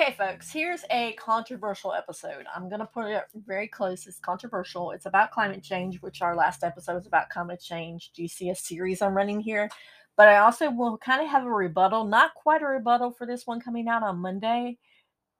Okay, 0.00 0.12
folks, 0.12 0.52
here's 0.52 0.84
a 0.92 1.14
controversial 1.14 1.92
episode. 1.92 2.44
I'm 2.54 2.68
going 2.68 2.78
to 2.78 2.86
put 2.86 3.06
it 3.06 3.24
very 3.34 3.66
close. 3.66 4.06
It's 4.06 4.20
controversial. 4.20 4.92
It's 4.92 5.06
about 5.06 5.32
climate 5.32 5.64
change, 5.64 6.00
which 6.02 6.22
our 6.22 6.36
last 6.36 6.62
episode 6.62 6.94
was 6.94 7.08
about 7.08 7.30
climate 7.30 7.60
change. 7.60 8.12
Do 8.14 8.22
you 8.22 8.28
see 8.28 8.50
a 8.50 8.54
series 8.54 9.02
I'm 9.02 9.16
running 9.16 9.40
here? 9.40 9.68
But 10.16 10.28
I 10.28 10.36
also 10.36 10.70
will 10.70 10.98
kind 10.98 11.20
of 11.20 11.28
have 11.28 11.44
a 11.44 11.50
rebuttal, 11.50 12.04
not 12.04 12.34
quite 12.34 12.62
a 12.62 12.66
rebuttal 12.66 13.10
for 13.10 13.26
this 13.26 13.44
one 13.44 13.60
coming 13.60 13.88
out 13.88 14.04
on 14.04 14.20
Monday. 14.20 14.78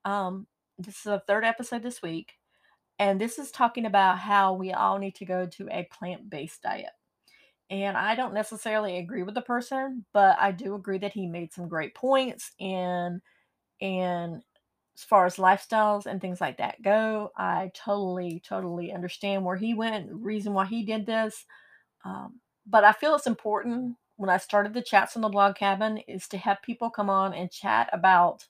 Um, 0.04 0.48
this 0.76 0.96
is 0.96 1.02
the 1.04 1.22
third 1.28 1.44
episode 1.44 1.84
this 1.84 2.02
week. 2.02 2.32
And 2.98 3.20
this 3.20 3.38
is 3.38 3.52
talking 3.52 3.86
about 3.86 4.18
how 4.18 4.54
we 4.54 4.72
all 4.72 4.98
need 4.98 5.14
to 5.16 5.24
go 5.24 5.46
to 5.46 5.68
a 5.70 5.86
plant 5.92 6.28
based 6.28 6.62
diet. 6.62 6.90
And 7.70 7.96
I 7.96 8.16
don't 8.16 8.34
necessarily 8.34 8.98
agree 8.98 9.22
with 9.22 9.36
the 9.36 9.40
person, 9.40 10.04
but 10.12 10.36
I 10.40 10.50
do 10.50 10.74
agree 10.74 10.98
that 10.98 11.12
he 11.12 11.28
made 11.28 11.52
some 11.52 11.68
great 11.68 11.94
points 11.94 12.50
and 12.58 13.20
and 13.80 14.42
as 14.98 15.04
far 15.04 15.26
as 15.26 15.36
lifestyles 15.36 16.06
and 16.06 16.20
things 16.20 16.40
like 16.40 16.58
that 16.58 16.82
go, 16.82 17.30
I 17.36 17.70
totally, 17.72 18.42
totally 18.44 18.92
understand 18.92 19.44
where 19.44 19.56
he 19.56 19.72
went, 19.72 20.08
reason 20.10 20.54
why 20.54 20.66
he 20.66 20.82
did 20.82 21.06
this. 21.06 21.46
Um, 22.04 22.40
but 22.66 22.82
I 22.82 22.92
feel 22.92 23.14
it's 23.14 23.28
important 23.28 23.94
when 24.16 24.28
I 24.28 24.38
started 24.38 24.74
the 24.74 24.82
chats 24.82 25.14
on 25.14 25.22
the 25.22 25.28
blog 25.28 25.54
cabin 25.54 25.98
is 26.08 26.26
to 26.28 26.38
have 26.38 26.62
people 26.62 26.90
come 26.90 27.08
on 27.08 27.32
and 27.32 27.48
chat 27.48 27.88
about 27.92 28.44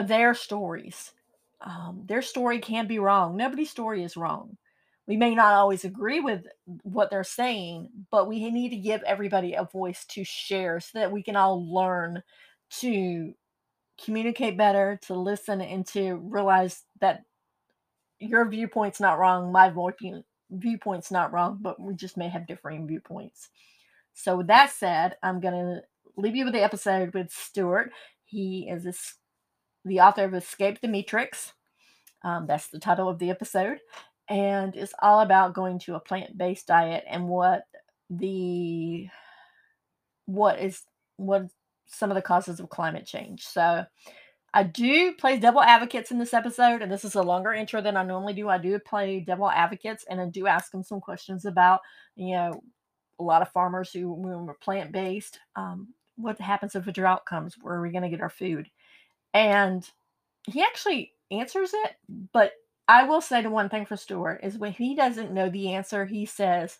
their 0.00 0.32
stories. 0.32 1.12
Um, 1.60 2.04
their 2.06 2.22
story 2.22 2.60
can 2.60 2.86
be 2.86 3.00
wrong. 3.00 3.36
Nobody's 3.36 3.70
story 3.70 4.04
is 4.04 4.16
wrong. 4.16 4.56
We 5.08 5.16
may 5.16 5.34
not 5.34 5.54
always 5.54 5.84
agree 5.84 6.20
with 6.20 6.46
what 6.84 7.10
they're 7.10 7.24
saying, 7.24 7.88
but 8.12 8.28
we 8.28 8.48
need 8.48 8.68
to 8.68 8.76
give 8.76 9.02
everybody 9.02 9.54
a 9.54 9.64
voice 9.64 10.04
to 10.10 10.22
share 10.22 10.78
so 10.78 11.00
that 11.00 11.10
we 11.10 11.24
can 11.24 11.34
all 11.34 11.68
learn 11.68 12.22
to 12.80 13.34
communicate 14.02 14.56
better, 14.56 14.98
to 15.02 15.14
listen, 15.14 15.60
and 15.60 15.86
to 15.88 16.14
realize 16.14 16.82
that 17.00 17.22
your 18.18 18.48
viewpoint's 18.48 19.00
not 19.00 19.18
wrong, 19.18 19.52
my 19.52 19.72
viewpoint's 20.50 21.10
not 21.10 21.32
wrong, 21.32 21.58
but 21.60 21.80
we 21.80 21.94
just 21.94 22.16
may 22.16 22.28
have 22.28 22.46
differing 22.46 22.86
viewpoints. 22.86 23.50
So, 24.14 24.36
with 24.36 24.48
that 24.48 24.70
said, 24.70 25.16
I'm 25.22 25.40
going 25.40 25.54
to 25.54 25.82
leave 26.16 26.36
you 26.36 26.44
with 26.44 26.54
the 26.54 26.62
episode 26.62 27.14
with 27.14 27.30
Stuart. 27.30 27.92
He 28.24 28.68
is 28.68 28.86
a, 28.86 28.92
the 29.88 30.00
author 30.00 30.24
of 30.24 30.34
Escape 30.34 30.80
the 30.80 30.88
Meatrix. 30.88 31.52
Um, 32.22 32.46
that's 32.46 32.68
the 32.68 32.78
title 32.78 33.08
of 33.08 33.18
the 33.18 33.30
episode. 33.30 33.78
And 34.28 34.76
it's 34.76 34.94
all 35.02 35.20
about 35.20 35.54
going 35.54 35.78
to 35.80 35.96
a 35.96 36.00
plant 36.00 36.38
based 36.38 36.68
diet 36.68 37.04
and 37.08 37.28
what 37.28 37.64
the 38.08 39.08
what 40.26 40.60
is 40.60 40.82
what 41.16 41.48
some 41.86 42.10
of 42.10 42.14
the 42.14 42.22
causes 42.22 42.60
of 42.60 42.68
climate 42.68 43.06
change. 43.06 43.44
So 43.44 43.84
I 44.54 44.62
do 44.64 45.14
play 45.14 45.38
devil 45.38 45.62
advocates 45.62 46.10
in 46.10 46.18
this 46.18 46.34
episode, 46.34 46.82
and 46.82 46.92
this 46.92 47.04
is 47.04 47.14
a 47.14 47.22
longer 47.22 47.52
intro 47.52 47.80
than 47.80 47.96
I 47.96 48.02
normally 48.02 48.34
do. 48.34 48.48
I 48.48 48.58
do 48.58 48.78
play 48.78 49.20
devil 49.20 49.50
advocates, 49.50 50.04
and 50.08 50.20
I 50.20 50.26
do 50.26 50.46
ask 50.46 50.70
them 50.70 50.82
some 50.82 51.00
questions 51.00 51.46
about, 51.46 51.80
you 52.16 52.34
know, 52.34 52.62
a 53.18 53.22
lot 53.22 53.42
of 53.42 53.50
farmers 53.50 53.92
who 53.92 54.12
were 54.12 54.54
plant 54.54 54.92
based. 54.92 55.38
Um, 55.56 55.88
what 56.16 56.38
happens 56.38 56.74
if 56.74 56.86
a 56.86 56.92
drought 56.92 57.24
comes? 57.24 57.56
Where 57.60 57.76
are 57.76 57.82
we 57.82 57.90
going 57.90 58.02
to 58.02 58.10
get 58.10 58.20
our 58.20 58.30
food? 58.30 58.68
And 59.32 59.88
he 60.46 60.62
actually 60.62 61.12
answers 61.30 61.70
it, 61.72 61.92
but 62.32 62.52
I 62.88 63.04
will 63.04 63.20
say 63.20 63.42
the 63.42 63.48
one 63.50 63.70
thing 63.70 63.86
for 63.86 63.96
Stuart 63.96 64.40
is 64.42 64.58
when 64.58 64.72
he 64.72 64.94
doesn't 64.94 65.32
know 65.32 65.48
the 65.48 65.72
answer, 65.72 66.04
he 66.04 66.26
says, 66.26 66.78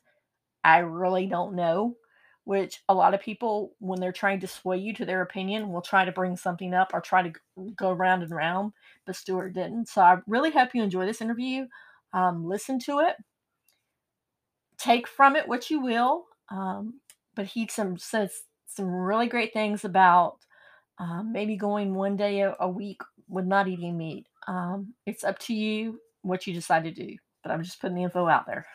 I 0.63 0.79
really 0.79 1.27
don't 1.27 1.55
know 1.55 1.97
which 2.45 2.83
a 2.89 2.95
lot 2.95 3.15
of 3.15 3.21
people, 3.21 3.75
when 3.79 4.01
they're 4.01 4.13
trying 4.13 4.41
to 4.41 4.47
sway 4.47 4.77
you 4.77 4.93
to 4.95 5.05
their 5.05 5.23
opinion, 5.23 5.71
will 5.71 5.83
try 5.83 6.05
to 6.05 6.13
bring 6.13 6.37
something 6.37 6.75
up 6.75 6.91
or 6.93 7.01
try 7.01 7.23
to 7.23 7.33
go 7.77 7.93
round 7.93 8.23
and 8.23 8.33
round. 8.33 8.73
But 9.07 9.17
Stuart 9.17 9.51
didn't. 9.51 9.89
So 9.89 10.03
I 10.03 10.19
really 10.27 10.51
hope 10.51 10.71
you 10.75 10.83
enjoy 10.83 11.07
this 11.07 11.21
interview. 11.21 11.67
Um, 12.13 12.45
listen 12.45 12.79
to 12.81 12.99
it, 12.99 13.17
take 14.77 15.07
from 15.07 15.37
it 15.37 15.49
what 15.49 15.71
you 15.71 15.81
will. 15.81 16.27
Um, 16.51 17.01
but 17.35 17.47
he 17.47 17.67
some 17.69 17.97
says 17.97 18.43
some 18.67 18.87
really 18.87 19.27
great 19.27 19.53
things 19.53 19.85
about 19.85 20.39
um, 20.99 21.33
maybe 21.33 21.57
going 21.57 21.95
one 21.95 22.17
day 22.17 22.41
a, 22.41 22.55
a, 22.61 22.69
week 22.69 23.01
with 23.29 23.47
not 23.47 23.69
eating 23.69 23.97
meat. 23.97 24.27
Um, 24.47 24.95
it's 25.07 25.25
up 25.25 25.39
to 25.41 25.55
you 25.55 26.01
what 26.23 26.47
you 26.47 26.53
decide 26.53 26.85
to 26.85 26.91
do. 26.91 27.17
But 27.43 27.53
I'm 27.53 27.63
just 27.63 27.81
putting 27.81 27.97
the 27.97 28.05
info 28.05 28.29
out 28.29 28.47
there. 28.47 28.67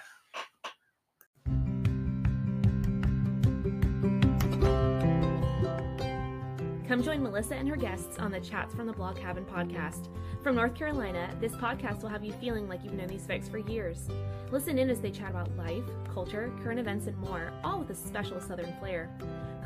Come 6.97 7.03
join 7.03 7.21
Melissa 7.21 7.53
and 7.53 7.69
her 7.69 7.75
guests 7.75 8.17
on 8.17 8.31
the 8.31 8.39
Chats 8.39 8.73
from 8.73 8.87
the 8.87 8.91
Blog 8.91 9.17
Cabin 9.17 9.45
podcast. 9.45 10.07
From 10.41 10.55
North 10.55 10.73
Carolina, 10.73 11.29
this 11.39 11.51
podcast 11.51 12.01
will 12.01 12.09
have 12.09 12.23
you 12.23 12.33
feeling 12.33 12.67
like 12.67 12.83
you've 12.83 12.93
known 12.93 13.05
these 13.05 13.27
folks 13.27 13.47
for 13.47 13.59
years. 13.59 14.09
Listen 14.49 14.79
in 14.79 14.89
as 14.89 14.99
they 14.99 15.11
chat 15.11 15.29
about 15.29 15.55
life, 15.55 15.83
culture, 16.11 16.51
current 16.63 16.79
events, 16.79 17.05
and 17.05 17.15
more, 17.19 17.53
all 17.63 17.77
with 17.77 17.91
a 17.91 17.95
special 17.95 18.41
Southern 18.41 18.73
flair. 18.79 19.15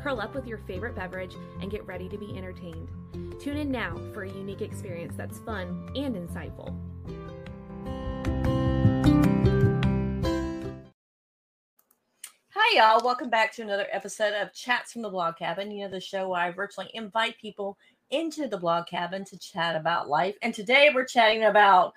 Curl 0.02 0.20
up 0.20 0.34
with 0.34 0.46
your 0.46 0.58
favorite 0.58 0.94
beverage 0.94 1.34
and 1.62 1.70
get 1.70 1.86
ready 1.86 2.06
to 2.10 2.18
be 2.18 2.36
entertained. 2.36 2.90
Tune 3.40 3.56
in 3.56 3.70
now 3.70 3.98
for 4.12 4.24
a 4.24 4.30
unique 4.30 4.60
experience 4.60 5.14
that's 5.16 5.38
fun 5.38 5.90
and 5.96 6.14
insightful. 6.14 6.78
Hi, 12.74 12.78
y'all. 12.78 13.04
Welcome 13.04 13.28
back 13.28 13.52
to 13.56 13.62
another 13.62 13.86
episode 13.92 14.32
of 14.32 14.54
Chats 14.54 14.92
from 14.92 15.02
the 15.02 15.10
Blog 15.10 15.36
Cabin. 15.36 15.70
You 15.70 15.84
know, 15.84 15.90
the 15.90 16.00
show 16.00 16.30
where 16.30 16.40
I 16.40 16.50
virtually 16.50 16.88
invite 16.94 17.36
people 17.38 17.76
into 18.08 18.48
the 18.48 18.56
blog 18.56 18.86
cabin 18.86 19.26
to 19.26 19.38
chat 19.38 19.76
about 19.76 20.08
life. 20.08 20.36
And 20.40 20.54
today 20.54 20.90
we're 20.94 21.04
chatting 21.04 21.44
about 21.44 21.92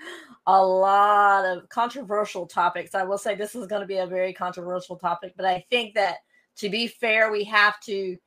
a 0.48 0.62
lot 0.62 1.46
of 1.46 1.70
controversial 1.70 2.46
topics. 2.46 2.94
I 2.94 3.04
will 3.04 3.18
say 3.18 3.36
this 3.36 3.56
is 3.56 3.68
going 3.68 3.84
to 3.84 3.88
be 3.88 4.00
a 4.00 4.06
very 4.06 4.34
controversial 4.34 4.98
topic, 4.98 5.34
but 5.38 5.46
I 5.46 5.66
think 5.70 5.94
that 5.96 6.18
to 6.58 6.68
be 6.68 6.88
fair, 6.88 7.32
we 7.32 7.46
have 7.46 7.80
to 7.82 8.18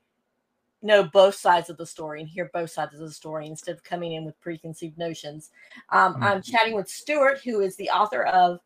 know 0.81 1.05
both 1.05 1.35
sides 1.35 1.69
of 1.69 1.77
the 1.77 1.85
story 1.85 2.23
and 2.23 2.31
hear 2.31 2.51
both 2.55 2.71
sides 2.71 2.95
of 2.95 3.01
the 3.01 3.13
story 3.13 3.47
instead 3.47 3.75
of 3.75 3.85
coming 3.85 4.13
in 4.13 4.25
with 4.25 4.41
preconceived 4.41 4.97
notions. 4.97 5.51
Um, 5.91 6.15
mm-hmm. 6.15 6.23
I'm 6.23 6.43
chatting 6.43 6.75
with 6.75 6.89
Stuart, 6.89 7.41
who 7.45 7.61
is 7.61 7.77
the 7.77 7.91
author 7.91 8.23
of 8.23 8.61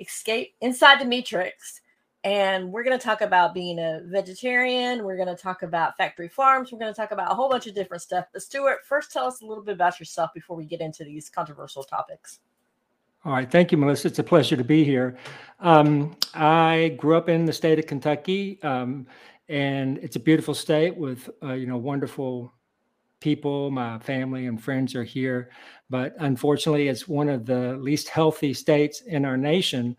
Escape 0.00 0.56
Inside 0.60 0.98
the 0.98 1.04
Meatrix 1.04 1.82
and 2.28 2.70
we're 2.70 2.84
going 2.84 2.98
to 2.98 3.02
talk 3.02 3.22
about 3.22 3.54
being 3.54 3.78
a 3.78 4.02
vegetarian. 4.04 5.02
We're 5.02 5.16
going 5.16 5.34
to 5.34 5.42
talk 5.42 5.62
about 5.62 5.96
factory 5.96 6.28
farms. 6.28 6.70
We're 6.70 6.78
going 6.78 6.92
to 6.92 7.00
talk 7.00 7.10
about 7.10 7.32
a 7.32 7.34
whole 7.34 7.48
bunch 7.48 7.66
of 7.66 7.74
different 7.74 8.02
stuff. 8.02 8.26
But 8.34 8.42
Stuart, 8.42 8.80
first 8.84 9.10
tell 9.10 9.24
us 9.24 9.40
a 9.40 9.46
little 9.46 9.64
bit 9.64 9.72
about 9.72 9.98
yourself 9.98 10.34
before 10.34 10.54
we 10.54 10.66
get 10.66 10.82
into 10.82 11.04
these 11.04 11.30
controversial 11.30 11.82
topics. 11.82 12.40
All 13.24 13.32
right. 13.32 13.50
Thank 13.50 13.72
you, 13.72 13.78
Melissa. 13.78 14.08
It's 14.08 14.18
a 14.18 14.22
pleasure 14.22 14.58
to 14.58 14.64
be 14.64 14.84
here. 14.84 15.16
Um, 15.60 16.18
I 16.34 16.94
grew 16.98 17.16
up 17.16 17.30
in 17.30 17.46
the 17.46 17.52
state 17.52 17.78
of 17.78 17.86
Kentucky, 17.86 18.62
um, 18.62 19.06
and 19.48 19.96
it's 19.98 20.16
a 20.16 20.20
beautiful 20.20 20.52
state 20.52 20.94
with, 20.94 21.30
uh, 21.42 21.54
you 21.54 21.66
know, 21.66 21.78
wonderful 21.78 22.52
people. 23.20 23.70
My 23.70 23.98
family 24.00 24.48
and 24.48 24.62
friends 24.62 24.94
are 24.94 25.02
here. 25.02 25.48
But 25.88 26.14
unfortunately, 26.18 26.88
it's 26.88 27.08
one 27.08 27.30
of 27.30 27.46
the 27.46 27.78
least 27.78 28.10
healthy 28.10 28.52
states 28.52 29.00
in 29.00 29.24
our 29.24 29.38
nation. 29.38 29.96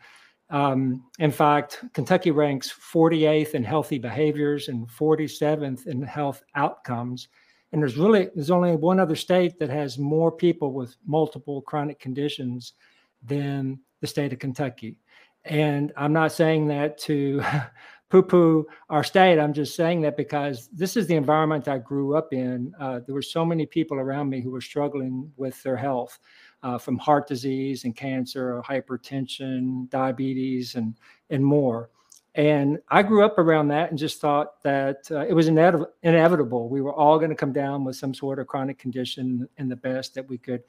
Um, 0.50 1.04
in 1.20 1.32
fact, 1.32 1.84
Kentucky 1.94 2.32
ranks 2.32 2.72
48th 2.72 3.54
in 3.54 3.64
healthy 3.64 4.00
behaviors 4.00 4.68
and 4.68 4.88
47th 4.88 5.88
in 5.88 6.02
health 6.02 6.44
outcomes. 6.56 7.28
And 7.72 7.82
there's 7.82 7.98
really 7.98 8.30
there's 8.34 8.50
only 8.50 8.76
one 8.76 9.00
other 9.00 9.16
state 9.16 9.60
that 9.60 9.70
has 9.70 10.00
more 10.00 10.32
people 10.32 10.74
with 10.74 10.96
multiple 11.06 11.62
chronic 11.62 12.00
conditions 12.00 12.74
than 13.22 13.80
the 14.02 14.08
state 14.08 14.34
of 14.34 14.40
Kentucky. 14.40 14.98
And 15.46 15.94
I'm 15.96 16.14
not 16.14 16.32
saying 16.32 16.68
that 16.68 16.98
to 17.00 17.42
poo-poo 18.10 18.66
our 18.90 19.04
state. 19.04 19.38
I'm 19.40 19.54
just 19.54 19.76
saying 19.76 20.02
that 20.02 20.18
because 20.18 20.68
this 20.74 20.98
is 20.98 21.06
the 21.06 21.16
environment 21.16 21.68
I 21.68 21.78
grew 21.78 22.16
up 22.16 22.34
in. 22.34 22.74
Uh, 22.80 23.02
there 23.06 23.14
were 23.14 23.22
so 23.22 23.46
many 23.46 23.68
people 23.68 24.00
around 24.00 24.30
me 24.30 24.42
who 24.42 24.50
were 24.50 24.62
struggling 24.62 25.32
with 25.38 25.62
their 25.62 25.78
health 25.78 26.18
uh, 26.64 26.78
from 26.78 26.98
heart 26.98 27.28
disease 27.28 27.86
and 27.86 27.96
cancer, 27.96 28.62
hypertension, 28.68 29.90
diabetes, 29.90 30.76
and 30.76 30.96
and 31.30 31.44
more. 31.44 31.90
And 32.36 32.80
I 32.90 33.02
grew 33.02 33.26
up 33.26 33.38
around 33.38 33.70
that 33.70 33.90
and 33.90 33.98
just 33.98 34.22
thought 34.22 34.62
that 34.64 35.10
uh, 35.12 35.26
it 35.28 35.34
was 35.34 35.50
inev- 35.50 35.88
inevitable. 36.04 36.70
We 36.70 36.82
were 36.82 36.94
all 36.94 37.18
going 37.18 37.32
to 37.32 37.36
come 37.36 37.52
down 37.52 37.84
with 37.84 37.96
some 37.96 38.14
sort 38.14 38.40
of 38.40 38.48
chronic 38.48 38.78
condition, 38.78 39.50
and 39.58 39.70
the 39.70 39.76
best 39.76 40.14
that 40.16 40.30
we 40.30 40.38
could 40.38 40.64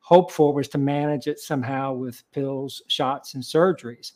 hope 0.00 0.30
for 0.30 0.52
was 0.52 0.68
to 0.68 0.78
manage 0.78 1.26
it 1.26 1.40
somehow 1.40 1.94
with 1.94 2.22
pills, 2.32 2.82
shots, 2.86 3.34
and 3.34 3.42
surgeries. 3.42 4.12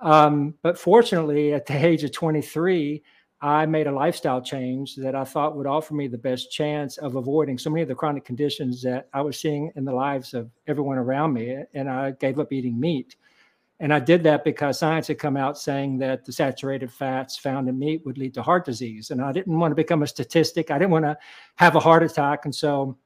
Um, 0.00 0.54
but 0.62 0.78
fortunately, 0.78 1.52
at 1.52 1.66
the 1.66 1.84
age 1.84 2.04
of 2.04 2.12
23, 2.12 3.02
I 3.42 3.64
made 3.64 3.86
a 3.86 3.92
lifestyle 3.92 4.42
change 4.42 4.96
that 4.96 5.14
I 5.14 5.24
thought 5.24 5.56
would 5.56 5.66
offer 5.66 5.94
me 5.94 6.08
the 6.08 6.18
best 6.18 6.52
chance 6.52 6.98
of 6.98 7.16
avoiding 7.16 7.56
so 7.56 7.70
many 7.70 7.82
of 7.82 7.88
the 7.88 7.94
chronic 7.94 8.24
conditions 8.24 8.82
that 8.82 9.08
I 9.14 9.22
was 9.22 9.40
seeing 9.40 9.72
in 9.76 9.84
the 9.84 9.94
lives 9.94 10.34
of 10.34 10.50
everyone 10.66 10.98
around 10.98 11.32
me. 11.32 11.56
And 11.72 11.88
I 11.88 12.10
gave 12.10 12.38
up 12.38 12.52
eating 12.52 12.78
meat. 12.78 13.16
And 13.80 13.94
I 13.94 13.98
did 13.98 14.22
that 14.24 14.44
because 14.44 14.78
science 14.78 15.06
had 15.06 15.18
come 15.18 15.38
out 15.38 15.56
saying 15.56 15.96
that 15.98 16.26
the 16.26 16.32
saturated 16.32 16.92
fats 16.92 17.38
found 17.38 17.66
in 17.66 17.78
meat 17.78 18.04
would 18.04 18.18
lead 18.18 18.34
to 18.34 18.42
heart 18.42 18.66
disease. 18.66 19.10
And 19.10 19.22
I 19.22 19.32
didn't 19.32 19.58
want 19.58 19.72
to 19.72 19.76
become 19.76 20.02
a 20.02 20.06
statistic. 20.06 20.70
I 20.70 20.78
didn't 20.78 20.90
want 20.90 21.06
to 21.06 21.16
have 21.56 21.76
a 21.76 21.80
heart 21.80 22.02
attack. 22.02 22.44
And 22.44 22.54
so 22.54 22.98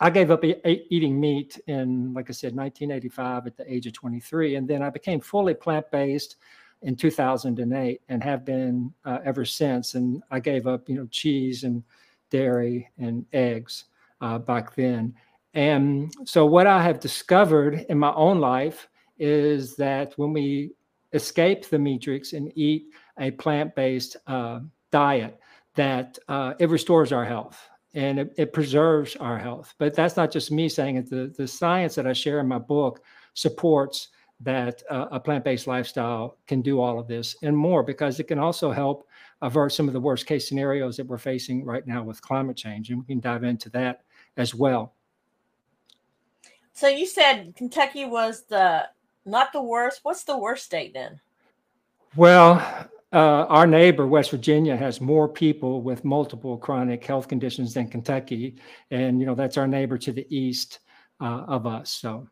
I 0.00 0.10
gave 0.10 0.32
up 0.32 0.44
e- 0.44 0.86
eating 0.90 1.20
meat 1.20 1.60
in, 1.68 2.12
like 2.12 2.28
I 2.28 2.32
said, 2.32 2.56
1985 2.56 3.46
at 3.46 3.56
the 3.56 3.72
age 3.72 3.86
of 3.86 3.92
23. 3.92 4.56
And 4.56 4.66
then 4.66 4.82
I 4.82 4.90
became 4.90 5.20
fully 5.20 5.54
plant 5.54 5.88
based 5.92 6.38
in 6.82 6.96
2008 6.96 8.00
and 8.08 8.24
have 8.24 8.44
been 8.44 8.92
uh, 9.04 9.18
ever 9.24 9.44
since. 9.44 9.94
And 9.94 10.22
I 10.30 10.40
gave 10.40 10.66
up, 10.66 10.88
you 10.88 10.96
know, 10.96 11.06
cheese 11.10 11.64
and 11.64 11.82
dairy 12.30 12.88
and 12.98 13.26
eggs 13.32 13.84
uh, 14.20 14.38
back 14.38 14.74
then. 14.74 15.14
And 15.54 16.14
so, 16.24 16.46
what 16.46 16.66
I 16.66 16.82
have 16.82 17.00
discovered 17.00 17.86
in 17.88 17.98
my 17.98 18.12
own 18.14 18.38
life 18.38 18.88
is 19.18 19.74
that 19.76 20.14
when 20.16 20.32
we 20.32 20.70
escape 21.12 21.68
the 21.68 21.76
meatrix 21.76 22.32
and 22.32 22.52
eat 22.56 22.86
a 23.18 23.32
plant-based 23.32 24.16
uh, 24.28 24.60
diet, 24.92 25.40
that 25.74 26.18
uh, 26.28 26.54
it 26.58 26.70
restores 26.70 27.12
our 27.12 27.24
health 27.24 27.68
and 27.94 28.20
it, 28.20 28.34
it, 28.36 28.52
preserves 28.52 29.16
our 29.16 29.38
health. 29.38 29.74
But 29.78 29.94
that's 29.94 30.16
not 30.16 30.30
just 30.30 30.52
me 30.52 30.68
saying 30.68 30.96
it. 30.96 31.10
The, 31.10 31.32
the 31.36 31.48
science 31.48 31.96
that 31.96 32.06
I 32.06 32.12
share 32.12 32.38
in 32.38 32.46
my 32.46 32.58
book 32.58 33.02
supports 33.34 34.08
that 34.40 34.82
uh, 34.90 35.06
a 35.10 35.20
plant-based 35.20 35.66
lifestyle 35.66 36.38
can 36.46 36.62
do 36.62 36.80
all 36.80 36.98
of 36.98 37.06
this 37.06 37.36
and 37.42 37.56
more 37.56 37.82
because 37.82 38.18
it 38.18 38.24
can 38.24 38.38
also 38.38 38.70
help 38.70 39.06
avert 39.42 39.72
some 39.72 39.86
of 39.86 39.92
the 39.92 40.00
worst 40.00 40.26
case 40.26 40.48
scenarios 40.48 40.96
that 40.96 41.06
we're 41.06 41.18
facing 41.18 41.64
right 41.64 41.86
now 41.86 42.02
with 42.02 42.22
climate 42.22 42.56
change. 42.56 42.90
And 42.90 43.00
we 43.00 43.04
can 43.04 43.20
dive 43.20 43.44
into 43.44 43.68
that 43.70 44.02
as 44.36 44.54
well. 44.54 44.94
So 46.72 46.88
you 46.88 47.06
said 47.06 47.54
Kentucky 47.56 48.06
was 48.06 48.44
the 48.44 48.88
not 49.26 49.52
the 49.52 49.62
worst. 49.62 50.00
What's 50.02 50.24
the 50.24 50.38
worst 50.38 50.64
state 50.64 50.94
then? 50.94 51.20
Well, 52.16 52.88
uh, 53.12 53.44
our 53.46 53.66
neighbor, 53.66 54.06
West 54.06 54.30
Virginia, 54.30 54.76
has 54.76 55.00
more 55.00 55.28
people 55.28 55.82
with 55.82 56.04
multiple 56.04 56.56
chronic 56.56 57.04
health 57.04 57.28
conditions 57.28 57.74
than 57.74 57.88
Kentucky, 57.88 58.56
and 58.90 59.20
you 59.20 59.26
know 59.26 59.34
that's 59.34 59.58
our 59.58 59.68
neighbor 59.68 59.98
to 59.98 60.12
the 60.12 60.26
east 60.34 60.80
uh, 61.20 61.44
of 61.46 61.66
us. 61.66 61.90
So, 61.90 62.28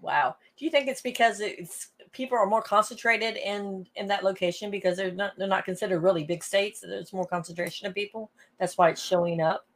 wow. 0.00 0.36
Do 0.58 0.64
you 0.64 0.70
think 0.70 0.88
it's 0.88 1.02
because 1.02 1.40
it's 1.40 1.88
people 2.12 2.36
are 2.36 2.46
more 2.46 2.62
concentrated 2.62 3.36
in 3.36 3.86
in 3.94 4.08
that 4.08 4.24
location 4.24 4.70
because 4.70 4.96
they're 4.96 5.12
not 5.12 5.32
they're 5.38 5.46
not 5.46 5.64
considered 5.64 6.00
really 6.00 6.24
big 6.24 6.42
states? 6.42 6.80
So 6.80 6.88
there's 6.88 7.12
more 7.12 7.26
concentration 7.26 7.86
of 7.86 7.94
people. 7.94 8.30
That's 8.58 8.76
why 8.76 8.90
it's 8.90 9.02
showing 9.02 9.40
up. 9.40 9.66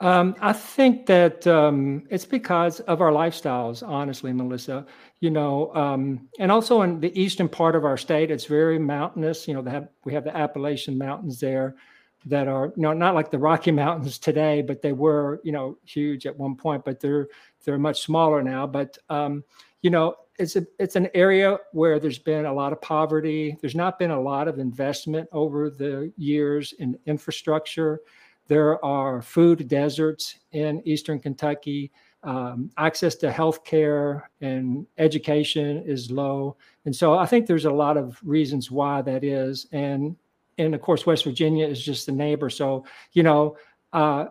Um, 0.00 0.36
I 0.40 0.52
think 0.52 1.06
that 1.06 1.46
um, 1.46 2.06
it's 2.08 2.24
because 2.24 2.78
of 2.80 3.00
our 3.00 3.10
lifestyles, 3.10 3.86
honestly, 3.86 4.32
Melissa. 4.32 4.86
You 5.20 5.30
know, 5.30 5.74
um, 5.74 6.28
and 6.38 6.52
also 6.52 6.82
in 6.82 7.00
the 7.00 7.20
eastern 7.20 7.48
part 7.48 7.74
of 7.74 7.84
our 7.84 7.96
state, 7.96 8.30
it's 8.30 8.44
very 8.44 8.78
mountainous. 8.78 9.48
You 9.48 9.54
know, 9.54 9.62
have, 9.68 9.88
we 10.04 10.14
have 10.14 10.24
the 10.24 10.34
Appalachian 10.34 10.96
Mountains 10.96 11.40
there 11.40 11.76
that 12.26 12.48
are, 12.48 12.72
you 12.76 12.82
know, 12.82 12.92
not 12.92 13.14
like 13.14 13.30
the 13.30 13.38
Rocky 13.38 13.70
Mountains 13.70 14.18
today, 14.18 14.62
but 14.62 14.82
they 14.82 14.92
were, 14.92 15.40
you 15.44 15.52
know, 15.52 15.78
huge 15.84 16.26
at 16.26 16.36
one 16.36 16.56
point, 16.56 16.84
but 16.84 17.00
they're 17.00 17.28
they're 17.64 17.78
much 17.78 18.02
smaller 18.02 18.42
now. 18.42 18.66
But 18.66 18.98
um, 19.08 19.44
you 19.82 19.90
know, 19.90 20.16
it's 20.38 20.56
a 20.56 20.66
it's 20.78 20.96
an 20.96 21.08
area 21.14 21.58
where 21.72 21.98
there's 21.98 22.18
been 22.18 22.46
a 22.46 22.52
lot 22.52 22.72
of 22.72 22.80
poverty. 22.80 23.56
There's 23.60 23.74
not 23.74 23.98
been 23.98 24.10
a 24.10 24.20
lot 24.20 24.48
of 24.48 24.58
investment 24.58 25.28
over 25.32 25.70
the 25.70 26.12
years 26.16 26.74
in 26.78 26.98
infrastructure 27.06 28.00
there 28.48 28.82
are 28.84 29.22
food 29.22 29.68
deserts 29.68 30.38
in 30.52 30.82
eastern 30.86 31.20
Kentucky. 31.20 31.92
Um, 32.24 32.70
access 32.78 33.14
to 33.16 33.30
health 33.30 33.62
care 33.62 34.28
and 34.40 34.86
education 34.96 35.84
is 35.86 36.10
low. 36.10 36.56
And 36.84 36.96
so 36.96 37.16
I 37.16 37.26
think 37.26 37.46
there's 37.46 37.66
a 37.66 37.70
lot 37.70 37.96
of 37.96 38.18
reasons 38.24 38.70
why 38.70 39.02
that 39.02 39.22
is. 39.22 39.66
And 39.70 40.16
and 40.58 40.74
of 40.74 40.80
course, 40.82 41.06
West 41.06 41.24
Virginia 41.24 41.66
is 41.66 41.82
just 41.82 42.06
the 42.06 42.12
neighbor. 42.12 42.50
So, 42.50 42.84
you 43.12 43.22
know, 43.22 43.56
uh, 43.92 44.26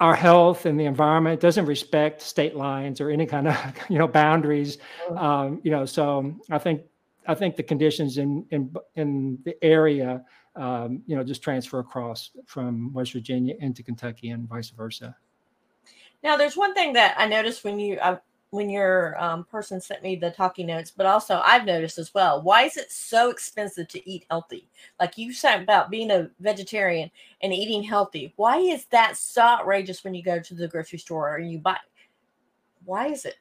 our 0.00 0.14
health 0.14 0.66
and 0.66 0.78
the 0.78 0.84
environment 0.84 1.40
doesn't 1.40 1.66
respect 1.66 2.20
state 2.22 2.54
lines 2.54 3.00
or 3.00 3.10
any 3.10 3.26
kind 3.26 3.48
of 3.48 3.56
you 3.88 3.98
know 3.98 4.08
boundaries. 4.08 4.78
Um, 5.16 5.60
you 5.64 5.70
know, 5.70 5.84
so 5.84 6.34
I 6.50 6.58
think 6.58 6.82
I 7.26 7.34
think 7.34 7.56
the 7.56 7.62
conditions 7.62 8.18
in 8.18 8.46
in 8.50 8.74
in 8.96 9.38
the 9.44 9.56
area 9.62 10.24
um, 10.58 11.02
you 11.06 11.16
know, 11.16 11.22
just 11.22 11.42
transfer 11.42 11.78
across 11.78 12.30
from 12.44 12.92
West 12.92 13.12
Virginia 13.12 13.54
into 13.60 13.82
Kentucky 13.82 14.30
and 14.30 14.48
vice 14.48 14.70
versa. 14.70 15.16
Now, 16.22 16.36
there's 16.36 16.56
one 16.56 16.74
thing 16.74 16.94
that 16.94 17.14
I 17.16 17.28
noticed 17.28 17.62
when 17.62 17.78
you 17.78 17.96
uh, 17.98 18.18
when 18.50 18.70
your 18.70 19.22
um, 19.22 19.44
person 19.44 19.80
sent 19.80 20.02
me 20.02 20.16
the 20.16 20.30
talking 20.30 20.66
notes, 20.66 20.90
but 20.90 21.06
also 21.06 21.40
I've 21.44 21.66
noticed 21.66 21.98
as 21.98 22.14
well. 22.14 22.42
Why 22.42 22.62
is 22.62 22.76
it 22.76 22.90
so 22.90 23.30
expensive 23.30 23.88
to 23.88 24.10
eat 24.10 24.24
healthy? 24.30 24.68
Like 24.98 25.18
you 25.18 25.32
said 25.32 25.62
about 25.62 25.90
being 25.90 26.10
a 26.10 26.30
vegetarian 26.40 27.10
and 27.42 27.52
eating 27.52 27.82
healthy. 27.82 28.32
Why 28.36 28.58
is 28.58 28.86
that 28.86 29.16
so 29.16 29.42
outrageous 29.42 30.02
when 30.02 30.14
you 30.14 30.22
go 30.22 30.40
to 30.40 30.54
the 30.54 30.68
grocery 30.68 30.98
store 30.98 31.36
and 31.36 31.50
you 31.50 31.58
buy? 31.58 31.76
Why 32.84 33.08
is 33.08 33.26
it? 33.26 33.36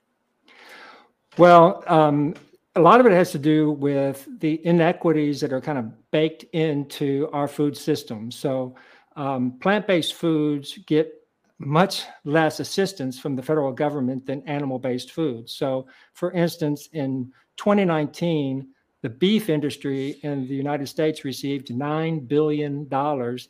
Well, 1.37 1.83
um, 1.87 2.33
a 2.75 2.81
lot 2.81 2.99
of 2.99 3.05
it 3.05 3.11
has 3.13 3.31
to 3.31 3.39
do 3.39 3.71
with 3.71 4.27
the 4.39 4.65
inequities 4.65 5.39
that 5.41 5.53
are 5.53 5.61
kind 5.61 5.77
of 5.77 6.11
baked 6.11 6.43
into 6.53 7.29
our 7.31 7.47
food 7.47 7.77
system. 7.77 8.29
So, 8.29 8.75
um, 9.15 9.53
plant 9.59 9.87
based 9.87 10.13
foods 10.13 10.77
get 10.85 11.13
much 11.59 12.05
less 12.23 12.59
assistance 12.59 13.19
from 13.19 13.35
the 13.35 13.41
federal 13.41 13.71
government 13.71 14.25
than 14.25 14.47
animal 14.47 14.79
based 14.79 15.11
foods. 15.11 15.53
So, 15.53 15.87
for 16.13 16.31
instance, 16.31 16.89
in 16.93 17.31
2019, 17.57 18.67
the 19.01 19.09
beef 19.09 19.49
industry 19.49 20.19
in 20.23 20.47
the 20.47 20.55
United 20.55 20.87
States 20.87 21.23
received 21.23 21.67
$9 21.67 22.27
billion 22.27 22.87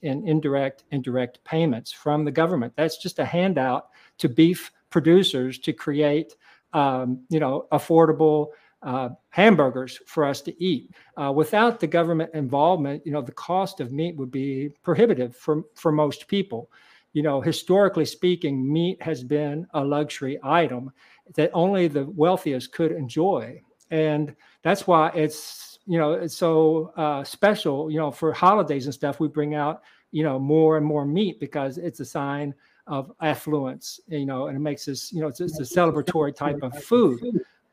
in 0.02 0.28
indirect 0.28 0.84
indirect 0.92 1.44
payments 1.44 1.92
from 1.92 2.26
the 2.26 2.32
government. 2.32 2.74
That's 2.76 2.98
just 2.98 3.20
a 3.20 3.26
handout 3.26 3.88
to 4.20 4.30
beef 4.30 4.72
producers 4.90 5.60
to 5.60 5.74
create 5.74 6.36
um, 6.74 7.22
you 7.30 7.40
know, 7.40 7.68
affordable 7.72 8.48
uh, 8.84 9.10
hamburgers 9.30 10.00
for 10.06 10.26
us 10.26 10.42
to 10.42 10.64
eat. 10.64 10.92
Uh, 11.16 11.32
without 11.32 11.80
the 11.80 11.88
government 11.88 12.30
involvement, 12.34 13.06
you 13.06 13.12
know, 13.12 13.22
the 13.22 13.32
cost 13.32 13.80
of 13.80 13.92
meat 13.92 14.16
would 14.16 14.32
be 14.32 14.70
prohibitive 14.84 15.36
for, 15.36 15.64
for 15.76 15.92
most 15.92 16.28
people. 16.28 16.70
You 17.18 17.24
know, 17.24 17.42
historically 17.42 18.06
speaking, 18.06 18.72
meat 18.72 19.02
has 19.02 19.24
been 19.24 19.66
a 19.74 19.84
luxury 19.84 20.38
item 20.44 20.92
that 21.34 21.50
only 21.52 21.88
the 21.88 22.06
wealthiest 22.06 22.72
could 22.72 22.92
enjoy. 22.92 23.60
And 23.90 24.36
that's 24.62 24.86
why 24.86 25.10
it's, 25.16 25.80
you 25.88 25.98
know, 25.98 26.14
it's 26.14 26.36
so 26.36 26.94
uh, 26.96 27.24
special, 27.24 27.90
you 27.90 27.98
know, 27.98 28.12
for 28.12 28.32
holidays 28.32 28.86
and 28.86 28.94
stuff, 28.94 29.20
we 29.20 29.30
bring 29.30 29.56
out, 29.56 29.82
you 30.12 30.22
know, 30.22 30.38
more 30.38 30.78
and 30.78 30.86
more 30.86 31.08
meat 31.08 31.40
because 31.40 31.80
it's 31.80 32.02
a 32.02 32.06
sign 32.06 32.54
of 32.86 33.12
affluence, 33.20 34.00
you 34.10 34.28
know, 34.28 34.46
and 34.46 34.56
it 34.56 34.60
makes 34.60 34.88
us, 34.88 35.12
you 35.12 35.20
know, 35.20 35.28
it's, 35.28 35.40
it's 35.40 35.60
a 35.60 35.64
celebratory 35.64 36.36
type 36.36 36.60
of 36.62 36.84
food. 36.84 37.20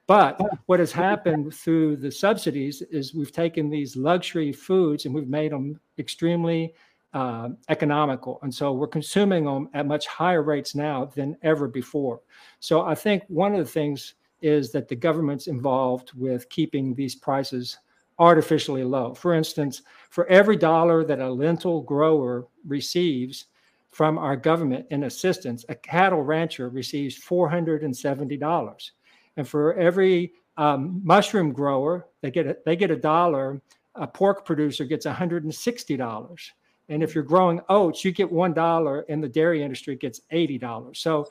But 0.07 0.41
what 0.65 0.81
has 0.81 0.91
happened 0.91 1.53
through 1.55 1.97
the 1.97 2.11
subsidies 2.11 2.81
is 2.81 3.15
we've 3.15 3.31
taken 3.31 3.69
these 3.69 3.95
luxury 3.95 4.55
foods 4.55 5.05
and 5.05 5.15
we've 5.15 5.29
made 5.29 5.53
them 5.53 5.79
extremely 5.99 6.73
uh, 7.15 7.49
economical. 7.69 8.39
And 8.43 8.55
so 8.55 8.73
we're 8.73 8.87
consuming 8.87 9.45
them 9.45 9.69
at 9.73 9.87
much 9.87 10.07
higher 10.07 10.43
rates 10.43 10.75
now 10.75 11.07
than 11.07 11.37
ever 11.43 11.69
before. 11.69 12.21
So 12.61 12.83
I 12.83 12.95
think 12.95 13.23
one 13.29 13.53
of 13.55 13.59
the 13.59 13.71
things 13.71 14.15
is 14.43 14.73
that 14.73 14.89
the 14.89 14.97
government's 14.97 15.47
involved 15.47 16.13
with 16.15 16.49
keeping 16.51 16.95
these 16.95 17.15
prices 17.15 17.79
artificially 18.19 18.85
low. 18.85 19.15
For 19.15 19.35
instance, 19.35 19.83
for 20.11 20.27
every 20.27 20.57
dollar 20.57 21.05
that 21.05 21.21
a 21.21 21.33
lentil 21.33 21.81
grower 21.81 22.47
receives 22.67 23.47
from 23.91 24.19
our 24.19 24.37
government 24.37 24.87
in 24.91 25.05
assistance, 25.05 25.65
a 25.69 25.75
cattle 25.75 26.23
rancher 26.23 26.69
receives 26.69 27.19
$470 27.19 28.91
and 29.37 29.49
for 29.49 29.75
every 29.75 30.33
um, 30.57 31.01
mushroom 31.05 31.53
grower, 31.53 32.09
they 32.21 32.31
get 32.31 32.47
a, 32.47 32.57
they 32.65 32.77
get 32.77 32.91
a 32.91 32.97
dollar. 32.97 33.61
A 33.97 34.07
pork 34.07 34.45
producer 34.45 34.85
gets 34.85 35.07
$160. 35.07 36.51
And 36.89 37.03
if 37.03 37.15
you're 37.15 37.25
growing 37.25 37.61
oats, 37.69 38.05
you 38.05 38.13
get 38.13 38.31
one 38.31 38.53
dollar, 38.53 39.07
and 39.09 39.23
the 39.23 39.29
dairy 39.29 39.63
industry 39.63 39.97
gets 39.97 40.21
eighty 40.31 40.59
dollars. 40.59 40.99
So 40.99 41.27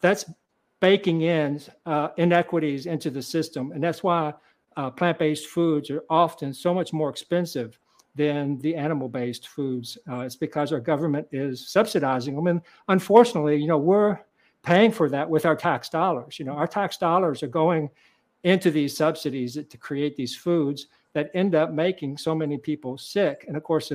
that's 0.00 0.24
baking 0.80 1.22
in 1.22 1.60
uh, 1.86 2.08
inequities 2.18 2.86
into 2.86 3.10
the 3.10 3.22
system, 3.22 3.72
and 3.72 3.82
that's 3.82 4.02
why 4.02 4.32
uh, 4.76 4.90
plant-based 4.90 5.46
foods 5.46 5.90
are 5.90 6.04
often 6.08 6.54
so 6.54 6.72
much 6.72 6.92
more 6.92 7.10
expensive 7.10 7.78
than 8.14 8.58
the 8.58 8.76
animal-based 8.76 9.48
foods. 9.48 9.98
Uh, 10.08 10.20
it's 10.20 10.36
because 10.36 10.72
our 10.72 10.80
government 10.80 11.26
is 11.32 11.68
subsidizing 11.68 12.36
them, 12.36 12.46
and 12.46 12.60
unfortunately, 12.88 13.56
you 13.56 13.66
know, 13.66 13.78
we're 13.78 14.18
paying 14.62 14.92
for 14.92 15.08
that 15.08 15.28
with 15.28 15.46
our 15.46 15.56
tax 15.56 15.88
dollars. 15.88 16.38
You 16.38 16.44
know, 16.44 16.52
our 16.52 16.66
tax 16.66 16.96
dollars 16.96 17.42
are 17.42 17.48
going 17.48 17.90
into 18.44 18.70
these 18.70 18.96
subsidies 18.96 19.54
to 19.54 19.76
create 19.78 20.14
these 20.14 20.36
foods 20.36 20.86
that 21.18 21.32
end 21.34 21.56
up 21.56 21.72
making 21.72 22.16
so 22.16 22.32
many 22.32 22.56
people 22.56 22.96
sick. 22.96 23.44
And 23.48 23.56
of 23.56 23.64
course, 23.64 23.90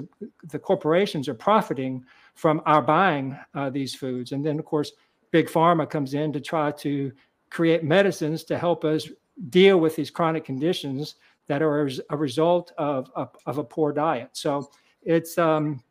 the, 0.52 0.60
corporations 0.60 1.30
are 1.30 1.34
profiting 1.34 2.04
from 2.36 2.62
our 2.66 2.82
buying 2.82 3.38
uh, 3.56 3.70
these 3.70 3.96
foods. 3.96 4.34
And 4.34 4.46
then, 4.46 4.60
of 4.60 4.66
course, 4.66 4.92
big 5.32 5.48
pharma 5.48 5.90
comes 5.90 6.16
in 6.16 6.34
to 6.34 6.42
try 6.42 6.70
to 6.72 7.14
create 7.50 7.82
medicines 7.82 8.44
to 8.44 8.58
help 8.58 8.84
us 8.84 9.08
deal 9.50 9.80
with 9.80 9.96
these 9.96 10.12
chronic 10.12 10.44
conditions 10.44 11.16
that 11.48 11.62
are 11.62 11.90
a 12.10 12.18
result 12.18 12.74
of, 12.78 13.10
of, 13.16 13.30
of 13.46 13.58
a 13.58 13.64
poor 13.64 13.94
diet. 13.94 14.32
So 14.34 14.70
it's 15.02 15.38
um, 15.38 15.82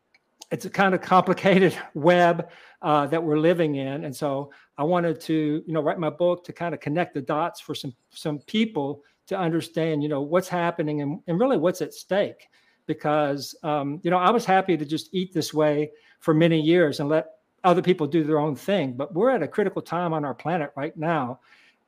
it's 0.51 0.67
a 0.67 0.71
kind 0.71 0.95
of 0.95 1.01
complicated 1.01 1.75
web 1.95 2.51
uh, 2.83 3.07
that 3.07 3.23
we're 3.23 3.39
living 3.39 3.77
in. 3.77 4.05
And 4.05 4.15
so 4.15 4.51
I 4.77 4.83
wanted 4.83 5.19
to, 5.23 5.65
you 5.67 5.73
know, 5.73 5.81
write 5.81 5.99
my 5.99 6.11
book 6.11 6.45
to 6.45 6.53
kind 6.53 6.75
of 6.75 6.81
connect 6.81 7.15
the 7.15 7.23
dots 7.23 7.59
for 7.59 7.75
some 7.75 7.95
some 8.11 8.39
people 8.41 9.03
to 9.33 9.39
understand, 9.39 10.03
you 10.03 10.09
know, 10.09 10.23
what's 10.23 10.49
happening 10.49 11.03
and, 11.03 11.21
and 11.27 11.41
really 11.41 11.57
what's 11.57 11.83
at 11.83 11.95
stake. 11.95 12.49
Because 12.87 13.55
um, 13.63 14.01
you 14.03 14.11
know, 14.11 14.19
I 14.19 14.31
was 14.31 14.45
happy 14.45 14.77
to 14.77 14.85
just 14.85 15.15
eat 15.15 15.33
this 15.33 15.55
way 15.55 15.91
for 16.21 16.35
many 16.35 16.61
years 16.61 17.01
and 17.01 17.09
let 17.09 17.27
other 17.65 17.83
people 17.83 18.07
do 18.07 18.25
their 18.25 18.39
own 18.39 18.57
thing. 18.57 18.95
But 18.95 19.15
we're 19.15 19.31
at 19.31 19.43
a 19.43 19.49
critical 19.49 19.83
time 19.83 20.13
on 20.13 20.25
our 20.25 20.35
planet 20.35 20.73
right 20.77 20.97
now, 20.97 21.41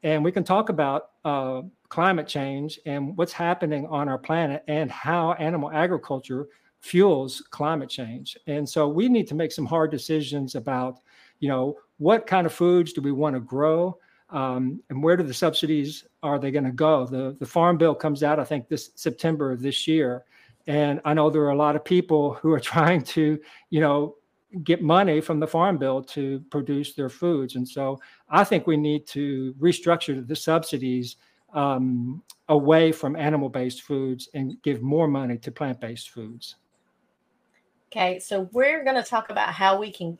and 0.02 0.24
we 0.24 0.32
can 0.32 0.44
talk 0.44 0.68
about 0.68 1.10
uh, 1.24 1.62
climate 1.88 2.28
change 2.28 2.78
and 2.86 3.16
what's 3.16 3.32
happening 3.32 3.86
on 3.86 4.08
our 4.08 4.18
planet 4.18 4.62
and 4.68 4.90
how 4.90 5.32
animal 5.34 5.70
agriculture 5.72 6.48
fuels 6.80 7.42
climate 7.50 7.88
change. 7.88 8.36
And 8.46 8.68
so 8.68 8.88
we 8.88 9.08
need 9.08 9.26
to 9.28 9.34
make 9.34 9.52
some 9.52 9.66
hard 9.66 9.90
decisions 9.90 10.54
about, 10.54 10.98
you 11.40 11.48
know, 11.48 11.76
what 11.98 12.26
kind 12.26 12.46
of 12.46 12.52
foods 12.52 12.92
do 12.92 13.00
we 13.00 13.12
want 13.12 13.34
to 13.34 13.40
grow? 13.40 13.98
Um, 14.30 14.80
and 14.90 15.02
where 15.02 15.16
do 15.16 15.22
the 15.22 15.34
subsidies 15.34 16.04
are 16.22 16.38
they 16.38 16.50
going 16.50 16.64
to 16.64 16.72
go? 16.72 17.06
The 17.06 17.36
the 17.38 17.46
farm 17.46 17.76
bill 17.76 17.94
comes 17.94 18.22
out, 18.22 18.40
I 18.40 18.44
think, 18.44 18.68
this 18.68 18.90
September 18.94 19.52
of 19.52 19.60
this 19.60 19.86
year, 19.86 20.24
and 20.66 21.00
I 21.04 21.14
know 21.14 21.30
there 21.30 21.42
are 21.42 21.50
a 21.50 21.56
lot 21.56 21.76
of 21.76 21.84
people 21.84 22.34
who 22.34 22.52
are 22.52 22.60
trying 22.74 23.02
to, 23.02 23.38
you 23.70 23.80
know, 23.80 24.16
get 24.62 24.82
money 24.82 25.20
from 25.20 25.40
the 25.40 25.46
farm 25.46 25.78
bill 25.78 26.02
to 26.02 26.40
produce 26.50 26.94
their 26.94 27.08
foods. 27.08 27.56
And 27.56 27.68
so 27.68 28.00
I 28.28 28.44
think 28.44 28.66
we 28.66 28.76
need 28.76 29.06
to 29.08 29.52
restructure 29.58 30.26
the 30.26 30.36
subsidies 30.36 31.16
um, 31.52 32.22
away 32.48 32.92
from 32.92 33.16
animal-based 33.16 33.82
foods 33.82 34.28
and 34.34 34.60
give 34.62 34.82
more 34.82 35.08
money 35.08 35.38
to 35.38 35.50
plant-based 35.50 36.10
foods. 36.10 36.56
Okay, 37.90 38.18
so 38.18 38.48
we're 38.52 38.84
going 38.84 38.96
to 38.96 39.08
talk 39.08 39.30
about 39.30 39.54
how 39.54 39.78
we 39.78 39.90
can 39.90 40.18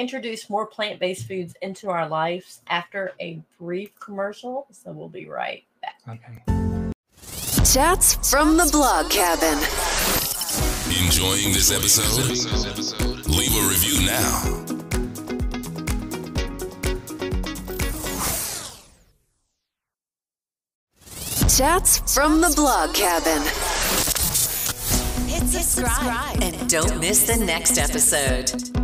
introduce 0.00 0.48
more 0.48 0.66
plant-based 0.66 1.28
foods 1.28 1.54
into 1.60 1.90
our 1.90 2.08
lives 2.08 2.62
after 2.68 3.12
a 3.20 3.40
brief 3.58 3.98
commercial. 4.00 4.66
So 4.72 4.92
we'll 4.92 5.08
be 5.08 5.28
right 5.28 5.64
back. 5.82 6.00
Okay. 6.08 6.42
Chats 7.70 8.30
from 8.30 8.56
the 8.56 8.68
blog 8.72 9.10
cabin. 9.10 9.58
Enjoying 11.04 11.52
this 11.52 11.70
episode? 11.70 12.30
Leave 13.28 13.54
a 13.54 13.68
review 13.68 14.06
now. 14.06 14.66
Chats 21.56 22.14
from 22.14 22.40
the 22.40 22.52
blog 22.56 22.94
cabin. 22.94 23.42
Hit 25.28 25.46
subscribe 25.46 26.42
and 26.42 26.70
don't 26.70 26.98
miss 26.98 27.26
the 27.26 27.36
next 27.44 27.76
episode. 27.76 28.79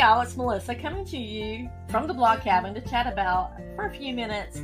Y'all, 0.00 0.22
it's 0.22 0.34
Melissa 0.34 0.74
coming 0.74 1.04
to 1.04 1.18
you 1.18 1.68
from 1.90 2.06
the 2.06 2.14
blog 2.14 2.40
cabin 2.40 2.72
to 2.72 2.80
chat 2.80 3.06
about 3.06 3.52
for 3.76 3.84
a 3.84 3.90
few 3.90 4.14
minutes 4.14 4.62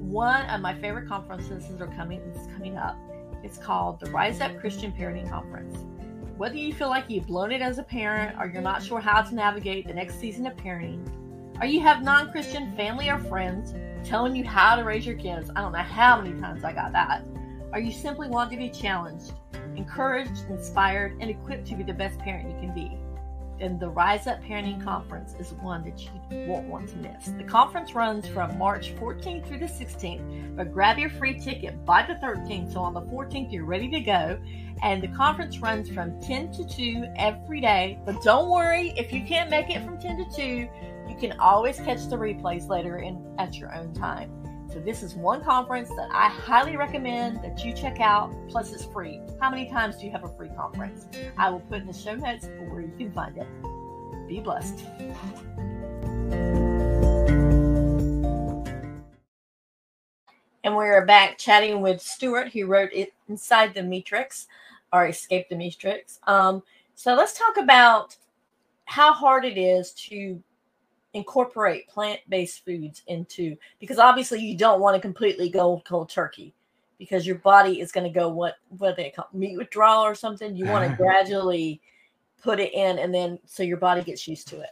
one 0.00 0.44
of 0.46 0.60
my 0.60 0.74
favorite 0.74 1.06
conferences 1.06 1.68
that 1.68 1.80
are 1.80 1.94
coming 1.94 2.18
is 2.22 2.48
coming 2.48 2.76
up. 2.76 2.98
It's 3.44 3.58
called 3.58 4.00
the 4.00 4.10
Rise 4.10 4.40
Up 4.40 4.58
Christian 4.58 4.90
Parenting 4.90 5.30
Conference. 5.30 5.78
Whether 6.36 6.56
you 6.56 6.74
feel 6.74 6.88
like 6.88 7.08
you've 7.08 7.28
blown 7.28 7.52
it 7.52 7.62
as 7.62 7.78
a 7.78 7.84
parent 7.84 8.36
or 8.40 8.48
you're 8.48 8.60
not 8.60 8.82
sure 8.82 8.98
how 8.98 9.22
to 9.22 9.32
navigate 9.36 9.86
the 9.86 9.94
next 9.94 10.18
season 10.18 10.48
of 10.48 10.56
parenting, 10.56 11.08
or 11.60 11.66
you 11.66 11.80
have 11.82 12.02
non-Christian 12.02 12.74
family 12.74 13.08
or 13.08 13.20
friends 13.20 13.72
telling 14.04 14.34
you 14.34 14.42
how 14.42 14.74
to 14.74 14.82
raise 14.82 15.06
your 15.06 15.14
kids, 15.14 15.48
I 15.54 15.60
don't 15.60 15.70
know 15.70 15.78
how 15.78 16.20
many 16.20 16.40
times 16.40 16.64
I 16.64 16.72
got 16.72 16.90
that, 16.90 17.24
or 17.72 17.78
you 17.78 17.92
simply 17.92 18.28
want 18.28 18.50
to 18.50 18.56
be 18.56 18.68
challenged, 18.68 19.32
encouraged, 19.76 20.50
inspired, 20.50 21.16
and 21.20 21.30
equipped 21.30 21.68
to 21.68 21.76
be 21.76 21.84
the 21.84 21.94
best 21.94 22.18
parent 22.18 22.50
you 22.50 22.58
can 22.58 22.74
be 22.74 22.98
and 23.60 23.80
the 23.80 23.88
Rise 23.88 24.26
Up 24.26 24.42
Parenting 24.42 24.82
Conference 24.82 25.34
is 25.38 25.52
one 25.54 25.84
that 25.84 26.02
you 26.02 26.10
won't 26.46 26.66
want 26.66 26.88
to 26.90 26.96
miss. 26.96 27.26
The 27.26 27.44
conference 27.44 27.94
runs 27.94 28.26
from 28.26 28.58
March 28.58 28.94
14th 28.96 29.46
through 29.46 29.58
the 29.58 29.66
16th, 29.66 30.56
but 30.56 30.72
grab 30.72 30.98
your 30.98 31.10
free 31.10 31.38
ticket 31.38 31.84
by 31.84 32.02
the 32.02 32.14
13th. 32.14 32.72
So 32.72 32.80
on 32.80 32.94
the 32.94 33.02
14th, 33.02 33.52
you're 33.52 33.64
ready 33.64 33.88
to 33.88 34.00
go. 34.00 34.38
And 34.82 35.02
the 35.02 35.08
conference 35.08 35.58
runs 35.58 35.88
from 35.88 36.20
10 36.20 36.52
to 36.52 36.66
2 36.66 37.12
every 37.16 37.60
day. 37.60 37.98
But 38.04 38.22
don't 38.22 38.50
worry, 38.50 38.92
if 38.96 39.12
you 39.12 39.22
can't 39.24 39.50
make 39.50 39.70
it 39.70 39.84
from 39.84 39.98
10 39.98 40.18
to 40.18 40.36
2, 40.36 40.42
you 41.08 41.16
can 41.18 41.38
always 41.38 41.78
catch 41.78 42.06
the 42.08 42.16
replays 42.16 42.68
later 42.68 42.98
in 42.98 43.24
at 43.38 43.56
your 43.56 43.74
own 43.74 43.94
time. 43.94 44.30
So 44.76 44.82
this 44.82 45.02
is 45.02 45.14
one 45.14 45.42
conference 45.42 45.88
that 45.96 46.10
I 46.12 46.28
highly 46.28 46.76
recommend 46.76 47.42
that 47.42 47.64
you 47.64 47.72
check 47.72 47.98
out. 47.98 48.30
Plus, 48.46 48.74
it's 48.74 48.84
free. 48.84 49.22
How 49.40 49.48
many 49.48 49.70
times 49.70 49.96
do 49.96 50.04
you 50.04 50.12
have 50.12 50.22
a 50.22 50.28
free 50.36 50.50
conference? 50.50 51.06
I 51.38 51.48
will 51.48 51.60
put 51.60 51.80
in 51.80 51.86
the 51.86 51.94
show 51.94 52.14
notes 52.14 52.46
where 52.68 52.82
you 52.82 52.92
can 52.98 53.10
find 53.10 53.38
it. 53.38 53.46
Be 54.28 54.38
blessed. 54.38 54.84
And 60.62 60.76
we're 60.76 61.06
back 61.06 61.38
chatting 61.38 61.80
with 61.80 62.02
Stuart, 62.02 62.52
who 62.52 62.66
wrote 62.66 62.90
it 62.92 63.14
inside 63.30 63.72
the 63.72 63.80
Meatrix 63.80 64.44
or 64.92 65.06
Escape 65.06 65.48
the 65.48 65.54
Meatrix. 65.54 66.18
Um, 66.26 66.62
so 66.94 67.14
let's 67.14 67.32
talk 67.32 67.56
about 67.56 68.14
how 68.84 69.14
hard 69.14 69.46
it 69.46 69.56
is 69.56 69.92
to 69.92 70.42
incorporate 71.16 71.88
plant-based 71.88 72.64
foods 72.64 73.02
into 73.06 73.56
because 73.80 73.98
obviously 73.98 74.38
you 74.40 74.56
don't 74.56 74.80
want 74.80 74.94
to 74.94 75.00
completely 75.00 75.48
go 75.48 75.82
cold 75.86 76.10
turkey 76.10 76.54
because 76.98 77.26
your 77.26 77.36
body 77.36 77.80
is 77.80 77.90
going 77.90 78.04
to 78.04 78.12
go 78.12 78.28
what 78.28 78.54
what 78.78 78.96
they 78.96 79.10
call 79.10 79.28
meat 79.32 79.56
withdrawal 79.56 80.02
or 80.02 80.14
something 80.14 80.54
you 80.54 80.66
want 80.66 80.88
to 80.88 80.96
gradually 81.02 81.80
put 82.42 82.60
it 82.60 82.72
in 82.74 82.98
and 82.98 83.14
then 83.14 83.38
so 83.46 83.62
your 83.62 83.78
body 83.78 84.02
gets 84.02 84.28
used 84.28 84.46
to 84.46 84.60
it 84.60 84.70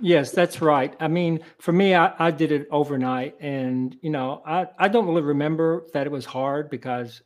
Yes, 0.00 0.32
that's 0.32 0.60
right. 0.60 0.92
I 0.98 1.06
mean, 1.06 1.40
for 1.60 1.72
me, 1.72 1.94
I, 1.94 2.12
I 2.18 2.30
did 2.32 2.50
it 2.50 2.66
overnight, 2.70 3.36
and 3.40 3.96
you 4.02 4.10
know, 4.10 4.42
I, 4.44 4.66
I 4.76 4.88
don't 4.88 5.06
really 5.06 5.22
remember 5.22 5.86
that 5.94 6.04
it 6.04 6.10
was 6.10 6.24
hard 6.24 6.68
because 6.68 7.22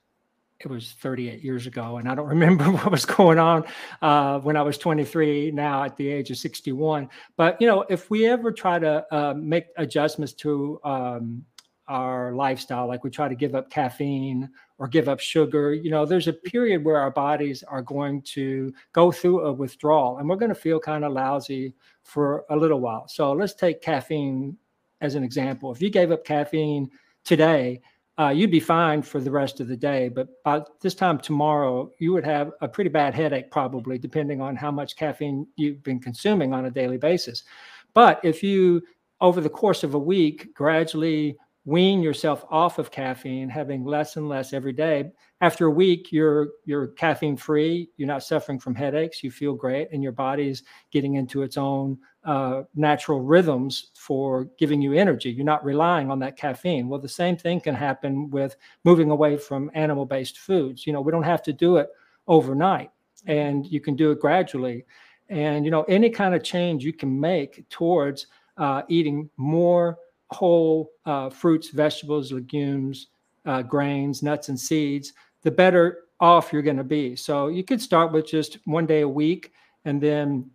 it 0.61 0.69
was 0.69 0.93
38 1.01 1.43
years 1.43 1.67
ago, 1.67 1.99
and 1.99 2.09
I 2.09 2.15
don't 2.15 2.27
remember 2.39 2.65
what 2.65 2.91
was 2.91 3.05
going 3.05 3.39
on 3.39 3.65
uh, 4.03 4.41
when 4.41 4.57
I 4.57 4.63
was 4.63 4.79
23. 4.79 5.53
Now 5.53 5.85
at 5.85 5.97
the 5.97 6.09
age 6.09 6.31
of 6.31 6.39
61, 6.39 7.09
but 7.37 7.61
you 7.61 7.67
know, 7.67 7.85
if 7.89 8.11
we 8.11 8.27
ever 8.27 8.53
try 8.53 8.79
to 8.79 9.07
uh, 9.15 9.35
make 9.35 9.67
adjustments 9.77 10.33
to 10.35 10.81
um, 10.85 11.45
our 11.87 12.35
lifestyle, 12.35 12.87
like 12.87 13.05
we 13.05 13.11
try 13.11 13.29
to 13.29 13.35
give 13.35 13.55
up 13.55 13.71
caffeine 13.71 14.49
or 14.79 14.89
give 14.89 15.09
up 15.09 15.21
sugar, 15.21 15.73
you 15.73 15.91
know, 15.91 16.05
there's 16.05 16.29
a 16.29 16.33
period 16.33 16.85
where 16.85 16.99
our 16.99 17.11
bodies 17.11 17.63
are 17.63 17.83
going 17.83 18.23
to 18.23 18.73
go 18.93 19.11
through 19.11 19.47
a 19.47 19.53
withdrawal, 19.53 20.19
and 20.19 20.29
we're 20.29 20.37
going 20.37 20.51
to 20.51 20.55
feel 20.55 20.81
kind 20.81 21.05
of 21.05 21.13
lousy 21.13 21.75
for 22.03 22.45
a 22.51 22.57
little 22.57 22.81
while. 22.81 23.07
So 23.09 23.33
let's 23.33 23.55
take 23.55 23.81
caffeine 23.81 24.57
as 25.01 25.15
an 25.15 25.23
example. 25.23 25.73
If 25.73 25.81
you 25.81 25.91
gave 25.91 26.11
up 26.11 26.25
caffeine 26.25 26.91
today, 27.25 27.81
uh, 28.19 28.31
you'd 28.31 28.51
be 28.51 28.61
fine 28.61 29.01
for 29.01 29.21
the 29.21 29.31
rest 29.31 29.61
of 29.61 29.69
the 29.69 29.77
day. 29.77 30.09
But 30.09 30.29
by 30.43 30.63
this 30.81 30.95
time 30.95 31.19
tomorrow, 31.19 31.91
you 31.99 32.13
would 32.13 32.25
have 32.25 32.53
a 32.61 32.69
pretty 32.69 32.91
bad 32.91 33.15
headache, 33.15 33.51
probably, 33.51 33.99
depending 33.99 34.41
on 34.41 34.57
how 34.57 34.71
much 34.71 34.97
caffeine 34.97 35.47
you've 35.57 35.83
been 35.83 36.01
consuming 36.01 36.53
on 36.53 36.65
a 36.65 36.71
daily 36.71 36.99
basis. 36.99 37.45
But 37.95 38.21
if 38.25 38.43
you, 38.43 38.83
over 39.21 39.41
the 39.41 39.49
course 39.49 39.85
of 39.85 39.95
a 39.95 39.99
week, 39.99 40.53
gradually 40.55 41.37
wean 41.65 42.01
yourself 42.03 42.45
off 42.51 42.79
of 42.79 42.91
caffeine, 42.91 43.49
having 43.49 43.85
less 43.85 44.17
and 44.17 44.29
less 44.29 44.53
every 44.53 44.73
day, 44.73 45.13
after 45.41 45.67
a 45.67 45.71
week, 45.71 46.11
you're 46.11 46.49
you're 46.65 46.89
caffeine 46.89 47.37
free. 47.37 47.91
You're 47.97 48.09
not 48.09 48.25
suffering 48.25 48.59
from 48.59 48.75
headaches. 48.75 49.23
You 49.23 49.31
feel 49.31 49.55
great, 49.55 49.89
and 49.93 50.03
your 50.03 50.13
body's 50.13 50.65
getting 50.91 51.15
into 51.15 51.43
its 51.43 51.57
own 51.57 51.99
uh, 52.29 52.63
natural 52.75 53.23
rhythms 53.23 53.91
for 53.95 54.45
giving 54.59 54.83
you 54.83 54.93
energy. 54.93 55.31
You're 55.31 55.47
not 55.47 55.65
relying 55.65 56.11
on 56.11 56.19
that 56.19 56.37
caffeine. 56.37 56.87
Well, 56.87 57.01
the 57.01 57.09
same 57.09 57.39
thing 57.39 57.59
can 57.59 57.75
happen 57.75 58.29
with 58.29 58.55
moving 58.85 59.11
away 59.11 59.39
from 59.39 59.71
animal-based 59.73 60.37
foods. 60.37 60.87
You 60.87 60.93
know, 60.93 61.01
we 61.01 61.11
don't 61.11 61.23
have 61.23 61.43
to 61.45 61.55
do 61.55 61.79
it 61.79 61.89
overnight, 62.27 62.91
and 63.27 63.67
you 63.67 63.81
can 63.81 63.97
do 63.97 64.11
it 64.11 64.21
gradually. 64.21 64.85
And 65.31 65.65
you 65.65 65.71
know, 65.71 65.85
any 65.85 66.11
kind 66.11 66.35
of 66.35 66.43
change 66.43 66.85
you 66.85 66.93
can 66.93 67.19
make 67.19 67.67
towards 67.71 68.27
uh, 68.59 68.83
eating 68.89 69.31
more 69.39 69.97
whole 70.31 70.91
uh, 71.07 71.31
fruits, 71.31 71.71
vegetables, 71.71 72.31
legumes, 72.31 73.07
uh, 73.47 73.63
grains, 73.63 74.23
nuts, 74.23 74.51
and 74.51 74.61
seeds 74.61 75.15
the 75.45 75.51
better 75.51 76.05
off 76.21 76.53
you're 76.53 76.61
going 76.61 76.77
to 76.77 76.85
be. 76.85 77.17
So 77.17 77.49
you 77.49 77.65
could 77.65 77.81
start 77.81 78.13
with 78.13 78.27
just 78.27 78.59
one 78.67 78.85
day 78.85 79.01
a 79.01 79.09
week, 79.09 79.53
and 79.87 79.99
then 79.99 80.51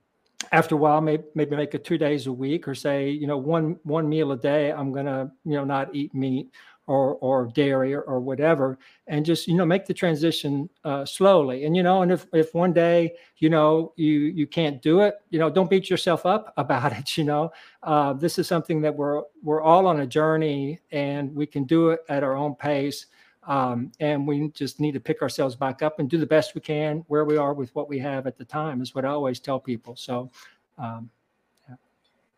after 0.52 0.76
a 0.76 0.78
while, 0.78 1.02
maybe 1.02 1.24
maybe 1.36 1.56
make 1.56 1.74
it 1.74 1.84
two 1.84 1.98
days 1.98 2.28
a 2.28 2.34
week, 2.34 2.68
or 2.68 2.76
say 2.76 3.10
you 3.10 3.28
know 3.28 3.38
one 3.38 3.78
one 3.84 4.08
meal 4.10 4.32
a 4.32 4.38
day. 4.38 4.72
I'm 4.72 4.92
going 4.92 5.06
to 5.06 5.32
you 5.46 5.54
know 5.54 5.64
not 5.64 5.94
eat 5.96 6.14
meat, 6.14 6.52
or 6.88 7.16
or 7.16 7.48
dairy 7.48 7.94
or, 7.94 8.02
or 8.02 8.20
whatever. 8.20 8.78
And 9.08 9.26
just 9.26 9.48
you 9.48 9.56
know 9.56 9.66
make 9.66 9.86
the 9.86 9.94
transition 9.94 10.70
uh, 10.84 11.06
slowly. 11.06 11.66
And 11.66 11.76
you 11.76 11.84
know 11.84 12.02
and 12.02 12.12
if 12.12 12.26
if 12.34 12.54
one 12.54 12.74
day 12.74 13.14
you 13.38 13.50
know 13.50 13.94
you 13.96 14.12
you 14.12 14.48
can't 14.48 14.82
do 14.82 15.02
it 15.02 15.16
you 15.30 15.40
know 15.40 15.50
don't 15.50 15.70
beat 15.70 15.90
yourself 15.90 16.26
up 16.26 16.54
about 16.58 16.94
it 16.94 17.18
you 17.18 17.24
know. 17.24 17.52
Uh, 17.82 18.14
this 18.14 18.40
is 18.40 18.48
something 18.48 18.82
that 18.82 18.96
we're 18.96 19.24
we're 19.42 19.62
all 19.62 19.88
on 19.88 20.02
a 20.02 20.08
journey 20.08 20.80
and 20.92 21.34
we 21.34 21.46
can 21.46 21.64
do 21.64 21.90
it 21.90 22.02
at 22.10 22.24
our 22.24 22.36
own 22.36 22.56
pace 22.56 23.08
um, 23.48 23.92
and 24.00 24.26
we 24.28 24.50
just 24.50 24.80
need 24.80 24.94
to 24.94 25.00
pick 25.00 25.22
ourselves 25.22 25.56
back 25.56 25.82
up 25.82 26.00
and 26.00 26.10
do 26.10 26.18
the 26.18 26.26
best 26.26 26.56
we 26.56 26.62
can 26.62 27.04
where 27.08 27.26
we 27.26 27.38
are 27.38 27.54
with 27.54 27.74
what 27.76 27.90
we 27.90 28.00
have 28.00 28.28
at 28.28 28.38
the 28.38 28.46
time 28.46 28.82
is 28.82 28.96
what 28.96 29.06
i 29.06 29.10
always 29.10 29.40
tell 29.40 29.60
people 29.60 29.96
so 29.96 30.30
um, 30.78 31.10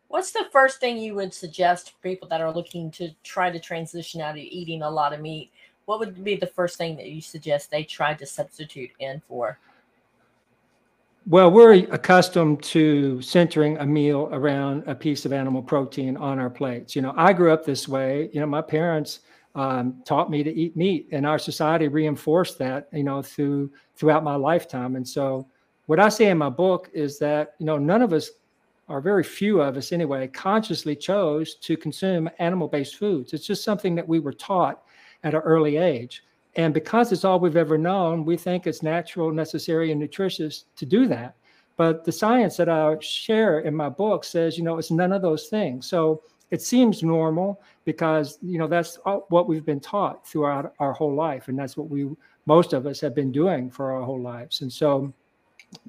What's 0.08 0.30
the 0.30 0.46
first 0.52 0.80
thing 0.80 0.98
you 0.98 1.14
would 1.14 1.34
suggest 1.34 1.90
for 1.90 1.98
people 1.98 2.28
that 2.28 2.40
are 2.40 2.52
looking 2.52 2.90
to 2.92 3.10
try 3.24 3.50
to 3.50 3.58
transition 3.58 4.20
out 4.20 4.30
of 4.30 4.36
eating 4.38 4.82
a 4.82 4.90
lot 4.90 5.12
of 5.12 5.20
meat? 5.20 5.50
What 5.86 5.98
would 5.98 6.22
be 6.22 6.36
the 6.36 6.46
first 6.46 6.78
thing 6.78 6.96
that 6.96 7.06
you 7.06 7.20
suggest 7.20 7.70
they 7.70 7.84
try 7.84 8.14
to 8.14 8.26
substitute 8.26 8.90
in 8.98 9.20
for? 9.26 9.58
Well, 11.26 11.50
we're 11.50 11.72
accustomed 11.92 12.62
to 12.64 13.20
centering 13.20 13.78
a 13.78 13.86
meal 13.86 14.28
around 14.32 14.84
a 14.86 14.94
piece 14.94 15.24
of 15.26 15.32
animal 15.32 15.60
protein 15.60 16.16
on 16.16 16.38
our 16.38 16.50
plates. 16.50 16.94
You 16.94 17.02
know, 17.02 17.12
I 17.16 17.32
grew 17.32 17.52
up 17.52 17.64
this 17.64 17.88
way. 17.88 18.30
You 18.32 18.40
know, 18.40 18.46
my 18.46 18.62
parents 18.62 19.20
um, 19.56 20.02
taught 20.04 20.30
me 20.30 20.44
to 20.44 20.54
eat 20.54 20.76
meat, 20.76 21.08
and 21.10 21.26
our 21.26 21.38
society 21.38 21.88
reinforced 21.88 22.58
that. 22.58 22.88
You 22.92 23.02
know, 23.02 23.22
through 23.22 23.72
throughout 23.96 24.22
my 24.22 24.36
lifetime. 24.36 24.94
And 24.94 25.06
so, 25.06 25.48
what 25.86 25.98
I 25.98 26.08
say 26.08 26.26
in 26.26 26.38
my 26.38 26.50
book 26.50 26.90
is 26.92 27.18
that 27.18 27.54
you 27.58 27.66
know 27.66 27.78
none 27.78 28.02
of 28.02 28.12
us 28.12 28.30
or 28.88 29.00
very 29.00 29.24
few 29.24 29.60
of 29.60 29.76
us 29.76 29.92
anyway, 29.92 30.28
consciously 30.28 30.94
chose 30.94 31.56
to 31.56 31.76
consume 31.76 32.30
animal 32.38 32.68
based 32.68 32.96
foods. 32.96 33.32
It's 33.32 33.46
just 33.46 33.64
something 33.64 33.94
that 33.96 34.06
we 34.06 34.20
were 34.20 34.32
taught 34.32 34.82
at 35.24 35.34
an 35.34 35.40
early 35.40 35.76
age. 35.76 36.22
And 36.54 36.72
because 36.72 37.12
it's 37.12 37.24
all 37.24 37.40
we've 37.40 37.56
ever 37.56 37.76
known, 37.76 38.24
we 38.24 38.36
think 38.36 38.66
it's 38.66 38.82
natural, 38.82 39.32
necessary, 39.32 39.90
and 39.90 40.00
nutritious 40.00 40.66
to 40.76 40.86
do 40.86 41.06
that. 41.08 41.36
But 41.76 42.04
the 42.04 42.12
science 42.12 42.56
that 42.56 42.70
I 42.70 42.96
share 43.00 43.60
in 43.60 43.74
my 43.74 43.90
book 43.90 44.24
says, 44.24 44.56
you 44.56 44.64
know, 44.64 44.78
it's 44.78 44.90
none 44.90 45.12
of 45.12 45.20
those 45.20 45.48
things. 45.48 45.86
So 45.86 46.22
it 46.50 46.62
seems 46.62 47.02
normal 47.02 47.60
because, 47.84 48.38
you 48.42 48.58
know, 48.58 48.66
that's 48.68 48.98
what 49.04 49.48
we've 49.48 49.64
been 49.64 49.80
taught 49.80 50.26
throughout 50.26 50.74
our 50.78 50.92
whole 50.92 51.14
life. 51.14 51.48
And 51.48 51.58
that's 51.58 51.76
what 51.76 51.88
we, 51.88 52.08
most 52.46 52.72
of 52.72 52.86
us, 52.86 53.00
have 53.00 53.14
been 53.14 53.32
doing 53.32 53.70
for 53.70 53.92
our 53.92 54.02
whole 54.02 54.20
lives. 54.20 54.60
And 54.60 54.72
so 54.72 55.12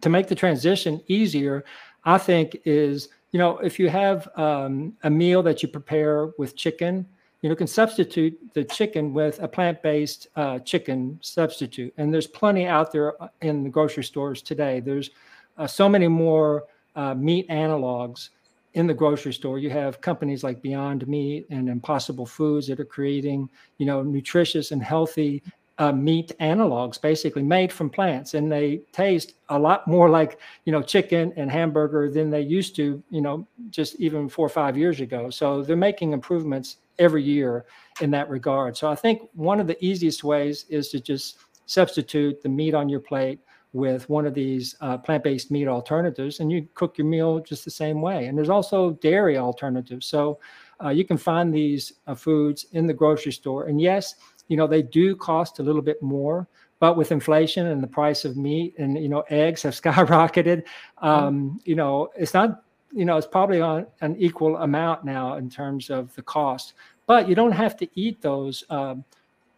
to 0.01 0.09
make 0.09 0.27
the 0.27 0.35
transition 0.35 1.01
easier, 1.07 1.63
I 2.05 2.17
think 2.17 2.57
is, 2.65 3.09
you 3.31 3.39
know, 3.39 3.57
if 3.59 3.77
you 3.79 3.89
have 3.89 4.27
um, 4.35 4.95
a 5.03 5.09
meal 5.09 5.43
that 5.43 5.61
you 5.61 5.69
prepare 5.69 6.31
with 6.37 6.55
chicken, 6.55 7.05
you 7.41 7.49
know, 7.49 7.55
can 7.55 7.67
substitute 7.67 8.35
the 8.53 8.63
chicken 8.63 9.13
with 9.13 9.39
a 9.39 9.47
plant-based 9.47 10.27
uh, 10.35 10.59
chicken 10.59 11.19
substitute. 11.21 11.93
And 11.97 12.11
there's 12.11 12.25
plenty 12.25 12.65
out 12.65 12.91
there 12.91 13.21
uh, 13.21 13.27
in 13.41 13.63
the 13.63 13.69
grocery 13.69 14.03
stores 14.03 14.41
today. 14.41 14.79
There's 14.79 15.11
uh, 15.57 15.67
so 15.67 15.87
many 15.87 16.07
more 16.07 16.63
uh, 16.95 17.13
meat 17.13 17.47
analogs 17.49 18.29
in 18.77 18.85
the 18.85 18.93
grocery 18.93 19.33
store. 19.33 19.57
You 19.57 19.71
have 19.71 20.01
companies 20.01 20.43
like 20.43 20.61
Beyond 20.61 21.07
Meat 21.07 21.47
and 21.49 21.67
Impossible 21.67 22.27
Foods 22.27 22.67
that 22.67 22.79
are 22.79 22.85
creating, 22.85 23.49
you 23.79 23.87
know, 23.87 24.03
nutritious 24.03 24.71
and 24.71 24.83
healthy 24.83 25.41
uh, 25.79 25.91
meat 25.91 26.31
analogs 26.39 27.01
basically 27.01 27.41
made 27.43 27.73
from 27.73 27.89
plants 27.89 28.33
and 28.35 28.51
they 28.51 28.77
taste 28.91 29.33
a 29.49 29.59
lot 29.59 29.87
more 29.87 30.09
like 30.09 30.39
you 30.65 30.71
know 30.71 30.81
chicken 30.81 31.31
and 31.37 31.51
hamburger 31.51 32.09
than 32.09 32.31
they 32.31 32.41
used 32.41 32.75
to 32.75 33.03
you 33.11 33.21
know 33.21 33.45
just 33.69 33.93
even 33.99 34.27
four 34.27 34.47
or 34.47 34.49
five 34.49 34.75
years 34.75 35.01
ago 35.01 35.29
so 35.29 35.61
they're 35.61 35.75
making 35.75 36.13
improvements 36.13 36.77
every 36.97 37.21
year 37.21 37.63
in 38.01 38.09
that 38.09 38.27
regard 38.27 38.75
so 38.75 38.89
i 38.89 38.95
think 38.95 39.29
one 39.35 39.59
of 39.59 39.67
the 39.67 39.77
easiest 39.85 40.23
ways 40.23 40.65
is 40.67 40.89
to 40.89 40.99
just 40.99 41.37
substitute 41.67 42.41
the 42.41 42.49
meat 42.49 42.73
on 42.73 42.89
your 42.89 42.99
plate 42.99 43.39
with 43.73 44.09
one 44.09 44.25
of 44.25 44.33
these 44.33 44.75
uh, 44.81 44.97
plant-based 44.97 45.51
meat 45.51 45.67
alternatives 45.67 46.39
and 46.39 46.51
you 46.51 46.67
cook 46.73 46.97
your 46.97 47.05
meal 47.05 47.39
just 47.39 47.65
the 47.65 47.71
same 47.71 48.01
way. 48.01 48.27
And 48.27 48.37
there's 48.37 48.49
also 48.49 48.91
dairy 48.91 49.37
alternatives. 49.37 50.07
So 50.07 50.39
uh, 50.83 50.89
you 50.89 51.05
can 51.05 51.17
find 51.17 51.53
these 51.53 51.93
uh, 52.07 52.15
foods 52.15 52.65
in 52.71 52.87
the 52.87 52.93
grocery 52.93 53.31
store. 53.31 53.65
And 53.65 53.79
yes 53.79 54.15
you 54.47 54.57
know, 54.57 54.67
they 54.67 54.81
do 54.81 55.15
cost 55.15 55.59
a 55.59 55.63
little 55.63 55.81
bit 55.81 56.01
more, 56.01 56.47
but 56.79 56.97
with 56.97 57.11
inflation 57.11 57.67
and 57.67 57.81
the 57.81 57.87
price 57.87 58.25
of 58.25 58.37
meat 58.37 58.75
and, 58.77 58.97
you 58.97 59.09
know, 59.09 59.23
eggs 59.29 59.63
have 59.63 59.73
skyrocketed, 59.81 60.63
mm-hmm. 60.63 61.07
um, 61.07 61.59
you 61.63 61.75
know, 61.75 62.09
it's 62.15 62.33
not, 62.33 62.63
you 62.91 63.05
know, 63.05 63.17
it's 63.17 63.27
probably 63.27 63.61
on 63.61 63.85
an 64.01 64.15
equal 64.17 64.57
amount 64.57 65.03
now 65.03 65.35
in 65.35 65.49
terms 65.49 65.89
of 65.89 66.13
the 66.15 66.21
cost, 66.21 66.73
but 67.05 67.27
you 67.27 67.35
don't 67.35 67.51
have 67.51 67.75
to 67.77 67.87
eat 67.95 68.21
those 68.21 68.63
um, 68.69 69.03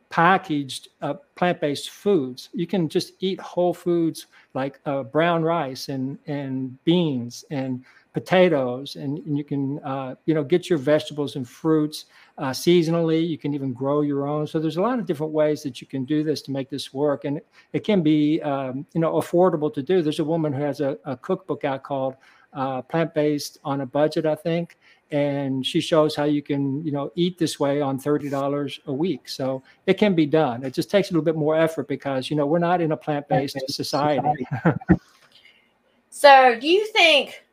packaged 0.10 0.90
uh, 1.02 1.14
plant-based 1.36 1.92
foods. 1.92 2.50
You 2.54 2.68
can 2.68 2.90
just 2.90 3.14
eat 3.20 3.40
whole 3.40 3.74
foods 3.74 4.28
like 4.54 4.80
uh, 4.86 5.04
brown 5.04 5.44
rice 5.44 5.90
and, 5.90 6.18
and 6.26 6.84
beans 6.84 7.46
and 7.52 7.84
potatoes 8.12 8.96
and, 8.96 9.20
and 9.20 9.38
you 9.38 9.44
can 9.44 9.80
uh, 9.80 10.16
you 10.26 10.34
know 10.34 10.44
get 10.44 10.68
your 10.68 10.80
vegetables 10.80 11.36
and 11.36 11.48
fruits 11.48 12.06
uh, 12.40 12.50
seasonally. 12.50 13.28
You 13.28 13.38
can 13.38 13.54
even 13.54 13.72
grow 13.72 14.02
your 14.02 14.28
own. 14.28 14.48
So 14.48 14.60
there's 14.60 14.78
a 14.78 14.82
lot 14.82 14.98
of 14.98 15.06
different 15.06 15.32
ways 15.32 15.62
that 15.64 15.80
you 15.80 15.86
can 15.86 16.06
do 16.06 16.24
this 16.24 16.42
to 16.44 16.52
make 16.52 16.72
this 16.72 16.92
work 16.92 17.26
and 17.26 17.40
it 17.74 17.84
can 17.84 18.02
be 18.02 18.42
um, 18.42 18.86
you 18.94 19.02
know 19.02 19.14
affordable 19.14 19.72
to 19.76 19.84
do. 19.84 20.02
There's 20.02 20.20
a 20.20 20.24
woman 20.24 20.52
who 20.52 20.64
has 20.64 20.82
a, 20.82 20.98
a 21.06 21.16
cookbook 21.16 21.66
out 21.66 21.84
called 21.84 22.16
uh, 22.54 22.82
plant-based 22.82 23.60
on 23.64 23.82
a 23.82 23.86
budget 23.86 24.26
i 24.26 24.34
think 24.34 24.78
and 25.12 25.66
she 25.66 25.82
shows 25.82 26.16
how 26.16 26.26
you 26.26 26.42
can 26.42 26.84
you 26.86 26.92
know 26.92 27.12
eat 27.16 27.38
this 27.38 27.60
way 27.60 27.82
on 27.82 28.00
$30 28.00 28.80
a 28.86 28.94
week. 28.94 29.28
So 29.28 29.64
it 29.86 29.96
can 29.96 30.16
be 30.16 30.26
done. 30.26 30.64
It 30.64 30.74
just 30.74 30.90
takes 30.90 31.10
a 31.10 31.14
little 31.14 31.26
bit 31.26 31.36
more 31.36 31.56
effort 31.56 31.88
because 31.88 32.30
you 32.30 32.36
know 32.36 32.46
we're 32.46 32.60
not 32.60 32.82
in 32.82 32.92
a 32.92 32.98
plant-based 32.98 33.58
society. 33.70 34.48
so 36.10 36.58
do 36.60 36.68
you 36.68 36.86
think 36.88 37.44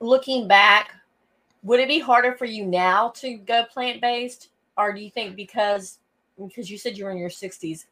looking 0.00 0.46
back, 0.46 0.92
would 1.62 1.80
it 1.80 1.88
be 1.88 1.98
harder 1.98 2.34
for 2.34 2.44
you 2.44 2.64
now 2.64 3.08
to 3.10 3.34
go 3.34 3.64
plant 3.64 4.00
based, 4.00 4.50
or 4.76 4.92
do 4.92 5.00
you 5.00 5.10
think 5.10 5.36
because 5.36 5.98
because 6.38 6.70
you 6.70 6.78
said 6.78 6.96
you 6.96 7.04
were 7.04 7.10
in 7.10 7.18
your 7.18 7.30
sixties, 7.30 7.86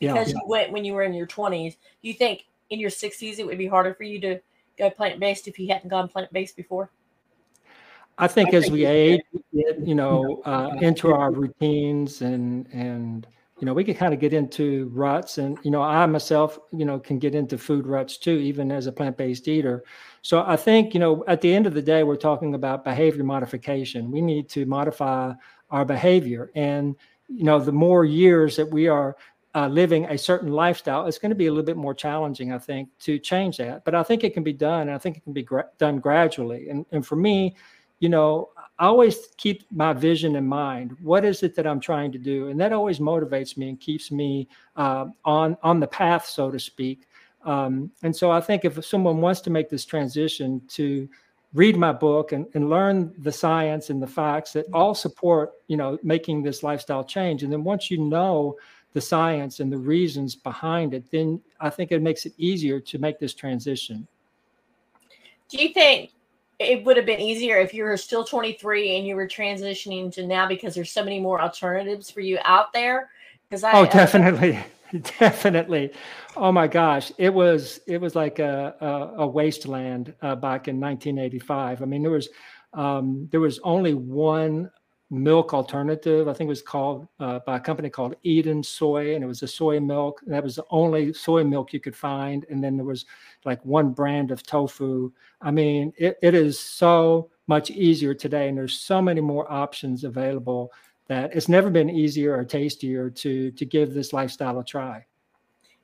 because 0.00 0.28
yeah, 0.28 0.34
yeah. 0.34 0.40
you 0.42 0.48
went 0.48 0.72
when 0.72 0.84
you 0.84 0.94
were 0.94 1.04
in 1.04 1.14
your 1.14 1.26
twenties, 1.26 1.76
do 2.02 2.08
you 2.08 2.14
think 2.14 2.46
in 2.70 2.80
your 2.80 2.90
sixties 2.90 3.38
it 3.38 3.46
would 3.46 3.58
be 3.58 3.68
harder 3.68 3.94
for 3.94 4.02
you 4.02 4.20
to 4.20 4.40
go 4.76 4.90
plant 4.90 5.20
based 5.20 5.46
if 5.46 5.58
you 5.58 5.68
hadn't 5.68 5.88
gone 5.88 6.08
plant 6.08 6.32
based 6.32 6.56
before? 6.56 6.90
I 8.18 8.26
think 8.26 8.52
as 8.52 8.70
we 8.70 8.84
age, 8.84 9.20
you 9.52 9.94
know, 9.94 10.42
uh, 10.44 10.70
into 10.80 11.12
our 11.12 11.30
routines 11.30 12.20
and 12.22 12.66
and 12.72 13.26
you 13.60 13.66
know 13.66 13.72
we 13.72 13.84
can 13.84 13.94
kind 13.94 14.14
of 14.14 14.20
get 14.20 14.32
into 14.32 14.90
ruts 14.94 15.38
and 15.38 15.58
you 15.64 15.70
know 15.70 15.82
i 15.82 16.06
myself 16.06 16.58
you 16.72 16.84
know 16.84 16.98
can 16.98 17.18
get 17.18 17.34
into 17.34 17.58
food 17.58 17.86
ruts 17.86 18.16
too 18.16 18.36
even 18.38 18.70
as 18.70 18.86
a 18.86 18.92
plant-based 18.92 19.48
eater. 19.48 19.84
So 20.22 20.44
i 20.46 20.56
think 20.56 20.94
you 20.94 21.00
know 21.00 21.24
at 21.26 21.40
the 21.40 21.52
end 21.52 21.66
of 21.66 21.74
the 21.74 21.82
day 21.82 22.02
we're 22.02 22.16
talking 22.16 22.54
about 22.54 22.84
behavior 22.84 23.24
modification. 23.24 24.10
We 24.10 24.20
need 24.20 24.48
to 24.50 24.66
modify 24.66 25.32
our 25.70 25.84
behavior. 25.84 26.50
And 26.54 26.96
you 27.28 27.44
know 27.44 27.58
the 27.58 27.72
more 27.72 28.04
years 28.04 28.56
that 28.56 28.70
we 28.70 28.88
are 28.88 29.16
uh, 29.54 29.66
living 29.66 30.04
a 30.04 30.16
certain 30.16 30.52
lifestyle 30.52 31.06
it's 31.06 31.18
going 31.18 31.30
to 31.30 31.34
be 31.34 31.46
a 31.46 31.50
little 31.50 31.64
bit 31.64 31.76
more 31.76 31.94
challenging 31.94 32.52
i 32.52 32.58
think 32.58 32.88
to 33.00 33.18
change 33.18 33.56
that. 33.56 33.84
But 33.84 33.94
i 33.94 34.02
think 34.02 34.22
it 34.22 34.34
can 34.34 34.44
be 34.44 34.52
done 34.52 34.82
and 34.82 34.92
i 34.92 34.98
think 34.98 35.16
it 35.16 35.24
can 35.24 35.32
be 35.32 35.42
gra- 35.42 35.68
done 35.78 35.98
gradually. 35.98 36.68
And, 36.68 36.86
and 36.92 37.04
for 37.04 37.16
me 37.16 37.56
you 38.00 38.08
know 38.08 38.50
I 38.78 38.86
always 38.86 39.28
keep 39.36 39.64
my 39.72 39.92
vision 39.92 40.36
in 40.36 40.46
mind. 40.46 40.96
What 41.02 41.24
is 41.24 41.42
it 41.42 41.56
that 41.56 41.66
I'm 41.66 41.80
trying 41.80 42.12
to 42.12 42.18
do? 42.18 42.48
And 42.48 42.60
that 42.60 42.72
always 42.72 43.00
motivates 43.00 43.56
me 43.56 43.70
and 43.70 43.80
keeps 43.80 44.12
me 44.12 44.48
uh, 44.76 45.06
on 45.24 45.56
on 45.62 45.80
the 45.80 45.88
path, 45.88 46.26
so 46.26 46.50
to 46.50 46.60
speak. 46.60 47.08
Um, 47.44 47.90
and 48.02 48.14
so 48.14 48.30
I 48.30 48.40
think 48.40 48.64
if 48.64 48.84
someone 48.84 49.20
wants 49.20 49.40
to 49.42 49.50
make 49.50 49.68
this 49.68 49.84
transition 49.84 50.60
to 50.68 51.08
read 51.54 51.76
my 51.76 51.92
book 51.92 52.32
and, 52.32 52.46
and 52.54 52.68
learn 52.68 53.12
the 53.18 53.32
science 53.32 53.90
and 53.90 54.02
the 54.02 54.06
facts 54.06 54.52
that 54.52 54.66
all 54.72 54.94
support, 54.94 55.52
you 55.66 55.76
know, 55.76 55.98
making 56.02 56.42
this 56.42 56.62
lifestyle 56.62 57.02
change. 57.02 57.42
And 57.42 57.52
then 57.52 57.64
once 57.64 57.90
you 57.90 57.98
know 57.98 58.56
the 58.92 59.00
science 59.00 59.60
and 59.60 59.72
the 59.72 59.78
reasons 59.78 60.34
behind 60.34 60.94
it, 60.94 61.10
then 61.10 61.40
I 61.60 61.70
think 61.70 61.90
it 61.90 62.02
makes 62.02 62.26
it 62.26 62.34
easier 62.36 62.80
to 62.80 62.98
make 62.98 63.18
this 63.18 63.34
transition. 63.34 64.06
Do 65.48 65.62
you 65.62 65.72
think 65.72 66.10
it 66.58 66.84
would 66.84 66.96
have 66.96 67.06
been 67.06 67.20
easier 67.20 67.56
if 67.58 67.72
you 67.72 67.84
were 67.84 67.96
still 67.96 68.24
23 68.24 68.96
and 68.96 69.06
you 69.06 69.14
were 69.14 69.28
transitioning 69.28 70.12
to 70.12 70.26
now 70.26 70.46
because 70.46 70.74
there's 70.74 70.90
so 70.90 71.04
many 71.04 71.20
more 71.20 71.40
alternatives 71.40 72.10
for 72.10 72.20
you 72.20 72.38
out 72.44 72.72
there. 72.72 73.10
Because 73.48 73.64
i 73.64 73.72
oh 73.72 73.86
definitely 73.86 74.56
uh, 74.56 74.62
definitely. 75.18 75.92
Oh 76.36 76.50
my 76.50 76.66
gosh. 76.66 77.12
It 77.18 77.32
was 77.32 77.80
it 77.86 78.00
was 78.00 78.14
like 78.14 78.38
a 78.38 78.74
a, 78.80 79.22
a 79.22 79.26
wasteland 79.26 80.14
uh, 80.22 80.34
back 80.34 80.68
in 80.68 80.80
1985 80.80 81.82
i 81.82 81.84
mean 81.84 82.02
there 82.02 82.10
was 82.10 82.28
um, 82.74 83.28
there 83.30 83.40
was 83.40 83.58
only 83.64 83.94
one 83.94 84.70
milk 85.10 85.54
alternative. 85.54 86.28
I 86.28 86.32
think 86.32 86.48
it 86.48 86.50
was 86.50 86.62
called 86.62 87.08
uh, 87.18 87.40
by 87.40 87.56
a 87.56 87.60
company 87.60 87.88
called 87.88 88.16
Eden 88.22 88.62
Soy, 88.62 89.14
and 89.14 89.24
it 89.24 89.26
was 89.26 89.42
a 89.42 89.48
soy 89.48 89.80
milk. 89.80 90.20
And 90.24 90.32
that 90.32 90.44
was 90.44 90.56
the 90.56 90.64
only 90.70 91.12
soy 91.12 91.44
milk 91.44 91.72
you 91.72 91.80
could 91.80 91.96
find. 91.96 92.44
And 92.50 92.62
then 92.62 92.76
there 92.76 92.86
was 92.86 93.06
like 93.44 93.64
one 93.64 93.90
brand 93.92 94.30
of 94.30 94.42
tofu. 94.42 95.10
I 95.40 95.50
mean, 95.50 95.92
it, 95.96 96.18
it 96.22 96.34
is 96.34 96.58
so 96.58 97.30
much 97.46 97.70
easier 97.70 98.12
today, 98.14 98.48
and 98.48 98.58
there's 98.58 98.78
so 98.78 99.00
many 99.00 99.20
more 99.20 99.50
options 99.50 100.04
available 100.04 100.72
that 101.06 101.34
it's 101.34 101.48
never 101.48 101.70
been 101.70 101.88
easier 101.88 102.36
or 102.36 102.44
tastier 102.44 103.08
to 103.08 103.50
to 103.52 103.64
give 103.64 103.94
this 103.94 104.12
lifestyle 104.12 104.58
a 104.58 104.64
try 104.64 105.04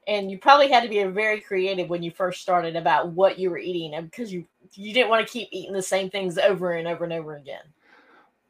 and 0.06 0.30
you 0.30 0.38
probably 0.38 0.70
had 0.70 0.82
to 0.82 0.88
be 0.88 1.02
very 1.04 1.40
creative 1.40 1.88
when 1.88 2.02
you 2.02 2.10
first 2.10 2.42
started 2.42 2.76
about 2.76 3.12
what 3.12 3.38
you 3.38 3.50
were 3.50 3.58
eating 3.58 3.98
because 4.02 4.32
you 4.32 4.44
you 4.74 4.92
didn't 4.92 5.08
want 5.08 5.26
to 5.26 5.32
keep 5.32 5.48
eating 5.50 5.72
the 5.72 5.82
same 5.82 6.10
things 6.10 6.38
over 6.38 6.72
and 6.72 6.86
over 6.88 7.04
and 7.04 7.12
over 7.12 7.36
again 7.36 7.62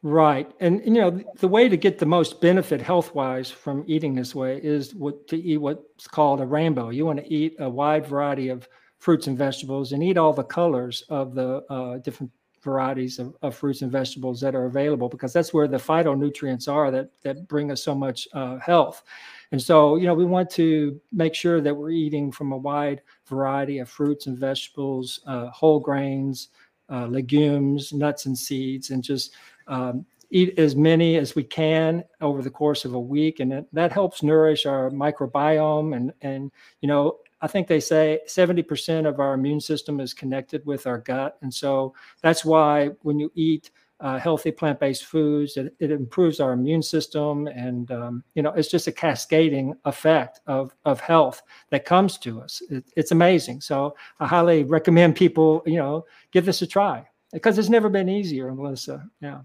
right. 0.05 0.51
And 0.59 0.85
you 0.85 1.01
know 1.01 1.19
the 1.39 1.47
way 1.47 1.67
to 1.67 1.75
get 1.75 1.97
the 1.97 2.05
most 2.05 2.39
benefit 2.39 2.79
health 2.79 3.15
wise 3.15 3.49
from 3.49 3.83
eating 3.87 4.13
this 4.13 4.35
way 4.35 4.59
is 4.63 4.93
what 4.93 5.27
to 5.29 5.37
eat 5.41 5.57
what's 5.57 6.07
called 6.07 6.41
a 6.41 6.45
rainbow. 6.45 6.91
You 6.91 7.07
want 7.07 7.19
to 7.19 7.33
eat 7.33 7.55
a 7.57 7.67
wide 7.67 8.05
variety 8.05 8.49
of 8.49 8.69
fruits 8.99 9.25
and 9.25 9.37
vegetables 9.37 9.93
and 9.93 10.03
eat 10.03 10.17
all 10.17 10.31
the 10.31 10.43
colors 10.43 11.03
of 11.09 11.33
the 11.33 11.63
uh, 11.71 11.97
different 11.97 12.31
varieties 12.61 13.17
of, 13.17 13.35
of, 13.41 13.55
fruits 13.55 13.81
and 13.81 13.91
vegetables 13.91 14.41
that 14.41 14.55
are 14.55 14.65
available 14.65 15.07
because 15.07 15.31
that's 15.31 15.53
where 15.53 15.67
the 15.67 15.77
phytonutrients 15.77 16.67
are 16.71 16.91
that 16.91 17.09
that 17.23 17.47
bring 17.47 17.71
us 17.71 17.83
so 17.83 17.95
much 17.95 18.27
uh, 18.33 18.57
health. 18.59 19.03
And 19.51 19.61
so, 19.61 19.95
you 19.95 20.05
know, 20.05 20.13
we 20.13 20.25
want 20.25 20.49
to 20.51 20.99
make 21.11 21.33
sure 21.33 21.61
that 21.61 21.75
we're 21.75 21.91
eating 21.91 22.31
from 22.31 22.51
a 22.51 22.57
wide 22.57 23.01
variety 23.27 23.79
of 23.79 23.89
fruits 23.89 24.27
and 24.27 24.37
vegetables, 24.37 25.19
uh, 25.25 25.47
whole 25.47 25.79
grains, 25.79 26.49
uh, 26.89 27.07
legumes, 27.07 27.93
nuts 27.93 28.25
and 28.25 28.37
seeds, 28.37 28.89
and 28.89 29.03
just 29.03 29.33
um, 29.67 30.05
eat 30.31 30.57
as 30.57 30.75
many 30.75 31.17
as 31.17 31.35
we 31.35 31.43
can 31.43 32.03
over 32.21 32.41
the 32.41 32.49
course 32.49 32.85
of 32.85 32.93
a 32.93 32.99
week. 32.99 33.39
And 33.39 33.65
that, 33.71 33.91
helps 33.91 34.23
nourish 34.23 34.65
our 34.65 34.89
microbiome. 34.89 35.95
And, 35.95 36.13
and, 36.21 36.51
you 36.81 36.87
know, 36.87 37.19
I 37.41 37.47
think 37.47 37.67
they 37.67 37.79
say 37.79 38.19
70% 38.27 39.07
of 39.07 39.19
our 39.19 39.33
immune 39.33 39.61
system 39.61 39.99
is 39.99 40.13
connected 40.13 40.65
with 40.65 40.87
our 40.87 40.97
gut. 40.97 41.37
And 41.41 41.53
so 41.53 41.93
that's 42.21 42.43
why 42.43 42.87
when 43.03 43.19
you 43.19 43.31
eat 43.35 43.71
uh, 44.01 44.19
healthy 44.19 44.51
plant-based 44.51 45.05
foods. 45.05 45.55
It, 45.57 45.73
it, 45.79 45.91
improves 45.91 46.39
our 46.39 46.51
immune 46.51 46.81
system, 46.81 47.47
and 47.47 47.89
um, 47.91 48.23
you 48.33 48.43
know, 48.43 48.51
it's 48.51 48.69
just 48.69 48.87
a 48.87 48.91
cascading 48.91 49.73
effect 49.85 50.41
of 50.47 50.75
of 50.83 50.99
health 50.99 51.41
that 51.69 51.85
comes 51.85 52.17
to 52.19 52.41
us. 52.41 52.61
It, 52.69 52.83
it's 52.97 53.11
amazing. 53.11 53.61
So 53.61 53.95
I 54.19 54.27
highly 54.27 54.63
recommend 54.63 55.15
people, 55.15 55.63
you 55.65 55.77
know, 55.77 56.05
give 56.31 56.45
this 56.45 56.61
a 56.61 56.67
try 56.67 57.07
because 57.31 57.57
it's 57.57 57.69
never 57.69 57.89
been 57.89 58.09
easier, 58.09 58.53
Melissa. 58.53 59.07
Yeah. 59.21 59.41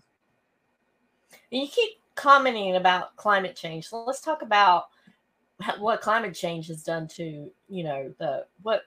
You 1.50 1.66
keep 1.66 2.00
commenting 2.14 2.76
about 2.76 3.16
climate 3.16 3.56
change. 3.56 3.88
So 3.88 4.04
let's 4.04 4.20
talk 4.20 4.42
about 4.42 4.86
what 5.78 6.00
climate 6.00 6.34
change 6.34 6.68
has 6.68 6.82
done 6.82 7.06
to 7.06 7.50
you 7.68 7.84
know 7.84 8.12
the 8.18 8.46
what 8.62 8.82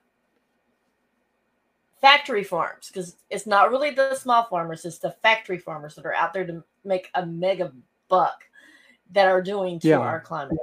factory 2.02 2.44
farms 2.44 2.88
because 2.88 3.16
it's 3.30 3.48
not 3.48 3.72
really 3.72 3.92
the 3.92 4.14
small 4.16 4.44
farmers 4.46 4.84
it's 4.84 4.98
the 4.98 5.12
factory 5.22 5.58
farmers 5.58 5.96
that 5.96 6.06
are 6.06 6.14
out 6.14 6.34
there 6.34 6.46
to 6.46 6.62
make 6.84 7.10
a 7.16 7.26
mega 7.26 7.72
buck 8.10 8.44
that 9.12 9.28
are 9.28 9.42
doing 9.42 9.80
to 9.80 9.90
yeah. 9.90 10.00
our 10.00 10.20
climate 10.20 10.58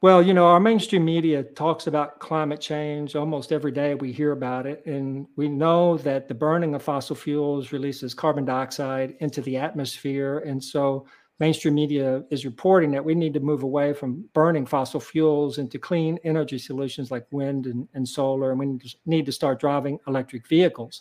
well 0.00 0.22
you 0.22 0.32
know 0.34 0.46
our 0.46 0.60
mainstream 0.60 1.04
media 1.04 1.42
talks 1.42 1.86
about 1.86 2.18
climate 2.20 2.60
change 2.60 3.16
almost 3.16 3.52
every 3.52 3.72
day 3.72 3.94
we 3.94 4.12
hear 4.12 4.32
about 4.32 4.66
it 4.66 4.84
and 4.86 5.26
we 5.36 5.48
know 5.48 5.96
that 5.98 6.28
the 6.28 6.34
burning 6.34 6.74
of 6.74 6.82
fossil 6.82 7.16
fuels 7.16 7.72
releases 7.72 8.14
carbon 8.14 8.44
dioxide 8.44 9.14
into 9.20 9.40
the 9.42 9.56
atmosphere 9.56 10.38
and 10.40 10.62
so 10.62 11.06
mainstream 11.40 11.74
media 11.74 12.22
is 12.30 12.44
reporting 12.44 12.92
that 12.92 13.04
we 13.04 13.14
need 13.14 13.34
to 13.34 13.40
move 13.40 13.62
away 13.62 13.92
from 13.94 14.22
burning 14.34 14.66
fossil 14.66 15.00
fuels 15.00 15.58
into 15.58 15.78
clean 15.78 16.18
energy 16.22 16.58
solutions 16.58 17.10
like 17.10 17.26
wind 17.32 17.66
and, 17.66 17.88
and 17.94 18.06
solar, 18.06 18.50
and 18.50 18.60
we 18.60 18.78
need 19.06 19.26
to 19.26 19.32
start 19.32 19.58
driving 19.58 19.98
electric 20.06 20.46
vehicles. 20.46 21.00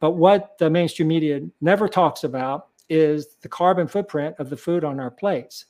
But 0.00 0.12
what 0.12 0.58
the 0.58 0.68
mainstream 0.68 1.08
media 1.08 1.40
never 1.60 1.88
talks 1.88 2.24
about 2.24 2.68
is 2.88 3.36
the 3.40 3.48
carbon 3.48 3.86
footprint 3.86 4.34
of 4.38 4.50
the 4.50 4.56
food 4.56 4.82
on 4.82 4.98
our 4.98 5.10
plates. 5.10 5.66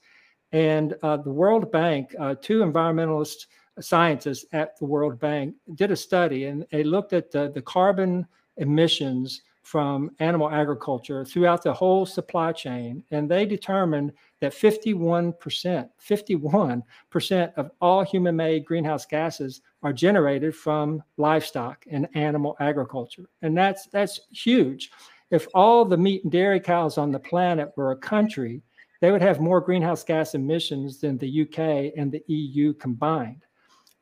And 0.53 0.95
uh, 1.03 1.19
the 1.19 1.31
World 1.31 1.71
Bank, 1.71 2.15
uh, 2.19 2.35
two 2.41 2.61
environmentalist 2.61 3.47
scientists 3.81 4.45
at 4.53 4.79
the 4.79 4.85
World 4.85 5.19
Bank 5.19 5.55
did 5.75 5.91
a 5.91 5.97
study 5.97 6.45
and 6.45 6.67
they 6.71 6.85
looked 6.85 7.13
at 7.13 7.31
the, 7.31 7.51
the 7.55 7.63
carbon 7.63 8.27
emissions 8.57 9.43
from 9.69 10.11
animal 10.19 10.51
agriculture 10.51 11.25
throughout 11.27 11.63
the 11.63 11.73
whole 11.73 12.07
supply 12.07 12.53
chain. 12.53 13.05
And 13.11 13.31
they 13.31 13.45
determined 13.45 14.15
that 14.41 14.55
51%, 14.55 15.35
51% 15.37 17.53
of 17.55 17.71
all 17.83 18.03
human 18.03 18.35
made 18.35 18.65
greenhouse 18.65 19.05
gases 19.05 19.61
are 19.83 19.93
generated 19.93 20.57
from 20.57 21.03
livestock 21.19 21.85
and 21.91 22.09
animal 22.15 22.57
agriculture. 22.61 23.29
And 23.43 23.55
that's, 23.57 23.89
that's 23.89 24.21
huge. 24.33 24.91
If 25.31 25.47
all 25.53 25.85
the 25.85 25.99
meat 25.99 26.23
and 26.23 26.33
dairy 26.33 26.61
cows 26.61 26.97
on 26.97 27.13
the 27.13 27.19
planet 27.19 27.71
were 27.77 27.93
a 27.93 27.97
country, 27.97 28.63
they 29.01 29.13
would 29.13 29.23
have 29.23 29.41
more 29.41 29.61
greenhouse 29.61 30.03
gas 30.03 30.35
emissions 30.35 31.01
than 31.01 31.19
the 31.19 31.43
UK 31.43 31.93
and 31.97 32.11
the 32.11 32.23
EU 32.27 32.73
combined. 32.75 33.45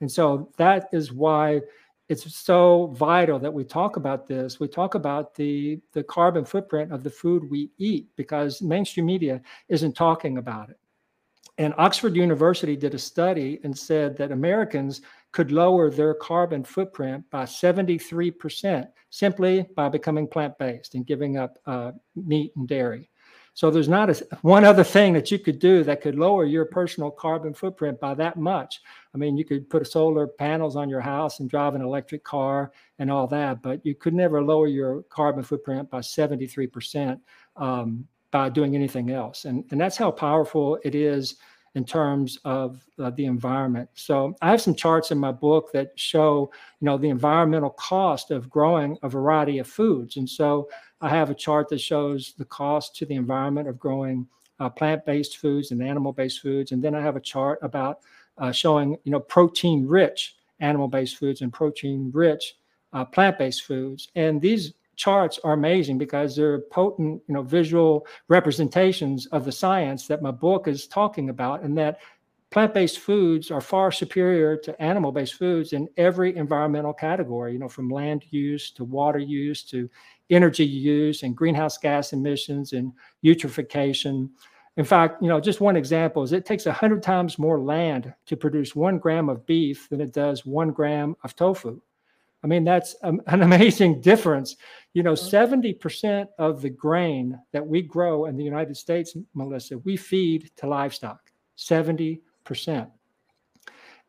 And 0.01 0.11
so 0.11 0.53
that 0.57 0.89
is 0.93 1.13
why 1.13 1.61
it's 2.09 2.35
so 2.37 2.95
vital 2.97 3.39
that 3.39 3.53
we 3.53 3.65
talk 3.65 3.97
about 3.97 4.27
this. 4.27 4.61
We 4.61 4.69
talk 4.69 4.95
about 4.95 5.35
the 5.35 5.81
the 5.93 6.05
carbon 6.05 6.45
footprint 6.45 6.93
of 6.93 7.03
the 7.03 7.11
food 7.11 7.51
we 7.51 7.71
eat 7.79 8.09
because 8.17 8.63
mainstream 8.63 9.07
media 9.07 9.41
isn't 9.69 9.95
talking 9.95 10.39
about 10.39 10.71
it. 10.71 10.79
And 11.59 11.75
Oxford 11.79 12.15
University 12.15 12.77
did 12.77 12.95
a 12.95 12.99
study 12.99 13.61
and 13.65 13.77
said 13.77 14.17
that 14.19 14.31
Americans 14.31 15.01
could 15.33 15.51
lower 15.51 15.91
their 15.91 16.15
carbon 16.15 16.63
footprint 16.63 17.25
by 17.31 17.45
73% 17.45 18.87
simply 19.11 19.67
by 19.75 19.89
becoming 19.89 20.29
plant 20.29 20.57
based 20.59 20.95
and 20.95 21.07
giving 21.07 21.39
up 21.39 21.59
uh, 21.67 21.93
meat 22.15 22.53
and 22.57 22.69
dairy. 22.69 23.09
So 23.57 23.71
there's 23.71 23.89
not 23.89 24.11
a, 24.11 24.39
one 24.43 24.67
other 24.67 24.85
thing 24.85 25.15
that 25.15 25.31
you 25.31 25.39
could 25.39 25.59
do 25.59 25.83
that 25.85 26.03
could 26.03 26.15
lower 26.15 26.45
your 26.45 26.67
personal 26.67 27.11
carbon 27.11 27.55
footprint 27.55 27.99
by 27.99 28.13
that 28.13 28.37
much. 28.37 28.83
I 29.15 29.17
mean, 29.17 29.39
you 29.39 29.47
could 29.47 29.71
put 29.71 29.87
solar 29.87 30.27
panels 30.27 30.77
on 30.77 30.91
your 30.91 31.01
house 31.01 31.41
and 31.41 31.49
drive 31.49 31.75
an 31.75 31.81
electric 31.81 32.23
car 32.23 32.71
and 32.99 33.11
all 33.11 33.27
that, 33.29 33.63
but 33.63 33.81
you 33.85 33.95
could 33.95 34.13
never 34.13 34.43
lower 34.43 34.67
your 34.67 35.05
carbon 35.05 35.43
footprint 35.43 35.89
by 35.89 36.01
73% 36.01 37.19
um, 37.57 38.07
by 38.31 38.51
doing 38.51 38.75
anything 38.75 39.11
else. 39.11 39.47
And, 39.47 39.65
and 39.71 39.81
that's 39.81 39.97
how 39.97 40.11
powerful 40.11 40.79
it 40.85 40.95
is 40.95 41.37
in 41.77 41.85
terms 41.85 42.39
of 42.45 42.83
uh, 42.99 43.11
the 43.11 43.27
environment. 43.27 43.89
So 43.95 44.35
I 44.41 44.51
have 44.51 44.63
some 44.63 44.75
charts 44.75 45.11
in 45.11 45.19
my 45.19 45.31
book 45.31 45.71
that 45.73 45.93
show, 45.95 46.51
you 46.81 46.87
know, 46.87 46.97
the 46.97 47.11
environmental 47.11 47.71
cost 47.71 48.31
of 48.31 48.49
growing 48.49 48.97
a 49.03 49.09
variety 49.11 49.59
of 49.59 49.67
foods. 49.67 50.17
And 50.17 50.29
so 50.29 50.71
I 51.03 51.11
have 51.11 51.29
a 51.29 51.35
chart 51.35 51.69
that 51.69 51.81
shows 51.81 52.33
the 52.39 52.47
cost 52.47 52.97
to 52.97 53.07
the 53.07 53.15
environment 53.15 53.69
of 53.69 53.79
growing 53.79 54.27
uh, 54.59 54.71
plant-based 54.71 55.37
foods 55.37 55.71
and 55.71 55.83
animal-based 55.83 56.41
foods. 56.41 56.73
And 56.73 56.83
then 56.83 56.95
I 56.95 57.03
have 57.03 57.17
a 57.17 57.21
chart 57.21 57.59
about 57.61 58.01
uh, 58.39 58.53
showing, 58.53 58.97
you 59.05 59.13
know, 59.13 59.21
protein-rich 59.21 60.37
animal-based 60.61 61.19
foods 61.19 61.43
and 61.43 61.53
protein-rich 61.53 62.55
uh, 62.95 63.05
plant-based 63.05 63.65
foods. 63.65 64.09
And 64.15 64.41
these 64.41 64.73
charts 64.97 65.39
are 65.45 65.53
amazing 65.53 65.99
because 65.99 66.35
they're 66.35 66.63
potent, 66.71 67.23
you 67.29 67.35
know, 67.35 67.43
visual 67.43 68.07
representations 68.29 69.27
of 69.27 69.45
the 69.45 69.53
science 69.53 70.07
that 70.09 70.23
my 70.23 70.31
book 70.31 70.67
is 70.67 70.87
talking 70.87 71.29
about, 71.29 71.63
and 71.63 71.77
that 71.79 71.99
plant-based 72.51 73.01
foods 73.01 73.51
are 73.51 73.61
far 73.61 73.93
superior 73.93 74.57
to 74.57 74.81
animal-based 74.83 75.35
foods 75.35 75.73
in 75.73 75.89
every 75.97 76.37
environmental 76.37 76.93
category. 76.93 77.53
You 77.53 77.59
know, 77.59 77.69
from 77.69 77.91
land 77.91 78.25
use 78.31 78.71
to 78.73 78.85
water 78.85 79.19
use 79.19 79.63
to 79.65 79.91
energy 80.31 80.65
use 80.65 81.23
and 81.23 81.37
greenhouse 81.37 81.79
gas 81.79 82.13
emissions 82.13 82.73
and 82.73 82.93
eutrophication. 83.25 84.31
In 84.77 84.85
fact, 84.85 85.23
you 85.23 85.29
know, 85.29 85.41
just 85.41 85.61
one 85.61 85.77
example 85.77 86.23
is 86.23 86.33
it 86.33 86.45
takes 86.45 86.67
100 86.67 87.03
times 87.03 87.39
more 87.39 87.61
land 87.61 88.13
to 88.27 88.37
produce 88.37 88.77
one 88.77 88.99
gram 88.99 89.29
of 89.29 89.47
beef 89.47 89.89
than 89.89 90.01
it 90.01 90.13
does 90.13 90.45
one 90.45 90.71
gram 90.71 91.17
of 91.25 91.35
tofu. 91.35 91.81
I 92.45 92.47
mean, 92.47 92.65
that's 92.65 92.95
an 93.03 93.21
amazing 93.27 94.01
difference. 94.03 94.57
You 94.93 95.03
know, 95.03 95.15
70% 95.15 96.29
of 96.39 96.63
the 96.63 96.71
grain 96.71 97.39
that 97.53 97.67
we 97.67 97.83
grow 97.83 98.27
in 98.27 98.37
the 98.37 98.45
United 98.45 98.77
States, 98.77 99.17
Melissa, 99.35 99.79
we 99.79 99.97
feed 99.97 100.51
to 100.57 100.67
livestock, 100.67 101.21
70%. 101.59 102.21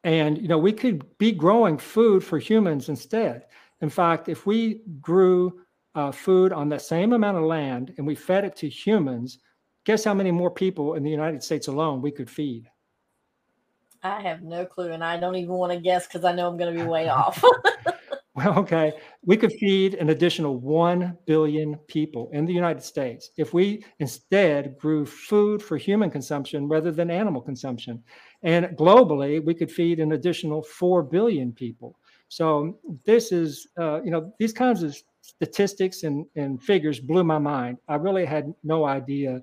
And, 0.03 0.37
you 0.37 0.47
know, 0.47 0.57
we 0.57 0.71
could 0.71 1.17
be 1.17 1.31
growing 1.31 1.77
food 1.77 2.23
for 2.23 2.37
humans 2.37 2.89
instead. 2.89 3.45
In 3.81 3.89
fact, 3.89 4.29
if 4.29 4.45
we 4.45 4.81
grew 5.01 5.61
uh, 5.95 6.11
food 6.11 6.53
on 6.53 6.69
the 6.69 6.79
same 6.79 7.13
amount 7.13 7.37
of 7.37 7.43
land 7.43 7.93
and 7.97 8.05
we 8.05 8.15
fed 8.15 8.45
it 8.45 8.55
to 8.57 8.69
humans, 8.69 9.39
guess 9.83 10.03
how 10.03 10.13
many 10.13 10.31
more 10.31 10.51
people 10.51 10.93
in 10.93 11.03
the 11.03 11.09
United 11.09 11.43
States 11.43 11.67
alone 11.67 12.01
we 12.01 12.11
could 12.11 12.29
feed? 12.29 12.69
I 14.03 14.21
have 14.21 14.43
no 14.43 14.65
clue, 14.65 14.91
and 14.91 15.03
I 15.03 15.17
don't 15.17 15.35
even 15.35 15.55
want 15.55 15.73
to 15.73 15.79
guess 15.79 16.07
because 16.07 16.23
I 16.23 16.33
know 16.33 16.47
I'm 16.47 16.57
going 16.57 16.75
to 16.75 16.83
be 16.83 16.87
way 16.87 17.09
off. 17.09 17.43
well, 18.37 18.59
okay, 18.59 18.93
we 19.25 19.35
could 19.35 19.51
feed 19.53 19.95
an 19.95 20.11
additional 20.11 20.57
1 20.59 21.17
billion 21.25 21.75
people 21.87 22.29
in 22.33 22.45
the 22.45 22.53
United 22.53 22.83
States 22.83 23.31
if 23.35 23.51
we 23.51 23.83
instead 23.97 24.77
grew 24.77 25.07
food 25.07 25.59
for 25.61 25.75
human 25.75 26.11
consumption 26.11 26.67
rather 26.67 26.91
than 26.91 27.09
animal 27.09 27.41
consumption. 27.41 28.03
And 28.43 28.67
globally, 28.77 29.43
we 29.43 29.55
could 29.55 29.71
feed 29.71 29.99
an 29.99 30.11
additional 30.11 30.61
4 30.61 31.01
billion 31.01 31.51
people. 31.51 31.97
So 32.29 32.77
this 33.05 33.31
is, 33.31 33.67
uh, 33.79 34.03
you 34.03 34.11
know, 34.11 34.31
these 34.37 34.53
kinds 34.53 34.83
of 34.83 34.95
statistics 35.21 36.03
and, 36.03 36.23
and 36.35 36.61
figures 36.61 36.99
blew 36.99 37.23
my 37.23 37.39
mind. 37.39 37.79
I 37.87 37.95
really 37.95 38.25
had 38.25 38.53
no 38.63 38.85
idea 38.85 39.41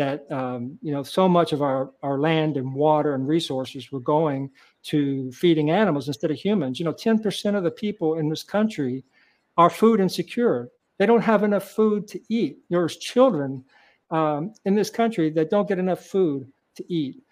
that 0.00 0.24
um, 0.32 0.78
you 0.80 0.92
know 0.92 1.02
so 1.02 1.28
much 1.28 1.52
of 1.52 1.60
our 1.60 1.90
our 2.02 2.18
land 2.18 2.56
and 2.56 2.72
water 2.72 3.14
and 3.14 3.28
resources 3.28 3.92
were 3.92 4.00
going 4.00 4.48
to 4.82 5.30
feeding 5.32 5.70
animals 5.70 6.08
instead 6.08 6.30
of 6.30 6.36
humans. 6.36 6.78
You 6.78 6.84
know, 6.84 6.92
10% 6.92 7.54
of 7.56 7.64
the 7.64 7.70
people 7.70 8.14
in 8.14 8.28
this 8.28 8.42
country 8.42 9.04
are 9.56 9.70
food 9.70 10.00
insecure. 10.00 10.70
They 10.98 11.06
don't 11.06 11.22
have 11.22 11.42
enough 11.42 11.70
food 11.70 12.08
to 12.08 12.20
eat. 12.28 12.58
There's 12.70 12.96
children 12.96 13.64
um, 14.10 14.52
in 14.64 14.74
this 14.74 14.90
country 14.90 15.30
that 15.30 15.50
don't 15.50 15.68
get 15.68 15.78
enough 15.78 16.04
food 16.04 16.50
to 16.76 16.92
eat 16.92 17.22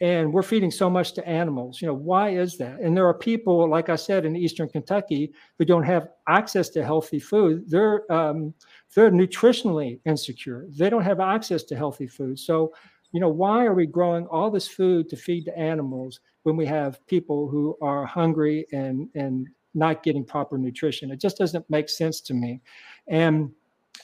and 0.00 0.32
we're 0.32 0.42
feeding 0.42 0.70
so 0.70 0.88
much 0.88 1.12
to 1.12 1.28
animals. 1.28 1.82
You 1.82 1.88
know, 1.88 1.94
why 1.94 2.30
is 2.30 2.56
that? 2.58 2.80
And 2.80 2.96
there 2.96 3.06
are 3.06 3.14
people, 3.14 3.68
like 3.68 3.88
I 3.88 3.96
said, 3.96 4.24
in 4.24 4.36
Eastern 4.36 4.68
Kentucky 4.68 5.32
who 5.58 5.64
don't 5.64 5.82
have 5.82 6.08
access 6.28 6.68
to 6.70 6.84
healthy 6.84 7.18
food. 7.18 7.68
They're 7.68 8.10
um, 8.12 8.54
they're 8.94 9.10
nutritionally 9.10 9.98
insecure. 10.06 10.66
They 10.68 10.88
don't 10.88 11.02
have 11.02 11.20
access 11.20 11.64
to 11.64 11.76
healthy 11.76 12.06
food. 12.06 12.38
So, 12.38 12.72
you 13.12 13.20
know, 13.20 13.28
why 13.28 13.64
are 13.64 13.74
we 13.74 13.86
growing 13.86 14.26
all 14.26 14.50
this 14.50 14.68
food 14.68 15.08
to 15.08 15.16
feed 15.16 15.44
the 15.46 15.56
animals 15.58 16.20
when 16.42 16.56
we 16.56 16.66
have 16.66 17.04
people 17.06 17.48
who 17.48 17.76
are 17.80 18.04
hungry 18.04 18.66
and 18.72 19.08
and 19.14 19.48
not 19.74 20.02
getting 20.02 20.24
proper 20.24 20.58
nutrition? 20.58 21.10
It 21.10 21.20
just 21.20 21.38
doesn't 21.38 21.68
make 21.70 21.88
sense 21.88 22.20
to 22.22 22.34
me. 22.34 22.60
And 23.06 23.50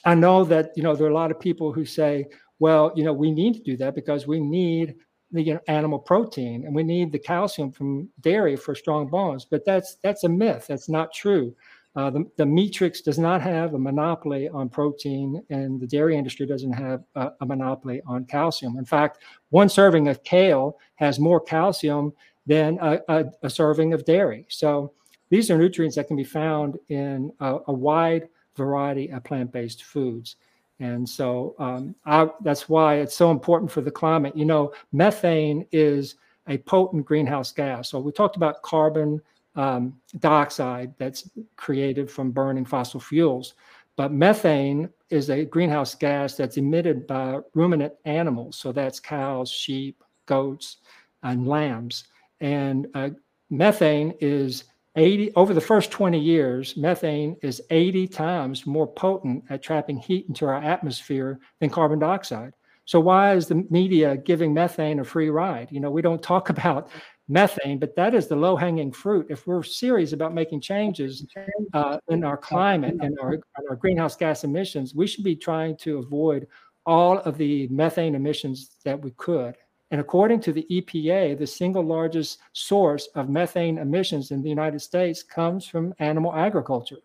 I 0.05 0.15
know 0.15 0.43
that 0.45 0.71
you 0.75 0.83
know 0.83 0.95
there 0.95 1.07
are 1.07 1.11
a 1.11 1.13
lot 1.13 1.31
of 1.31 1.39
people 1.39 1.71
who 1.71 1.85
say, 1.85 2.25
well, 2.59 2.91
you 2.95 3.03
know, 3.03 3.13
we 3.13 3.31
need 3.31 3.53
to 3.55 3.61
do 3.61 3.77
that 3.77 3.95
because 3.95 4.27
we 4.27 4.39
need 4.39 4.95
the 5.31 5.59
animal 5.67 5.99
protein, 5.99 6.65
and 6.65 6.73
we 6.73 6.83
need 6.83 7.11
the 7.11 7.19
calcium 7.19 7.71
from 7.71 8.09
dairy 8.21 8.55
for 8.55 8.73
strong 8.73 9.07
bones. 9.07 9.45
But 9.45 9.65
that's 9.65 9.95
that's 10.03 10.23
a 10.23 10.29
myth. 10.29 10.65
That's 10.67 10.89
not 10.89 11.13
true. 11.13 11.55
Uh, 11.95 12.09
the, 12.09 12.29
the 12.35 12.43
meatrix 12.43 13.01
does 13.01 13.17
not 13.17 13.41
have 13.41 13.73
a 13.73 13.79
monopoly 13.79 14.49
on 14.49 14.67
protein, 14.67 15.41
and 15.49 15.79
the 15.79 15.87
dairy 15.87 16.17
industry 16.17 16.45
doesn't 16.45 16.73
have 16.73 17.03
a, 17.15 17.31
a, 17.39 17.45
monopoly 17.45 18.01
on 18.05 18.25
calcium. 18.25 18.77
In 18.77 18.83
fact, 18.83 19.19
one 19.49 19.69
serving 19.69 20.09
of 20.09 20.21
kale 20.23 20.77
has 20.95 21.19
more 21.19 21.39
calcium 21.39 22.11
than 22.45 22.77
a, 22.81 22.99
a, 23.07 23.25
a 23.43 23.49
serving 23.49 23.93
of 23.93 24.03
dairy. 24.03 24.45
So 24.49 24.91
these 25.29 25.49
are 25.49 25.57
nutrients 25.57 25.95
that 25.95 26.07
can 26.07 26.17
be 26.17 26.25
found 26.25 26.77
in 26.89 27.31
a, 27.39 27.71
wide 27.71 28.27
variety 28.55 29.09
of 29.11 29.23
plant 29.23 29.51
based 29.51 29.83
foods. 29.83 30.35
And 30.79 31.07
so 31.07 31.55
um, 31.59 31.95
I, 32.05 32.29
that's 32.41 32.67
why 32.67 32.95
it's 32.95 33.15
so 33.15 33.31
important 33.31 33.71
for 33.71 33.81
the 33.81 33.91
climate. 33.91 34.35
You 34.35 34.45
know, 34.45 34.73
methane 34.91 35.65
is 35.71 36.15
a 36.47 36.57
potent 36.59 37.05
greenhouse 37.05 37.51
gas. 37.51 37.89
So 37.89 37.99
we 37.99 38.11
talked 38.11 38.35
about 38.35 38.61
carbon 38.61 39.21
um, 39.55 39.99
dioxide 40.19 40.93
that's 40.97 41.29
created 41.55 42.09
from 42.09 42.31
burning 42.31 42.65
fossil 42.65 42.99
fuels, 42.99 43.53
but 43.95 44.11
methane 44.11 44.89
is 45.09 45.29
a 45.29 45.45
greenhouse 45.45 45.95
gas 45.95 46.35
that's 46.35 46.57
emitted 46.57 47.07
by 47.07 47.39
ruminant 47.53 47.93
animals. 48.05 48.57
So 48.57 48.71
that's 48.71 48.99
cows, 48.99 49.49
sheep, 49.49 50.03
goats, 50.25 50.77
and 51.23 51.47
lambs. 51.47 52.05
And 52.41 52.87
uh, 52.93 53.11
methane 53.49 54.13
is 54.19 54.65
80 54.97 55.33
over 55.35 55.53
the 55.53 55.61
first 55.61 55.91
20 55.91 56.19
years, 56.19 56.77
methane 56.77 57.35
is 57.41 57.61
80 57.69 58.07
times 58.07 58.65
more 58.65 58.87
potent 58.87 59.43
at 59.49 59.61
trapping 59.61 59.97
heat 59.97 60.25
into 60.29 60.45
our 60.45 60.55
atmosphere 60.55 61.39
than 61.59 61.69
carbon 61.69 61.99
dioxide. 61.99 62.53
So 62.85 62.99
why 62.99 63.33
is 63.33 63.47
the 63.47 63.65
media 63.69 64.15
giving 64.15 64.53
methane 64.53 64.99
a 64.99 65.03
free 65.03 65.29
ride? 65.29 65.69
You 65.71 65.79
know, 65.79 65.91
we 65.91 66.01
don't 66.01 66.21
talk 66.21 66.49
about 66.55 66.89
methane, 67.27 67.79
but 67.79 67.95
that 67.95 68.13
is 68.13 68.27
the 68.27 68.35
low-hanging 68.35 68.91
fruit. 68.91 69.27
If 69.29 69.47
we're 69.47 69.63
serious 69.63 70.13
about 70.13 70.33
making 70.33 70.61
changes 70.61 71.25
uh, 71.73 71.97
in 72.09 72.23
our 72.23 72.37
climate 72.37 72.95
and 73.01 73.17
our, 73.19 73.39
our 73.69 73.75
greenhouse 73.75 74.15
gas 74.15 74.43
emissions, 74.43 74.93
we 74.93 75.07
should 75.07 75.23
be 75.23 75.35
trying 75.35 75.77
to 75.77 75.97
avoid 75.97 76.47
all 76.85 77.19
of 77.19 77.37
the 77.37 77.67
methane 77.69 78.15
emissions 78.15 78.77
that 78.83 79.01
we 79.01 79.11
could. 79.11 79.55
And 79.91 80.01
according 80.01 80.41
to 80.41 80.51
the 80.51 80.67
EPA, 80.69 81.37
the 81.37 81.47
single 81.47 81.83
largest 81.83 82.39
source 82.53 83.07
of 83.15 83.29
methane 83.29 83.77
emissions 83.77 84.31
in 84.31 84.41
the 84.41 84.49
United 84.49 84.79
States 84.79 85.23
comes 85.23 85.65
from 85.65 85.93
animal 85.99 86.33
agriculture. 86.33 86.99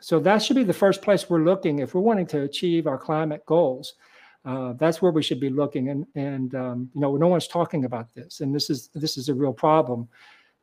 So 0.00 0.18
that 0.20 0.42
should 0.42 0.56
be 0.56 0.64
the 0.64 0.72
first 0.72 1.02
place 1.02 1.28
we're 1.28 1.44
looking 1.44 1.78
if 1.78 1.94
we're 1.94 2.00
wanting 2.00 2.26
to 2.28 2.42
achieve 2.42 2.86
our 2.86 2.98
climate 2.98 3.44
goals. 3.46 3.94
Uh, 4.44 4.72
that's 4.74 5.02
where 5.02 5.12
we 5.12 5.22
should 5.22 5.40
be 5.40 5.50
looking. 5.50 5.90
And 5.90 6.06
and 6.14 6.54
um, 6.54 6.90
you 6.94 7.00
know, 7.00 7.16
no 7.16 7.28
one's 7.28 7.48
talking 7.48 7.84
about 7.84 8.12
this, 8.14 8.40
and 8.40 8.54
this 8.54 8.70
is 8.70 8.88
this 8.94 9.16
is 9.16 9.28
a 9.28 9.34
real 9.34 9.52
problem. 9.52 10.08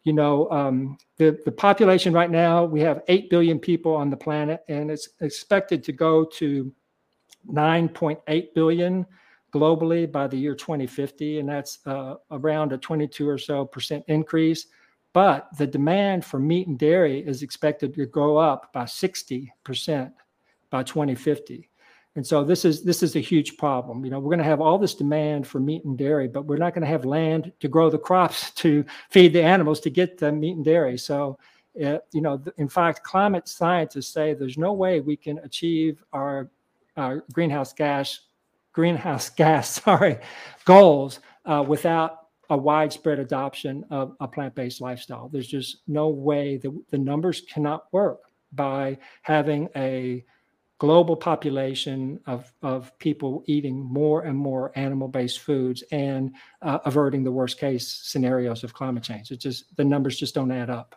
You 0.04 0.14
know, 0.14 0.50
um, 0.50 0.98
the 1.18 1.40
the 1.46 1.52
population 1.52 2.14
right 2.14 2.32
now 2.32 2.64
we 2.66 2.80
have 2.82 3.04
eight 3.08 3.30
billion 3.30 3.60
people 3.60 3.94
on 3.96 4.10
the 4.10 4.18
planet, 4.18 4.64
and 4.68 4.90
it's 4.90 5.10
expected 5.22 5.84
to 5.84 5.92
go 5.92 6.26
to 6.26 6.74
9.8 7.52 8.54
billion 8.54 9.06
globally 9.54 10.12
by 10.12 10.28
the 10.28 10.38
year 10.38 10.56
2050, 10.56 11.40
and 11.40 11.48
that's 11.48 11.80
uh, 11.86 12.16
around 12.32 12.74
a 12.74 12.78
22 12.78 13.28
or 13.28 13.38
so 13.38 13.66
percent 13.66 14.04
increase. 14.08 14.68
But 15.14 15.48
the 15.58 15.68
demand 15.68 16.26
for 16.26 16.40
meat 16.40 16.68
and 16.68 16.78
dairy 16.78 17.20
is 17.26 17.44
expected 17.44 17.94
to 17.96 18.06
go 18.08 18.38
up 18.38 18.72
by 18.74 18.86
60 18.86 19.54
percent 19.64 20.14
by 20.70 20.84
2050. 20.84 21.70
And 22.18 22.26
so 22.26 22.44
this 22.44 22.66
is 22.66 22.82
this 22.82 23.04
is 23.04 23.16
a 23.16 23.20
huge 23.20 23.58
problem. 23.58 24.04
You 24.04 24.10
know, 24.10 24.20
we're 24.20 24.32
going 24.32 24.40
to 24.40 24.44
have 24.44 24.60
all 24.60 24.80
this 24.80 24.96
demand 24.96 25.46
for 25.46 25.60
meat 25.60 25.86
and 25.86 25.96
dairy, 25.96 26.28
but 26.28 26.46
we're 26.46 26.58
not 26.58 26.74
going 26.74 26.82
to 26.82 26.88
have 26.88 27.06
land 27.06 27.54
to 27.60 27.68
grow 27.68 27.92
the 27.92 28.00
crops 28.10 28.50
to 28.54 28.84
feed 29.12 29.34
the 29.34 29.44
animals 29.44 29.80
to 29.82 29.92
get 29.92 30.18
the 30.18 30.32
meat 30.32 30.56
and 30.56 30.66
dairy. 30.66 30.98
So, 30.98 31.38
uh, 31.86 32.00
you 32.12 32.22
know, 32.22 32.44
in 32.58 32.70
fact, 32.70 33.04
climate 33.04 33.48
scientists 33.48 34.08
say 34.08 34.34
there's 34.34 34.58
no 34.58 34.74
way 34.74 35.00
we 35.00 35.16
can 35.16 35.38
achieve 35.44 36.04
our, 36.12 36.50
our 36.98 37.24
greenhouse 37.34 37.72
gas 37.72 38.20
greenhouse 38.74 39.30
gas 39.44 39.80
sorry 39.84 40.18
goals 40.66 41.20
uh, 41.46 41.64
without 41.68 42.30
a 42.50 42.58
widespread 42.58 43.20
adoption 43.20 43.86
of 43.92 44.16
a 44.22 44.28
plant-based 44.28 44.82
lifestyle. 44.82 45.30
There's 45.30 45.48
just 45.48 45.84
no 45.88 46.08
way 46.08 46.58
that 46.58 46.76
the 46.90 46.98
numbers 46.98 47.42
cannot 47.42 47.94
work 47.94 48.22
by 48.54 48.98
having 49.22 49.70
a 49.76 50.26
global 50.80 51.16
population 51.16 52.20
of, 52.28 52.54
of 52.62 52.98
people 53.00 53.44
eating 53.48 53.80
more 53.80 54.24
and 54.24 54.38
more 54.38 54.72
animal-based 54.76 55.40
foods 55.40 55.84
and 55.92 56.34
uh, 56.62 56.80
averting 56.86 57.24
the 57.24 57.32
worst 57.32 57.60
case 57.60 57.88
scenarios 57.88 58.64
of 58.64 58.74
climate 58.74 59.04
change. 59.04 59.32
It 59.32 59.40
just 59.40 59.76
the 59.76 59.84
numbers 59.84 60.18
just 60.18 60.36
don't 60.36 60.52
add 60.52 60.70
up. 60.70 60.96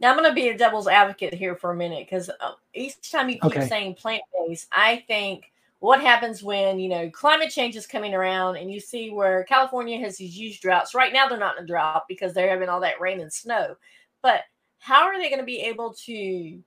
Now 0.00 0.10
I'm 0.10 0.18
going 0.18 0.28
to 0.28 0.34
be 0.34 0.48
a 0.48 0.58
devil's 0.58 0.88
advocate 0.88 1.32
here 1.32 1.54
for 1.54 1.70
a 1.70 1.76
minute 1.76 2.06
because 2.08 2.28
uh, 2.28 2.52
each 2.74 3.10
time 3.10 3.28
you 3.28 3.36
keep 3.36 3.56
okay. 3.56 3.68
saying 3.68 3.94
plant-based, 3.94 4.66
I 4.72 5.04
think 5.06 5.52
what 5.78 6.00
happens 6.00 6.42
when 6.42 6.80
you 6.80 6.88
know 6.88 7.08
climate 7.10 7.50
change 7.50 7.76
is 7.76 7.86
coming 7.86 8.14
around 8.14 8.56
and 8.56 8.72
you 8.72 8.80
see 8.80 9.10
where 9.10 9.44
California 9.44 9.98
has 10.00 10.16
these 10.16 10.36
huge 10.36 10.60
droughts. 10.60 10.94
Right 10.94 11.12
now, 11.12 11.28
they're 11.28 11.38
not 11.38 11.56
in 11.56 11.64
a 11.64 11.66
drought 11.66 12.04
because 12.08 12.34
they're 12.34 12.50
having 12.50 12.68
all 12.68 12.80
that 12.80 13.00
rain 13.00 13.20
and 13.20 13.32
snow. 13.32 13.76
But 14.22 14.40
how 14.78 15.04
are 15.04 15.18
they 15.18 15.28
going 15.28 15.40
to 15.40 15.46
be 15.46 15.60
able 15.60 15.94
to 16.06 16.60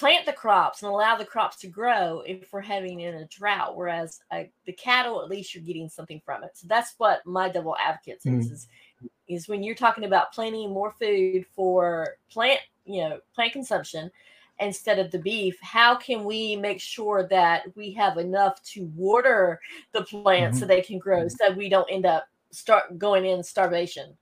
plant 0.00 0.24
the 0.24 0.32
crops 0.32 0.82
and 0.82 0.90
allow 0.90 1.14
the 1.14 1.24
crops 1.24 1.58
to 1.58 1.66
grow 1.68 2.22
if 2.26 2.52
we're 2.52 2.62
having 2.62 3.00
in 3.00 3.14
a 3.14 3.26
drought? 3.26 3.76
Whereas 3.76 4.20
uh, 4.30 4.44
the 4.64 4.72
cattle, 4.72 5.22
at 5.22 5.28
least 5.28 5.54
you're 5.54 5.62
getting 5.62 5.90
something 5.90 6.22
from 6.24 6.42
it. 6.42 6.52
So 6.54 6.66
that's 6.66 6.94
what 6.96 7.24
my 7.26 7.50
double 7.50 7.76
advocate 7.76 8.22
says 8.22 8.48
mm. 8.48 8.52
is, 8.52 8.66
is 9.28 9.48
when 9.48 9.62
you're 9.62 9.74
talking 9.74 10.04
about 10.04 10.32
planting 10.32 10.72
more 10.72 10.94
food 10.98 11.44
for 11.54 12.16
plant, 12.30 12.60
you 12.86 13.02
know, 13.02 13.20
plant 13.34 13.52
consumption 13.52 14.10
instead 14.58 14.98
of 14.98 15.10
the 15.10 15.18
beef 15.18 15.58
how 15.62 15.94
can 15.94 16.22
we 16.22 16.54
make 16.54 16.80
sure 16.80 17.26
that 17.26 17.64
we 17.76 17.90
have 17.92 18.18
enough 18.18 18.62
to 18.62 18.84
water 18.94 19.58
the 19.92 20.02
plants 20.02 20.56
mm-hmm. 20.56 20.60
so 20.60 20.66
they 20.66 20.82
can 20.82 20.98
grow 20.98 21.28
so 21.28 21.50
we 21.52 21.66
don't 21.66 21.90
end 21.90 22.04
up 22.04 22.28
start 22.50 22.98
going 22.98 23.24
in 23.24 23.42
starvation 23.42 24.14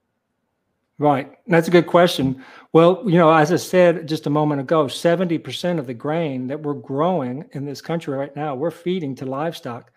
right 0.98 1.32
that's 1.46 1.68
a 1.68 1.70
good 1.70 1.86
question 1.86 2.44
well 2.72 3.02
you 3.06 3.18
know 3.18 3.32
as 3.32 3.52
i 3.52 3.56
said 3.56 4.06
just 4.08 4.26
a 4.26 4.30
moment 4.30 4.60
ago 4.60 4.84
70% 4.86 5.78
of 5.78 5.86
the 5.86 5.94
grain 5.94 6.46
that 6.46 6.60
we're 6.60 6.74
growing 6.74 7.44
in 7.52 7.64
this 7.64 7.80
country 7.80 8.16
right 8.16 8.34
now 8.34 8.54
we're 8.54 8.70
feeding 8.70 9.14
to 9.16 9.24
livestock 9.24 9.92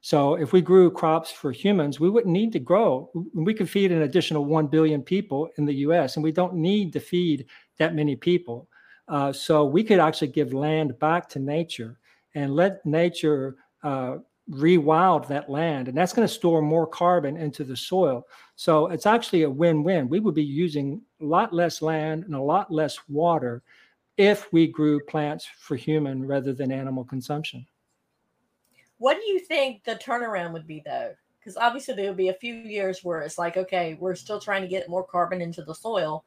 so 0.00 0.36
if 0.36 0.52
we 0.52 0.60
grew 0.60 0.90
crops 0.90 1.30
for 1.30 1.50
humans, 1.50 1.98
we 1.98 2.08
wouldn't 2.08 2.32
need 2.32 2.52
to 2.52 2.60
grow. 2.60 3.10
We 3.34 3.52
could 3.52 3.68
feed 3.68 3.90
an 3.90 4.02
additional 4.02 4.44
1 4.44 4.68
billion 4.68 5.02
people 5.02 5.48
in 5.58 5.64
the 5.64 5.74
US, 5.74 6.16
and 6.16 6.22
we 6.22 6.32
don't 6.32 6.54
need 6.54 6.92
to 6.92 7.00
feed 7.00 7.46
that 7.78 7.94
many 7.94 8.14
people. 8.14 8.68
Uh, 9.08 9.32
so 9.32 9.64
we 9.64 9.82
could 9.82 9.98
actually 9.98 10.28
give 10.28 10.52
land 10.52 10.98
back 10.98 11.28
to 11.30 11.38
nature 11.38 11.98
and 12.34 12.54
let 12.54 12.84
nature 12.86 13.56
uh, 13.82 14.18
rewild 14.50 15.28
that 15.28 15.50
land. 15.50 15.88
And 15.88 15.96
that's 15.96 16.12
going 16.12 16.26
to 16.26 16.32
store 16.32 16.62
more 16.62 16.86
carbon 16.86 17.36
into 17.36 17.64
the 17.64 17.76
soil. 17.76 18.26
So 18.56 18.86
it's 18.86 19.06
actually 19.06 19.42
a 19.42 19.50
win 19.50 19.82
win. 19.82 20.08
We 20.08 20.20
would 20.20 20.34
be 20.34 20.42
using 20.42 21.02
a 21.20 21.24
lot 21.24 21.52
less 21.52 21.82
land 21.82 22.24
and 22.24 22.34
a 22.34 22.40
lot 22.40 22.72
less 22.72 22.98
water 23.08 23.62
if 24.16 24.52
we 24.52 24.66
grew 24.66 25.00
plants 25.00 25.46
for 25.58 25.76
human 25.76 26.26
rather 26.26 26.52
than 26.52 26.72
animal 26.72 27.04
consumption. 27.04 27.66
What 28.98 29.16
do 29.20 29.26
you 29.26 29.38
think 29.38 29.84
the 29.84 29.94
turnaround 29.94 30.52
would 30.52 30.66
be, 30.66 30.82
though? 30.84 31.14
Because 31.38 31.56
obviously 31.56 31.94
there'll 31.94 32.14
be 32.14 32.28
a 32.28 32.34
few 32.34 32.52
years 32.54 33.04
where 33.04 33.20
it's 33.20 33.38
like, 33.38 33.56
okay, 33.56 33.96
we're 34.00 34.16
still 34.16 34.40
trying 34.40 34.62
to 34.62 34.68
get 34.68 34.88
more 34.88 35.04
carbon 35.04 35.40
into 35.40 35.62
the 35.62 35.74
soil. 35.74 36.24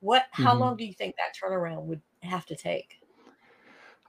What? 0.00 0.24
How 0.30 0.52
mm-hmm. 0.52 0.60
long 0.60 0.76
do 0.76 0.84
you 0.84 0.94
think 0.94 1.16
that 1.16 1.36
turnaround 1.36 1.82
would 1.82 2.00
have 2.22 2.46
to 2.46 2.56
take? 2.56 2.98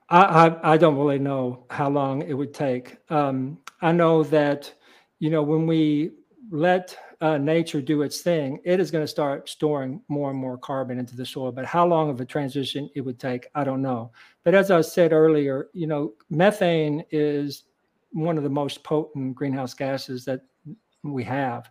I, 0.09 0.21
I, 0.21 0.73
I 0.73 0.77
don't 0.77 0.97
really 0.97 1.19
know 1.19 1.65
how 1.69 1.89
long 1.89 2.21
it 2.21 2.33
would 2.33 2.53
take. 2.53 2.97
Um, 3.09 3.57
I 3.81 3.91
know 3.91 4.23
that, 4.23 4.73
you 5.19 5.29
know, 5.29 5.41
when 5.41 5.65
we 5.65 6.11
let 6.51 6.95
uh, 7.21 7.37
nature 7.37 7.81
do 7.81 8.03
its 8.03 8.21
thing, 8.21 8.59
it 8.63 8.79
is 8.79 8.91
going 8.91 9.03
to 9.03 9.07
start 9.07 9.49
storing 9.49 10.01
more 10.07 10.29
and 10.29 10.37
more 10.37 10.57
carbon 10.57 10.99
into 10.99 11.15
the 11.15 11.25
soil. 11.25 11.51
But 11.51 11.65
how 11.65 11.87
long 11.87 12.09
of 12.09 12.21
a 12.21 12.25
transition 12.25 12.89
it 12.93 13.01
would 13.01 13.19
take, 13.19 13.47
I 13.55 13.63
don't 13.63 13.81
know. 13.81 14.11
But 14.43 14.53
as 14.53 14.69
I 14.69 14.81
said 14.81 15.11
earlier, 15.11 15.69
you 15.73 15.87
know, 15.87 16.13
methane 16.29 17.03
is 17.11 17.63
one 18.11 18.37
of 18.37 18.43
the 18.43 18.49
most 18.49 18.83
potent 18.83 19.35
greenhouse 19.35 19.73
gases 19.73 20.23
that 20.25 20.41
we 21.03 21.23
have. 21.23 21.69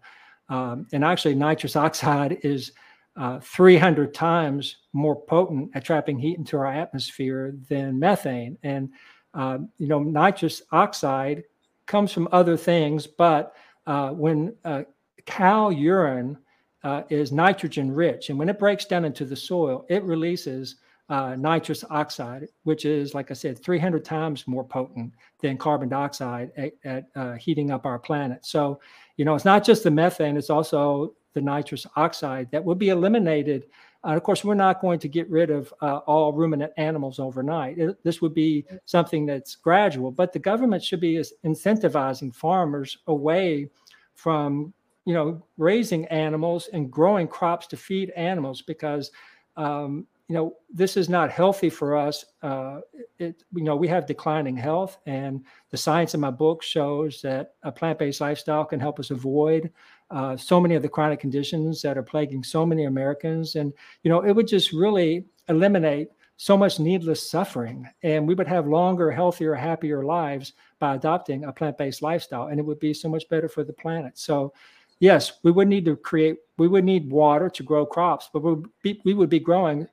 Um, 0.48 0.86
and 0.92 1.04
actually, 1.04 1.34
nitrous 1.34 1.76
oxide 1.76 2.38
is 2.42 2.72
uh, 3.16 3.38
300 3.40 4.12
times 4.12 4.76
more 4.92 5.14
potent 5.14 5.70
at 5.74 5.84
trapping 5.84 6.18
heat 6.18 6.38
into 6.38 6.56
our 6.56 6.66
atmosphere 6.66 7.54
than 7.68 7.98
methane. 7.98 8.58
And, 8.62 8.90
uh, 9.34 9.58
you 9.78 9.86
know, 9.86 10.00
nitrous 10.00 10.62
oxide 10.72 11.44
comes 11.86 12.12
from 12.12 12.28
other 12.32 12.56
things, 12.56 13.06
but 13.06 13.54
uh, 13.86 14.10
when 14.10 14.54
uh, 14.64 14.82
cow 15.26 15.70
urine 15.70 16.38
uh, 16.82 17.02
is 17.08 17.32
nitrogen 17.32 17.90
rich, 17.92 18.30
and 18.30 18.38
when 18.38 18.48
it 18.48 18.58
breaks 18.58 18.84
down 18.84 19.04
into 19.04 19.24
the 19.24 19.36
soil, 19.36 19.86
it 19.88 20.02
releases 20.02 20.76
uh, 21.08 21.36
nitrous 21.36 21.84
oxide, 21.90 22.48
which 22.64 22.84
is, 22.84 23.14
like 23.14 23.30
I 23.30 23.34
said, 23.34 23.62
300 23.62 24.04
times 24.04 24.46
more 24.48 24.64
potent 24.64 25.12
than 25.40 25.58
carbon 25.58 25.88
dioxide 25.88 26.50
at, 26.56 26.72
at 27.14 27.38
heating 27.38 27.70
up 27.70 27.84
our 27.86 27.98
planet. 27.98 28.44
So, 28.44 28.80
you 29.16 29.24
know, 29.24 29.34
it's 29.34 29.44
not 29.44 29.64
just 29.64 29.84
the 29.84 29.90
methane, 29.90 30.36
it's 30.36 30.50
also 30.50 31.14
the 31.34 31.40
nitrous 31.40 31.86
oxide 31.96 32.50
that 32.50 32.64
will 32.64 32.74
be 32.74 32.88
eliminated. 32.88 33.66
Uh, 34.04 34.16
of 34.16 34.22
course, 34.22 34.44
we're 34.44 34.54
not 34.54 34.80
going 34.80 34.98
to 35.00 35.08
get 35.08 35.28
rid 35.30 35.50
of 35.50 35.72
uh, 35.82 35.98
all 35.98 36.32
ruminant 36.32 36.72
animals 36.76 37.18
overnight. 37.18 37.78
It, 37.78 38.02
this 38.04 38.22
would 38.22 38.34
be 38.34 38.64
something 38.84 39.26
that's 39.26 39.56
gradual, 39.56 40.10
but 40.10 40.32
the 40.32 40.38
government 40.38 40.82
should 40.82 41.00
be 41.00 41.22
incentivizing 41.44 42.34
farmers 42.34 42.98
away 43.06 43.68
from, 44.14 44.72
you 45.04 45.14
know, 45.14 45.44
raising 45.58 46.06
animals 46.06 46.68
and 46.72 46.90
growing 46.90 47.28
crops 47.28 47.66
to 47.68 47.76
feed 47.76 48.10
animals 48.10 48.62
because 48.62 49.10
um, 49.56 50.06
you 50.28 50.34
know, 50.34 50.56
this 50.72 50.96
is 50.96 51.08
not 51.08 51.30
healthy 51.30 51.68
for 51.68 51.96
us. 51.96 52.24
Uh, 52.42 52.80
it, 53.18 53.42
you 53.54 53.62
know, 53.62 53.76
we 53.76 53.88
have 53.88 54.06
declining 54.06 54.56
health, 54.56 54.98
and 55.04 55.44
the 55.70 55.76
science 55.76 56.14
in 56.14 56.20
my 56.20 56.30
book 56.30 56.62
shows 56.62 57.20
that 57.20 57.54
a 57.62 57.70
plant-based 57.70 58.20
lifestyle 58.20 58.64
can 58.64 58.80
help 58.80 58.98
us 58.98 59.10
avoid 59.10 59.70
uh, 60.14 60.36
so 60.36 60.60
many 60.60 60.76
of 60.76 60.82
the 60.82 60.88
chronic 60.88 61.20
conditions 61.20 61.82
that 61.82 61.98
are 61.98 62.02
plaguing 62.02 62.42
so 62.42 62.64
many 62.64 62.84
Americans. 62.84 63.56
And 63.56 63.72
you 64.02 64.08
know, 64.08 64.20
it 64.20 64.32
would 64.32 64.46
just 64.46 64.72
really 64.72 65.26
eliminate 65.48 66.08
so 66.36 66.56
much 66.56 66.80
needless 66.80 67.30
suffering, 67.30 67.88
and 68.02 68.26
we 68.26 68.34
would 68.34 68.48
have 68.48 68.66
longer, 68.66 69.10
healthier, 69.10 69.54
happier 69.54 70.04
lives 70.04 70.54
by 70.80 70.94
adopting 70.94 71.44
a 71.44 71.52
plant-based 71.52 72.02
lifestyle, 72.02 72.48
and 72.48 72.58
it 72.58 72.66
would 72.66 72.80
be 72.80 72.92
so 72.92 73.08
much 73.08 73.28
better 73.28 73.48
for 73.48 73.62
the 73.62 73.72
planet. 73.72 74.18
So 74.18 74.52
yes, 74.98 75.38
we 75.42 75.52
would 75.52 75.68
need 75.68 75.84
to 75.84 75.96
create, 75.96 76.38
we 76.58 76.68
would 76.68 76.84
need 76.84 77.10
water 77.10 77.48
to 77.50 77.62
grow 77.62 77.86
crops, 77.86 78.30
but 78.32 78.42
we 78.42 78.54
would 78.54 78.68
be, 78.82 79.00
we 79.04 79.14
would 79.14 79.30
be 79.30 79.38
growing 79.38 79.86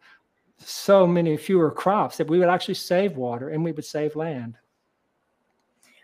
so 0.57 1.07
many 1.07 1.37
fewer 1.37 1.71
crops 1.71 2.17
that 2.17 2.27
we 2.27 2.39
would 2.39 2.49
actually 2.49 2.75
save 2.75 3.17
water 3.17 3.49
and 3.49 3.63
we 3.63 3.71
would 3.71 3.85
save 3.85 4.15
land. 4.15 4.57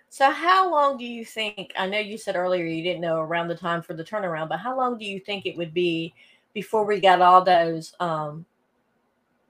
So, 0.09 0.31
how 0.31 0.71
long 0.71 0.97
do 0.97 1.05
you 1.05 1.25
think? 1.25 1.73
I 1.77 1.87
know 1.87 1.99
you 1.99 2.17
said 2.17 2.35
earlier 2.35 2.65
you 2.65 2.83
didn't 2.83 3.01
know 3.01 3.19
around 3.19 3.49
the 3.49 3.55
time 3.55 3.81
for 3.81 3.93
the 3.93 4.03
turnaround, 4.03 4.49
but 4.49 4.59
how 4.59 4.75
long 4.75 4.97
do 4.97 5.05
you 5.05 5.19
think 5.19 5.45
it 5.45 5.57
would 5.57 5.73
be 5.73 6.13
before 6.53 6.85
we 6.85 6.99
got 6.99 7.21
all 7.21 7.43
those 7.43 7.93
um, 7.99 8.45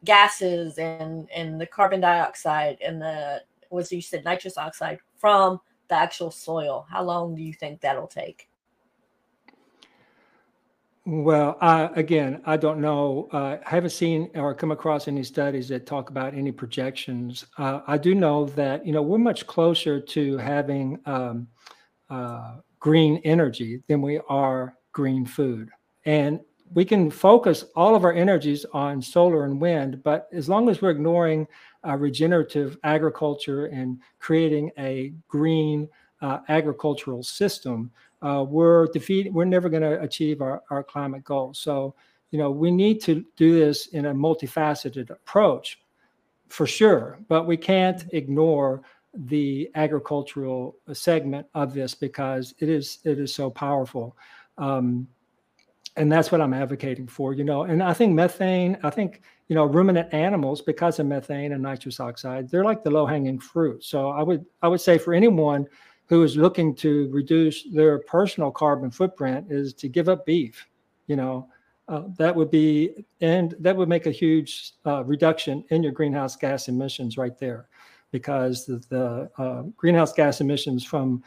gases 0.03 0.77
and 0.77 1.29
and 1.33 1.61
the 1.61 1.65
carbon 1.67 2.01
dioxide 2.01 2.77
and 2.81 3.01
the 3.01 3.43
was 3.69 3.91
you 3.91 4.01
said 4.01 4.23
nitrous 4.25 4.57
oxide 4.57 4.99
from 5.17 5.59
the 5.89 5.95
actual 5.95 6.31
soil? 6.31 6.87
How 6.89 7.03
long 7.03 7.35
do 7.35 7.43
you 7.43 7.53
think 7.53 7.81
that'll 7.81 8.07
take? 8.07 8.49
Well, 11.07 11.57
I, 11.61 11.89
again, 11.95 12.41
I 12.45 12.57
don't 12.57 12.81
know. 12.81 13.29
Uh, 13.31 13.55
I 13.65 13.69
haven't 13.69 13.91
seen 13.91 14.29
or 14.35 14.53
come 14.53 14.71
across 14.71 15.07
any 15.07 15.23
studies 15.23 15.69
that 15.69 15.85
talk 15.85 16.09
about 16.09 16.33
any 16.33 16.51
projections. 16.51 17.45
Uh, 17.57 17.79
I 17.87 17.97
do 17.97 18.13
know 18.13 18.47
that 18.47 18.85
you 18.85 18.91
know 18.91 19.01
we're 19.01 19.17
much 19.17 19.47
closer 19.47 20.01
to 20.01 20.37
having 20.37 20.99
um, 21.05 21.47
uh, 22.09 22.57
green 22.81 23.21
energy 23.23 23.81
than 23.87 24.01
we 24.01 24.19
are 24.27 24.75
green 24.91 25.25
food, 25.25 25.69
and 26.03 26.41
we 26.73 26.83
can 26.83 27.09
focus 27.09 27.63
all 27.73 27.95
of 27.95 28.03
our 28.03 28.11
energies 28.11 28.65
on 28.73 29.01
solar 29.01 29.45
and 29.45 29.61
wind. 29.61 30.03
But 30.03 30.27
as 30.33 30.49
long 30.49 30.67
as 30.67 30.81
we're 30.81 30.89
ignoring 30.89 31.47
uh, 31.87 31.95
regenerative 31.95 32.77
agriculture 32.83 33.67
and 33.67 34.01
creating 34.19 34.71
a 34.77 35.13
green 35.29 35.87
uh, 36.21 36.39
agricultural 36.49 37.23
system, 37.23 37.91
uh, 38.21 38.45
we're 38.47 38.87
defeat 38.87 39.31
we're 39.31 39.45
never 39.45 39.69
going 39.69 39.83
to 39.83 40.01
achieve 40.01 40.41
our, 40.41 40.63
our 40.69 40.83
climate 40.83 41.23
goals. 41.23 41.59
So 41.59 41.95
you 42.31 42.39
know 42.39 42.51
we 42.51 42.71
need 42.71 43.01
to 43.01 43.25
do 43.35 43.57
this 43.57 43.87
in 43.87 44.05
a 44.07 44.13
multifaceted 44.13 45.09
approach 45.09 45.79
for 46.49 46.65
sure 46.67 47.19
but 47.27 47.45
we 47.45 47.57
can't 47.57 48.05
ignore 48.13 48.81
the 49.13 49.69
agricultural 49.75 50.75
segment 50.93 51.47
of 51.55 51.73
this 51.73 51.95
because 51.95 52.53
it 52.59 52.69
is 52.69 52.99
it 53.03 53.19
is 53.19 53.33
so 53.33 53.49
powerful. 53.49 54.15
Um, 54.57 55.07
and 55.95 56.11
that's 56.11 56.31
what 56.31 56.39
i'm 56.39 56.53
advocating 56.53 57.07
for 57.07 57.33
you 57.33 57.43
know 57.43 57.63
and 57.63 57.81
i 57.81 57.91
think 57.91 58.13
methane 58.13 58.77
i 58.83 58.89
think 58.89 59.21
you 59.47 59.55
know 59.55 59.65
ruminant 59.65 60.13
animals 60.13 60.61
because 60.61 60.99
of 60.99 61.07
methane 61.07 61.53
and 61.53 61.63
nitrous 61.63 61.99
oxide 61.99 62.47
they're 62.49 62.63
like 62.63 62.83
the 62.83 62.89
low 62.89 63.05
hanging 63.05 63.39
fruit. 63.39 63.83
So 63.83 64.09
i 64.09 64.21
would 64.21 64.45
i 64.61 64.67
would 64.67 64.81
say 64.81 64.97
for 64.97 65.13
anyone 65.13 65.67
who 66.07 66.23
is 66.23 66.37
looking 66.37 66.73
to 66.75 67.09
reduce 67.11 67.63
their 67.73 67.99
personal 67.99 68.51
carbon 68.51 68.89
footprint 68.89 69.47
is 69.49 69.73
to 69.73 69.87
give 69.89 70.09
up 70.09 70.25
beef. 70.25 70.67
You 71.07 71.15
know, 71.15 71.49
uh, 71.87 72.03
that 72.17 72.35
would 72.35 72.51
be, 72.51 73.05
and 73.21 73.55
that 73.59 73.75
would 73.75 73.89
make 73.89 74.07
a 74.07 74.11
huge 74.11 74.73
uh, 74.85 75.03
reduction 75.03 75.63
in 75.69 75.83
your 75.83 75.91
greenhouse 75.91 76.35
gas 76.35 76.67
emissions 76.67 77.17
right 77.17 77.37
there, 77.37 77.67
because 78.11 78.65
the, 78.65 78.77
the 78.89 79.29
uh, 79.37 79.61
greenhouse 79.75 80.13
gas 80.13 80.41
emissions 80.41 80.83
from 80.83 81.23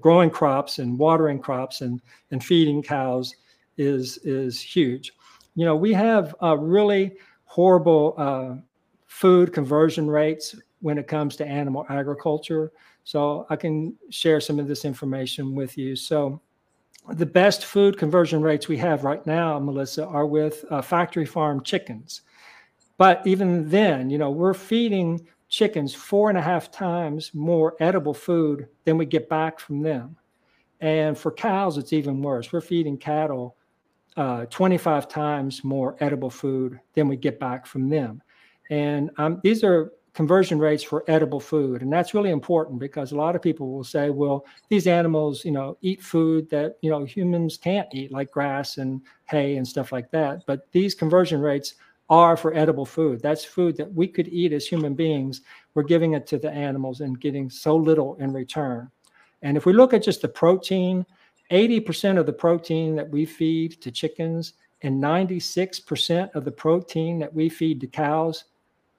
growing 0.00 0.30
crops 0.30 0.78
and 0.78 0.98
watering 0.98 1.38
crops 1.38 1.80
and, 1.80 2.00
and 2.30 2.42
feeding 2.42 2.82
cows 2.82 3.34
is 3.76 4.18
is 4.18 4.60
huge. 4.60 5.12
You 5.54 5.64
know, 5.64 5.76
we 5.76 5.92
have 5.92 6.34
really 6.58 7.16
horrible 7.44 8.14
uh, 8.16 8.54
food 9.06 9.52
conversion 9.52 10.08
rates 10.08 10.54
when 10.80 10.98
it 10.98 11.08
comes 11.08 11.36
to 11.36 11.46
animal 11.46 11.86
agriculture. 11.88 12.72
So 13.08 13.46
I 13.48 13.56
can 13.56 13.94
share 14.10 14.38
some 14.38 14.58
of 14.58 14.68
this 14.68 14.84
information 14.84 15.54
with 15.54 15.78
you. 15.78 15.96
So 15.96 16.42
the 17.08 17.24
best 17.24 17.64
food 17.64 17.96
conversion 17.96 18.42
rates 18.42 18.68
we 18.68 18.76
have 18.76 19.02
right 19.02 19.26
now, 19.26 19.58
Melissa, 19.58 20.06
are 20.06 20.26
with 20.26 20.62
uh, 20.68 20.82
factory 20.82 21.24
farm 21.24 21.62
chickens. 21.62 22.20
But 22.98 23.26
even 23.26 23.66
then, 23.66 24.10
you 24.10 24.18
know, 24.18 24.30
we're 24.30 24.52
feeding 24.52 25.26
chickens 25.48 25.94
four 25.94 26.28
and 26.28 26.36
a 26.36 26.42
half 26.42 26.70
times 26.70 27.30
more 27.32 27.76
edible 27.80 28.12
food 28.12 28.68
than 28.84 28.98
we 28.98 29.06
get 29.06 29.26
back 29.30 29.58
from 29.58 29.80
them. 29.80 30.14
And 30.82 31.16
for 31.16 31.32
cows, 31.32 31.78
it's 31.78 31.94
even 31.94 32.20
worse. 32.20 32.52
We're 32.52 32.60
feeding 32.60 32.98
cattle 32.98 33.56
uh, 34.18 34.44
25 34.50 35.08
times 35.08 35.64
more 35.64 35.96
edible 36.00 36.28
food 36.28 36.78
than 36.92 37.08
we 37.08 37.16
get 37.16 37.40
back 37.40 37.64
from 37.64 37.88
them. 37.88 38.20
And 38.68 39.10
um, 39.16 39.40
these 39.42 39.64
are 39.64 39.92
conversion 40.18 40.58
rates 40.58 40.82
for 40.82 41.04
edible 41.06 41.38
food. 41.38 41.80
And 41.80 41.92
that's 41.92 42.12
really 42.12 42.30
important 42.30 42.80
because 42.80 43.12
a 43.12 43.16
lot 43.16 43.36
of 43.36 43.40
people 43.40 43.70
will 43.70 43.84
say 43.84 44.10
well 44.10 44.44
these 44.68 44.88
animals 44.88 45.44
you 45.44 45.52
know 45.52 45.78
eat 45.80 46.02
food 46.02 46.50
that 46.50 46.76
you 46.82 46.90
know 46.90 47.04
humans 47.04 47.56
can't 47.56 47.86
eat 47.94 48.10
like 48.10 48.32
grass 48.32 48.78
and 48.78 49.00
hay 49.26 49.58
and 49.58 49.68
stuff 49.74 49.92
like 49.92 50.10
that. 50.10 50.42
But 50.44 50.66
these 50.72 50.92
conversion 50.92 51.40
rates 51.40 51.74
are 52.10 52.36
for 52.36 52.52
edible 52.52 52.84
food. 52.84 53.22
That's 53.22 53.44
food 53.44 53.76
that 53.76 53.94
we 53.94 54.08
could 54.08 54.26
eat 54.26 54.52
as 54.52 54.66
human 54.66 54.94
beings. 54.94 55.42
We're 55.74 55.84
giving 55.84 56.14
it 56.14 56.26
to 56.26 56.38
the 56.40 56.50
animals 56.50 57.00
and 57.00 57.20
getting 57.20 57.48
so 57.48 57.76
little 57.76 58.16
in 58.16 58.32
return. 58.32 58.90
And 59.42 59.56
if 59.56 59.66
we 59.66 59.72
look 59.72 59.94
at 59.94 60.02
just 60.02 60.22
the 60.22 60.28
protein 60.42 61.06
80% 61.52 62.18
of 62.18 62.26
the 62.26 62.32
protein 62.32 62.96
that 62.96 63.08
we 63.08 63.24
feed 63.24 63.80
to 63.82 63.92
chickens 63.92 64.54
and 64.82 65.00
96% 65.00 66.34
of 66.34 66.44
the 66.44 66.50
protein 66.50 67.20
that 67.20 67.32
we 67.32 67.48
feed 67.48 67.80
to 67.82 67.86
cows 67.86 68.46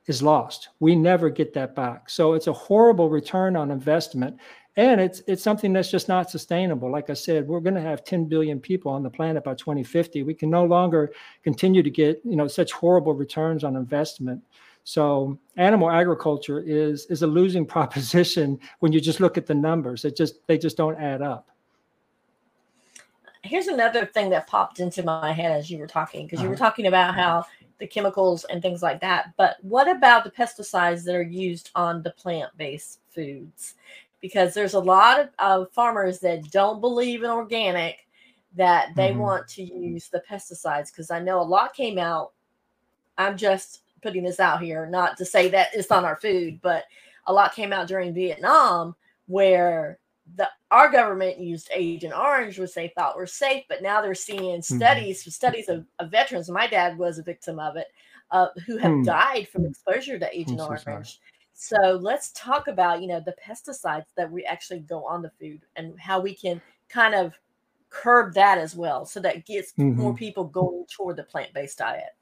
is 0.10 0.24
lost. 0.24 0.70
We 0.80 0.96
never 0.96 1.30
get 1.30 1.54
that 1.54 1.76
back. 1.76 2.10
So 2.10 2.34
it's 2.34 2.48
a 2.48 2.54
horrible 2.54 3.10
return 3.10 3.56
on 3.56 3.72
investment. 3.72 4.38
And 4.76 5.00
it's 5.00 5.22
it's 5.28 5.44
something 5.44 5.74
that's 5.74 5.92
just 5.92 6.08
not 6.08 6.30
sustainable. 6.30 6.92
Like 6.92 7.10
I 7.10 7.14
said, 7.14 7.48
we're 7.48 7.60
going 7.60 7.76
to 7.76 7.82
have 7.82 8.04
10 8.04 8.26
billion 8.26 8.60
people 8.60 8.92
on 8.92 9.04
the 9.04 9.10
planet 9.10 9.44
by 9.44 9.54
2050. 9.54 10.24
We 10.24 10.34
can 10.34 10.50
no 10.50 10.66
longer 10.66 11.12
continue 11.44 11.84
to 11.84 11.90
get, 11.90 12.22
you 12.24 12.36
know, 12.36 12.48
such 12.48 12.72
horrible 12.72 13.14
returns 13.14 13.64
on 13.64 13.76
investment. 13.76 14.42
So 14.86 15.38
animal 15.58 15.92
agriculture 15.92 16.62
is 16.62 17.06
is 17.08 17.22
a 17.22 17.28
losing 17.28 17.66
proposition 17.76 18.60
when 18.80 18.92
you 18.92 19.02
just 19.02 19.20
look 19.20 19.38
at 19.38 19.46
the 19.46 19.56
numbers. 19.56 20.06
It 20.06 20.16
just 20.16 20.48
they 20.48 20.58
just 20.58 20.78
don't 20.78 21.00
add 21.00 21.22
up. 21.22 21.50
Here's 23.44 23.68
another 23.68 24.06
thing 24.06 24.30
that 24.30 24.48
popped 24.48 24.80
into 24.80 25.04
my 25.04 25.32
head 25.32 25.52
as 25.52 25.70
you 25.70 25.78
were 25.78 25.88
talking 25.88 26.26
because 26.26 26.40
uh-huh. 26.40 26.44
you 26.44 26.50
were 26.50 26.56
uh-huh. 26.56 26.66
talking 26.66 26.88
about 26.88 27.16
how 27.16 27.46
the 27.80 27.88
chemicals 27.88 28.46
and 28.46 28.62
things 28.62 28.84
like 28.84 29.00
that. 29.02 29.34
But 29.38 29.58
what 29.62 29.90
about 29.90 30.24
the 30.24 30.32
pesticides 30.32 31.04
that 31.06 31.16
are 31.16 31.22
used 31.22 31.72
on 31.76 32.04
the 32.04 32.12
plant-based 32.12 33.00
foods? 33.10 33.76
Because 34.22 34.54
there's 34.54 34.74
a 34.74 34.80
lot 34.80 35.20
of, 35.20 35.30
of 35.40 35.72
farmers 35.72 36.20
that 36.20 36.52
don't 36.52 36.82
believe 36.82 37.24
in 37.24 37.30
organic 37.30 38.06
that 38.56 38.90
they 38.96 39.10
mm-hmm. 39.10 39.20
want 39.20 39.48
to 39.48 39.64
use 39.64 40.10
the 40.10 40.22
pesticides 40.30 40.92
because 40.92 41.12
I 41.12 41.20
know 41.20 41.40
a 41.40 41.44
lot 41.44 41.74
came 41.74 41.98
out. 41.98 42.34
I'm 43.18 43.38
just 43.38 43.84
putting 44.02 44.24
this 44.24 44.40
out 44.40 44.62
here, 44.62 44.86
not 44.86 45.18
to 45.18 45.26
say 45.26 45.50
that 45.50 45.70
it's 45.74 45.92
on 45.92 46.06
our 46.06 46.16
food, 46.18 46.60
but 46.62 46.86
a 47.28 47.34
lot 47.34 47.54
came 47.54 47.72
out 47.72 47.88
during 47.88 48.14
Vietnam 48.14 48.96
where 49.28 49.99
the 50.36 50.50
our 50.72 50.92
government 50.92 51.40
used 51.40 51.70
Agent 51.74 52.14
Orange, 52.14 52.60
which 52.60 52.74
they 52.74 52.92
thought 52.96 53.18
were 53.18 53.26
safe, 53.26 53.64
but 53.68 53.82
now 53.82 54.02
they're 54.02 54.16
seeing 54.16 54.60
mm-hmm. 54.60 54.78
studies, 54.78 55.22
mm-hmm. 55.22 55.32
studies 55.32 55.70
of, 55.70 55.86
of, 56.00 56.12
veterans. 56.12 56.50
My 56.50 56.68
dad 56.68 56.98
was 56.98 57.18
a 57.18 57.24
victim 57.24 57.60
of 57.60 57.76
it, 57.76 57.88
uh, 58.32 58.48
who 58.66 58.78
have 58.78 58.92
mm. 58.92 59.06
died 59.06 59.48
from 59.48 59.66
exposure 59.66 60.20
to 60.20 60.38
Agent 60.38 60.60
Orange. 60.60 61.20
So, 61.54 61.80
so 61.82 62.00
let's 62.02 62.32
talk 62.32 62.68
about 62.68 63.02
you 63.02 63.08
know 63.08 63.20
the 63.20 63.36
pesticides 63.46 64.06
that 64.16 64.32
we 64.32 64.44
actually 64.46 64.82
go 64.82 65.06
on 65.06 65.22
the 65.22 65.32
food 65.40 65.62
and 65.76 66.00
how 66.00 66.20
we 66.20 66.36
can 66.36 66.62
kind 66.88 67.16
of 67.16 67.34
curb 67.90 68.34
that 68.36 68.58
as 68.58 68.76
well, 68.76 69.06
so 69.06 69.20
that 69.20 69.46
gets 69.46 69.74
mm-hmm. 69.74 70.00
more 70.00 70.14
people 70.14 70.44
going 70.44 70.86
toward 70.92 71.18
the 71.18 71.24
plant 71.24 71.54
based 71.54 71.80
diet. 71.80 72.16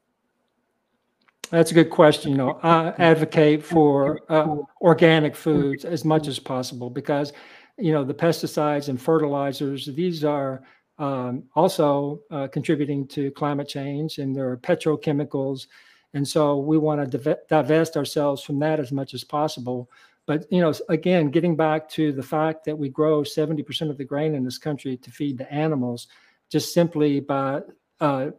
That's 1.50 1.70
a 1.70 1.74
good 1.74 1.90
question. 1.90 2.32
You 2.32 2.38
know, 2.38 2.60
I 2.62 2.88
advocate 2.98 3.64
for 3.64 4.20
uh, 4.28 4.56
organic 4.82 5.34
foods 5.34 5.84
as 5.84 6.04
much 6.04 6.26
as 6.26 6.38
possible 6.38 6.90
because, 6.90 7.32
you 7.78 7.92
know, 7.92 8.04
the 8.04 8.14
pesticides 8.14 8.88
and 8.88 9.00
fertilizers, 9.00 9.86
these 9.86 10.24
are 10.24 10.62
um, 10.98 11.44
also 11.54 12.20
uh, 12.30 12.48
contributing 12.48 13.06
to 13.06 13.30
climate 13.32 13.68
change 13.68 14.18
and 14.18 14.34
there 14.34 14.50
are 14.50 14.56
petrochemicals. 14.56 15.68
And 16.14 16.26
so 16.26 16.56
we 16.56 16.76
want 16.78 17.10
to 17.10 17.18
div- 17.18 17.38
divest 17.48 17.96
ourselves 17.96 18.42
from 18.42 18.58
that 18.60 18.80
as 18.80 18.90
much 18.90 19.14
as 19.14 19.22
possible. 19.22 19.90
But, 20.26 20.50
you 20.52 20.60
know, 20.60 20.72
again, 20.88 21.30
getting 21.30 21.56
back 21.56 21.88
to 21.90 22.12
the 22.12 22.22
fact 22.22 22.64
that 22.64 22.76
we 22.76 22.88
grow 22.88 23.22
70% 23.22 23.90
of 23.90 23.96
the 23.96 24.04
grain 24.04 24.34
in 24.34 24.44
this 24.44 24.58
country 24.58 24.96
to 24.96 25.10
feed 25.10 25.38
the 25.38 25.50
animals, 25.52 26.08
just 26.50 26.74
simply 26.74 27.20
by 27.20 27.62
uh, 28.00 28.30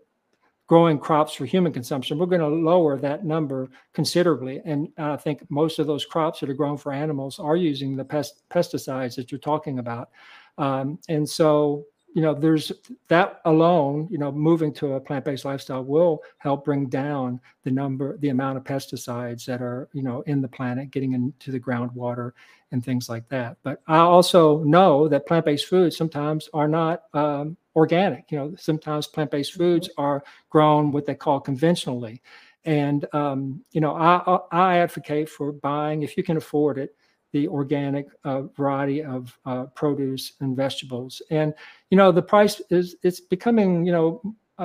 growing 0.70 1.00
crops 1.00 1.34
for 1.34 1.46
human 1.46 1.74
consumption, 1.74 2.20
we're 2.20 2.28
going 2.28 2.40
to 2.40 2.48
lower 2.48 2.96
that 2.96 3.26
number 3.26 3.68
considerably. 3.92 4.62
And 4.66 4.88
I 5.00 5.18
think 5.18 5.44
most 5.50 5.80
of 5.80 5.88
those 5.88 6.06
crops 6.06 6.40
that 6.40 6.50
are 6.50 6.54
grown 6.54 6.78
for 6.78 6.94
animals 6.94 7.40
are 7.40 7.58
using 7.58 7.96
the 7.96 8.06
pest, 8.06 8.44
pesticides 8.52 9.16
that 9.16 9.32
you're 9.32 9.40
talking 9.40 9.80
about. 9.80 10.12
Um, 10.60 11.00
and 11.10 11.28
so, 11.28 11.86
you 12.14 12.22
know, 12.22 12.36
there's 12.36 12.72
that 13.08 13.42
alone, 13.46 14.08
you 14.12 14.20
know, 14.20 14.32
moving 14.32 14.72
to 14.76 14.94
a 14.94 15.00
plant 15.00 15.26
based 15.26 15.44
lifestyle 15.44 15.84
will 15.84 16.22
help 16.38 16.66
bring 16.66 16.88
down 16.88 17.42
the 17.64 17.72
number, 17.72 18.18
the 18.18 18.30
amount 18.30 18.58
of 18.58 18.64
pesticides 18.64 19.46
that 19.46 19.64
are, 19.64 19.90
you 19.94 20.04
know, 20.04 20.22
in 20.28 20.40
the 20.40 20.48
planet, 20.48 20.92
getting 20.92 21.14
into 21.14 21.50
the 21.50 21.60
groundwater 21.60 22.34
and 22.72 22.86
things 22.86 23.10
like 23.10 23.28
that. 23.30 23.58
But 23.64 23.82
I 23.88 23.98
also 23.98 24.60
know 24.60 25.08
that 25.08 25.26
plant 25.26 25.46
based 25.46 25.66
foods 25.66 25.98
sometimes 25.98 26.48
are 26.54 26.68
not 26.68 27.06
um, 27.16 27.58
organic. 27.80 28.32
You 28.32 28.38
know, 28.38 28.54
sometimes 28.58 29.08
plant-based 29.08 29.54
foods 29.54 29.88
mm-hmm. 29.88 30.02
are 30.02 30.24
grown 30.50 30.92
what 30.92 31.06
they 31.06 31.16
call 31.16 31.40
conventionally, 31.40 32.22
and 32.66 33.06
um, 33.14 33.64
you 33.72 33.82
know, 33.82 33.96
I, 33.96 34.40
I 34.52 34.78
advocate 34.78 35.30
for 35.30 35.52
buying 35.52 36.04
if 36.04 36.16
you 36.18 36.24
can 36.24 36.38
afford 36.38 36.78
it 36.78 36.96
the 37.32 37.48
organic 37.48 38.08
uh, 38.24 38.42
variety 38.58 39.04
of 39.04 39.38
uh, 39.46 39.66
produce 39.76 40.34
and 40.40 40.58
vegetables. 40.58 41.22
And 41.30 41.54
you 41.90 41.98
know, 41.98 42.12
the 42.12 42.22
price 42.22 42.62
is 42.70 42.96
it's 43.02 43.20
becoming 43.20 43.86
you 43.86 43.92
know. 43.92 44.22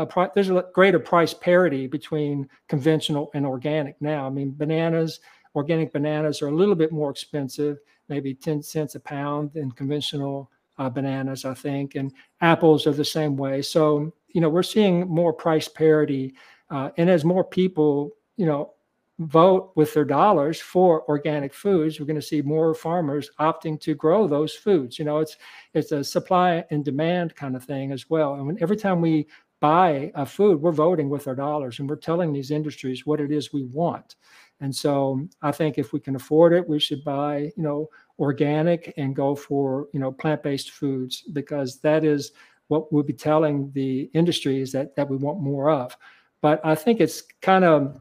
Pri- 0.09 0.31
there's 0.35 0.51
a 0.51 0.65
greater 0.75 0.99
price 0.99 1.33
parity 1.33 1.87
between 1.87 2.49
conventional 2.69 3.31
and 3.33 3.47
organic 3.47 3.95
now. 4.01 4.27
I 4.27 4.31
mean, 4.31 4.53
bananas, 4.53 5.21
organic 5.55 5.93
bananas 5.93 6.43
are 6.43 6.49
a 6.49 6.55
little 6.55 6.75
bit 6.75 6.91
more 6.91 7.11
expensive, 7.11 7.79
maybe 8.09 8.35
10 8.35 8.61
cents 8.61 8.97
a 8.97 9.01
pound 9.01 9.53
than 9.53 9.71
conventional 9.71 10.51
uh, 10.79 10.91
bananas, 10.91 11.45
I 11.45 11.55
think, 11.55 11.95
and 11.95 12.13
apples 12.41 12.87
are 12.87 12.93
the 12.93 13.05
same 13.05 13.37
way. 13.37 13.63
So, 13.63 14.13
you 14.29 14.41
know, 14.41 14.49
we're 14.49 14.63
seeing 14.63 15.09
more 15.09 15.33
price 15.33 15.69
parity. 15.69 16.35
Uh, 16.71 16.91
and 16.97 17.09
as 17.09 17.25
more 17.25 17.45
people, 17.45 18.11
you 18.37 18.47
know, 18.47 18.73
vote 19.21 19.71
with 19.77 19.95
their 19.95 20.05
dollars 20.05 20.61
for 20.61 21.09
organic 21.09 21.55
foods, 21.55 22.01
we're 22.01 22.07
going 22.07 22.21
to 22.21 22.23
see 22.23 22.43
more 22.43 22.75
farmers 22.75 23.31
opting 23.39 23.81
to 23.81 23.95
grow 23.95 24.27
those 24.27 24.55
foods. 24.55 24.99
You 24.99 25.05
know, 25.05 25.19
it's 25.19 25.37
it's 25.73 25.93
a 25.93 26.03
supply 26.03 26.65
and 26.71 26.85
demand 26.85 27.37
kind 27.37 27.55
of 27.55 27.65
thing 27.65 27.93
as 27.93 28.11
well. 28.11 28.35
And 28.35 28.47
when, 28.47 28.59
every 28.61 28.77
time 28.77 29.01
we 29.01 29.29
buy 29.61 30.11
a 30.15 30.27
food, 30.27 30.61
we're 30.61 30.73
voting 30.73 31.09
with 31.09 31.29
our 31.29 31.35
dollars 31.37 31.79
and 31.79 31.89
we're 31.89 31.97
telling 31.97 32.33
these 32.33 32.51
industries 32.51 33.07
what 33.07 33.21
it 33.21 33.31
is 33.31 33.53
we 33.53 33.65
want. 33.65 34.17
And 34.61 34.75
so 34.75 35.27
I 35.43 35.53
think 35.53 35.79
if 35.79 35.93
we 35.93 36.01
can 36.01 36.17
afford 36.17 36.53
it, 36.53 36.69
we 36.69 36.79
should 36.79 37.05
buy, 37.05 37.53
you 37.57 37.63
know, 37.63 37.89
organic 38.19 38.95
and 38.97 39.17
go 39.17 39.35
for 39.35 39.89
you 39.93 40.01
know 40.01 40.13
plant-based 40.13 40.71
foods 40.71 41.23
because 41.33 41.81
that 41.81 42.05
is 42.05 42.33
what 42.69 42.93
we'll 42.93 43.03
be 43.03 43.13
telling 43.13 43.71
the 43.73 44.11
industries 44.15 44.73
that 44.73 44.95
that 44.97 45.09
we 45.09 45.17
want 45.17 45.41
more 45.41 45.71
of. 45.71 45.97
But 46.41 46.61
i 46.65 46.75
think 46.75 47.01
it's 47.01 47.23
kind 47.43 47.65
of 47.65 48.01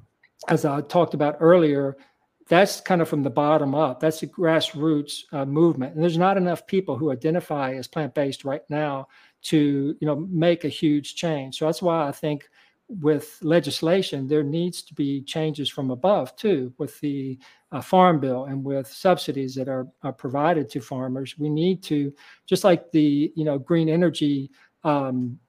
as 0.50 0.66
i 0.66 0.82
talked 0.82 1.14
about 1.14 1.38
earlier 1.40 1.98
that's 2.50 2.82
kind 2.82 3.02
of 3.02 3.08
from 3.08 3.24
the 3.24 3.30
bottom 3.30 3.74
up. 3.74 4.02
That's 4.02 4.22
a 4.22 4.28
grassroots 4.28 5.22
uh, 5.32 5.46
movement. 5.46 5.94
And 5.94 6.04
there's 6.04 6.18
not 6.18 6.36
enough 6.36 6.68
people 6.68 6.98
who 6.98 7.10
identify 7.10 7.74
as 7.76 7.88
plant-based 7.88 8.44
right 8.44 8.62
now 8.70 9.08
to 9.44 9.96
you 10.00 10.08
know 10.08 10.28
make 10.30 10.66
a 10.66 10.70
huge 10.70 11.16
change. 11.16 11.58
So 11.58 11.66
that's 11.66 11.82
why 11.82 12.08
i 12.08 12.12
think 12.12 12.50
with 13.02 13.40
legislation, 13.42 14.28
there 14.28 14.44
needs 14.44 14.82
to 14.84 14.94
be 14.94 15.22
changes 15.22 15.70
from 15.70 15.92
above 15.92 16.36
too, 16.36 16.74
with 16.78 17.00
the 17.00 17.40
uh, 17.74 17.82
farm 17.82 18.20
bill 18.20 18.46
and 18.46 18.64
with 18.64 18.88
subsidies 18.88 19.56
that 19.56 19.68
are, 19.68 19.88
are, 20.04 20.14
provided 20.14 20.70
to 20.70 20.80
farmers. 20.80 21.38
We 21.40 21.50
need 21.50 21.82
to, 21.84 22.14
just 22.46 22.64
like 22.64 22.92
the 22.92 23.34
you 23.36 23.44
know 23.44 23.58
green 23.58 23.90
energy 23.90 24.52
um, 24.84 25.40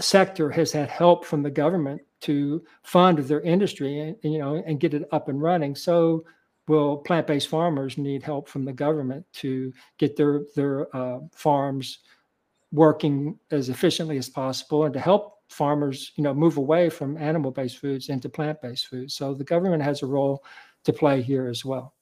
sector 0.00 0.50
has 0.50 0.72
had 0.72 0.90
help 0.90 1.24
from 1.24 1.42
the 1.42 1.50
government 1.50 2.02
to 2.20 2.64
fund 2.82 3.18
their 3.18 3.40
industry 3.42 4.00
and 4.00 4.16
you 4.22 4.38
know 4.38 4.56
and 4.66 4.80
get 4.80 4.92
it 4.92 5.08
up 5.12 5.28
and 5.28 5.40
running. 5.40 5.74
So 5.76 6.24
will 6.66 6.98
plant-based 6.98 7.48
farmers 7.48 7.96
need 7.96 8.22
help 8.22 8.48
from 8.48 8.64
the 8.64 8.72
government 8.72 9.24
to 9.34 9.72
get 9.98 10.16
their 10.16 10.42
their 10.56 10.94
uh, 10.94 11.20
farms 11.32 12.00
working 12.72 13.38
as 13.50 13.68
efficiently 13.68 14.18
as 14.18 14.28
possible 14.28 14.84
and 14.84 14.92
to 14.92 15.00
help 15.00 15.38
farmers, 15.48 16.12
you 16.16 16.22
know, 16.22 16.34
move 16.34 16.58
away 16.58 16.90
from 16.90 17.16
animal-based 17.16 17.78
foods 17.78 18.10
into 18.10 18.28
plant-based 18.28 18.86
foods. 18.86 19.14
So 19.14 19.32
the 19.32 19.44
government 19.44 19.82
has 19.82 20.02
a 20.02 20.06
role 20.06 20.44
to 20.88 20.92
play 20.92 21.22
here 21.22 21.48
as 21.48 21.64
well. 21.64 21.94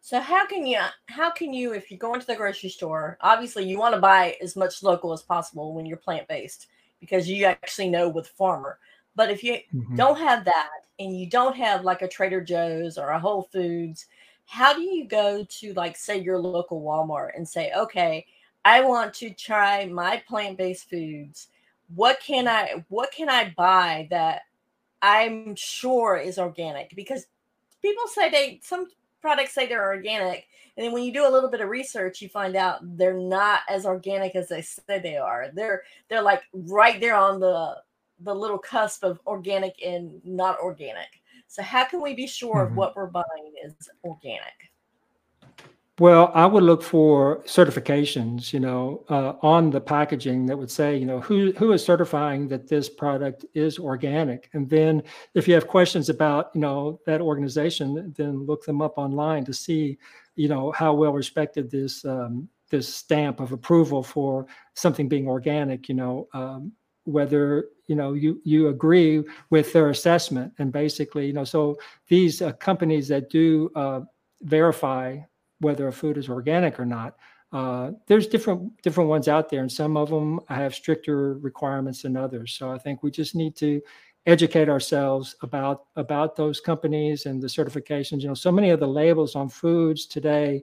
So 0.00 0.20
how 0.20 0.46
can 0.46 0.66
you 0.66 0.80
how 1.06 1.30
can 1.30 1.52
you 1.52 1.74
if 1.74 1.90
you 1.90 1.98
go 1.98 2.14
into 2.14 2.26
the 2.26 2.34
grocery 2.34 2.70
store, 2.70 3.18
obviously 3.20 3.68
you 3.68 3.78
want 3.78 3.94
to 3.94 4.00
buy 4.00 4.36
as 4.42 4.56
much 4.56 4.82
local 4.82 5.12
as 5.12 5.22
possible 5.22 5.74
when 5.74 5.84
you're 5.84 5.98
plant-based 5.98 6.68
because 6.98 7.28
you 7.28 7.44
actually 7.44 7.90
know 7.90 8.08
with 8.08 8.26
farmer. 8.28 8.78
But 9.14 9.30
if 9.30 9.44
you 9.44 9.58
mm-hmm. 9.74 9.96
don't 9.96 10.18
have 10.18 10.44
that 10.46 10.70
and 10.98 11.18
you 11.18 11.28
don't 11.28 11.56
have 11.56 11.84
like 11.84 12.02
a 12.02 12.08
Trader 12.08 12.40
Joe's 12.40 12.96
or 12.96 13.10
a 13.10 13.20
Whole 13.20 13.42
Foods, 13.52 14.06
how 14.46 14.72
do 14.72 14.80
you 14.80 15.06
go 15.06 15.44
to 15.44 15.74
like 15.74 15.96
say 15.96 16.18
your 16.18 16.38
local 16.38 16.80
Walmart 16.80 17.36
and 17.36 17.46
say, 17.46 17.70
"Okay, 17.76 18.24
I 18.64 18.80
want 18.80 19.12
to 19.14 19.30
try 19.30 19.84
my 19.86 20.22
plant-based 20.26 20.88
foods 20.88 21.48
what 21.94 22.20
can 22.20 22.46
I 22.46 22.84
what 22.88 23.10
can 23.12 23.28
I 23.28 23.52
buy 23.56 24.08
that 24.10 24.42
I'm 25.00 25.54
sure 25.56 26.16
is 26.16 26.38
organic? 26.38 26.94
Because 26.94 27.26
people 27.82 28.04
say 28.06 28.30
they 28.30 28.60
some 28.62 28.86
products 29.20 29.52
say 29.52 29.66
they're 29.66 29.92
organic, 29.92 30.46
and 30.76 30.84
then 30.84 30.92
when 30.92 31.02
you 31.02 31.12
do 31.12 31.26
a 31.26 31.30
little 31.30 31.50
bit 31.50 31.60
of 31.60 31.68
research, 31.68 32.22
you 32.22 32.28
find 32.28 32.56
out 32.56 32.80
they're 32.96 33.14
not 33.18 33.60
as 33.68 33.84
organic 33.84 34.36
as 34.36 34.48
they 34.48 34.62
say 34.62 34.98
they 34.98 35.16
are. 35.16 35.50
They're 35.52 35.82
they're 36.08 36.22
like 36.22 36.42
right 36.52 37.00
there 37.00 37.16
on 37.16 37.40
the 37.40 37.76
the 38.20 38.34
little 38.34 38.58
cusp 38.58 39.04
of 39.04 39.20
organic 39.26 39.74
and 39.84 40.20
not 40.24 40.58
organic. 40.60 41.08
So 41.46 41.62
how 41.62 41.84
can 41.84 42.02
we 42.02 42.14
be 42.14 42.26
sure 42.26 42.56
mm-hmm. 42.56 42.72
of 42.72 42.76
what 42.76 42.96
we're 42.96 43.06
buying 43.06 43.54
is 43.64 43.74
organic? 44.04 44.67
Well, 45.98 46.30
I 46.32 46.46
would 46.46 46.62
look 46.62 46.82
for 46.82 47.42
certifications, 47.44 48.52
you 48.52 48.60
know, 48.60 49.04
uh, 49.08 49.32
on 49.42 49.70
the 49.70 49.80
packaging 49.80 50.46
that 50.46 50.56
would 50.56 50.70
say, 50.70 50.96
you 50.96 51.04
know, 51.06 51.20
who 51.20 51.52
who 51.58 51.72
is 51.72 51.84
certifying 51.84 52.46
that 52.48 52.68
this 52.68 52.88
product 52.88 53.44
is 53.54 53.78
organic. 53.80 54.48
And 54.52 54.68
then, 54.70 55.02
if 55.34 55.48
you 55.48 55.54
have 55.54 55.66
questions 55.66 56.08
about, 56.08 56.50
you 56.54 56.60
know, 56.60 57.00
that 57.06 57.20
organization, 57.20 58.14
then 58.16 58.46
look 58.46 58.64
them 58.64 58.80
up 58.80 58.96
online 58.96 59.44
to 59.46 59.52
see, 59.52 59.98
you 60.36 60.48
know, 60.48 60.70
how 60.70 60.94
well 60.94 61.12
respected 61.12 61.68
this 61.70 62.04
um, 62.04 62.48
this 62.70 62.92
stamp 62.94 63.40
of 63.40 63.50
approval 63.52 64.02
for 64.02 64.46
something 64.74 65.08
being 65.08 65.26
organic. 65.26 65.88
You 65.88 65.96
know, 65.96 66.28
um, 66.32 66.72
whether 67.04 67.66
you 67.88 67.96
know 67.96 68.12
you 68.12 68.40
you 68.44 68.68
agree 68.68 69.24
with 69.50 69.72
their 69.72 69.90
assessment, 69.90 70.52
and 70.60 70.70
basically, 70.72 71.26
you 71.26 71.32
know, 71.32 71.44
so 71.44 71.76
these 72.06 72.40
uh, 72.40 72.52
companies 72.52 73.08
that 73.08 73.30
do 73.30 73.68
uh, 73.74 74.02
verify 74.42 75.18
whether 75.60 75.88
a 75.88 75.92
food 75.92 76.16
is 76.16 76.28
organic 76.28 76.78
or 76.78 76.86
not, 76.86 77.16
uh, 77.52 77.92
there's 78.06 78.26
different 78.26 78.80
different 78.82 79.08
ones 79.08 79.26
out 79.26 79.48
there, 79.48 79.60
and 79.60 79.72
some 79.72 79.96
of 79.96 80.10
them 80.10 80.40
have 80.48 80.74
stricter 80.74 81.34
requirements 81.38 82.02
than 82.02 82.16
others. 82.16 82.52
So 82.52 82.70
I 82.70 82.78
think 82.78 83.02
we 83.02 83.10
just 83.10 83.34
need 83.34 83.56
to 83.56 83.80
educate 84.26 84.68
ourselves 84.68 85.34
about 85.42 85.86
about 85.96 86.36
those 86.36 86.60
companies 86.60 87.24
and 87.24 87.40
the 87.40 87.46
certifications. 87.46 88.20
You 88.20 88.28
know, 88.28 88.34
so 88.34 88.52
many 88.52 88.70
of 88.70 88.80
the 88.80 88.86
labels 88.86 89.34
on 89.34 89.48
foods 89.48 90.04
today 90.06 90.62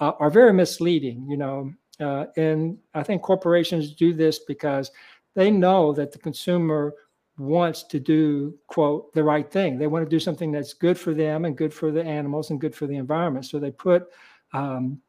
uh, 0.00 0.12
are 0.18 0.30
very 0.30 0.54
misleading. 0.54 1.26
You 1.28 1.36
know, 1.36 1.72
uh, 2.00 2.26
and 2.36 2.78
I 2.94 3.02
think 3.02 3.20
corporations 3.20 3.94
do 3.94 4.14
this 4.14 4.38
because 4.38 4.90
they 5.34 5.50
know 5.50 5.92
that 5.92 6.12
the 6.12 6.18
consumer 6.18 6.94
wants 7.38 7.82
to 7.82 7.98
do 8.00 8.54
quote 8.68 9.12
the 9.12 9.24
right 9.24 9.50
thing. 9.50 9.78
They 9.78 9.86
want 9.86 10.04
to 10.04 10.10
do 10.10 10.20
something 10.20 10.50
that's 10.50 10.72
good 10.72 10.98
for 10.98 11.12
them 11.12 11.44
and 11.44 11.56
good 11.56 11.74
for 11.74 11.90
the 11.90 12.02
animals 12.02 12.50
and 12.50 12.60
good 12.60 12.74
for 12.74 12.86
the 12.86 12.96
environment. 12.96 13.46
So 13.46 13.58
they 13.58 13.70
put 13.70 14.08
um, 14.52 15.00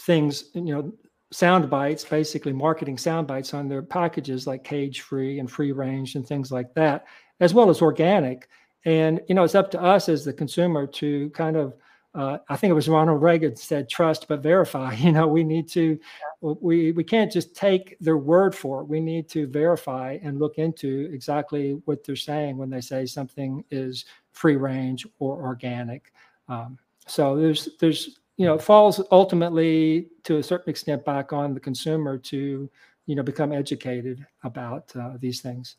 things, 0.00 0.50
you 0.54 0.74
know, 0.74 0.92
sound 1.30 1.68
bites, 1.68 2.04
basically 2.04 2.52
marketing 2.52 2.96
sound 2.96 3.26
bites 3.26 3.52
on 3.54 3.68
their 3.68 3.82
packages 3.82 4.46
like 4.46 4.64
cage 4.64 5.02
free 5.02 5.38
and 5.38 5.50
free 5.50 5.72
range 5.72 6.14
and 6.14 6.26
things 6.26 6.50
like 6.50 6.72
that, 6.74 7.06
as 7.40 7.52
well 7.54 7.70
as 7.70 7.82
organic. 7.82 8.48
And 8.84 9.20
you 9.28 9.34
know, 9.34 9.44
it's 9.44 9.54
up 9.54 9.70
to 9.72 9.82
us 9.82 10.08
as 10.08 10.24
the 10.24 10.32
consumer 10.32 10.86
to 10.86 11.30
kind 11.30 11.56
of 11.56 11.74
uh, 12.14 12.38
I 12.48 12.56
think 12.56 12.70
it 12.70 12.74
was 12.74 12.88
Ronald 12.88 13.22
Reagan 13.22 13.54
said, 13.54 13.88
"Trust 13.88 14.26
but 14.28 14.42
verify." 14.42 14.94
You 14.98 15.12
know, 15.12 15.28
we 15.28 15.44
need 15.44 15.68
to, 15.70 15.98
we 16.40 16.92
we 16.92 17.04
can't 17.04 17.30
just 17.30 17.54
take 17.54 17.96
their 18.00 18.16
word 18.16 18.54
for 18.54 18.80
it. 18.80 18.86
We 18.88 19.00
need 19.00 19.28
to 19.30 19.46
verify 19.46 20.18
and 20.22 20.38
look 20.38 20.58
into 20.58 21.10
exactly 21.12 21.80
what 21.84 22.04
they're 22.04 22.16
saying 22.16 22.56
when 22.56 22.70
they 22.70 22.80
say 22.80 23.06
something 23.06 23.62
is 23.70 24.06
free 24.32 24.56
range 24.56 25.06
or 25.18 25.40
organic. 25.42 26.12
Um, 26.48 26.78
so 27.06 27.36
there's 27.36 27.68
there's 27.78 28.18
you 28.38 28.46
know, 28.46 28.54
it 28.54 28.62
falls 28.62 29.02
ultimately 29.10 30.08
to 30.22 30.38
a 30.38 30.42
certain 30.42 30.70
extent 30.70 31.04
back 31.04 31.32
on 31.32 31.54
the 31.54 31.60
consumer 31.60 32.16
to, 32.16 32.70
you 33.06 33.14
know, 33.16 33.22
become 33.22 33.52
educated 33.52 34.24
about 34.44 34.94
uh, 34.96 35.14
these 35.18 35.40
things, 35.40 35.76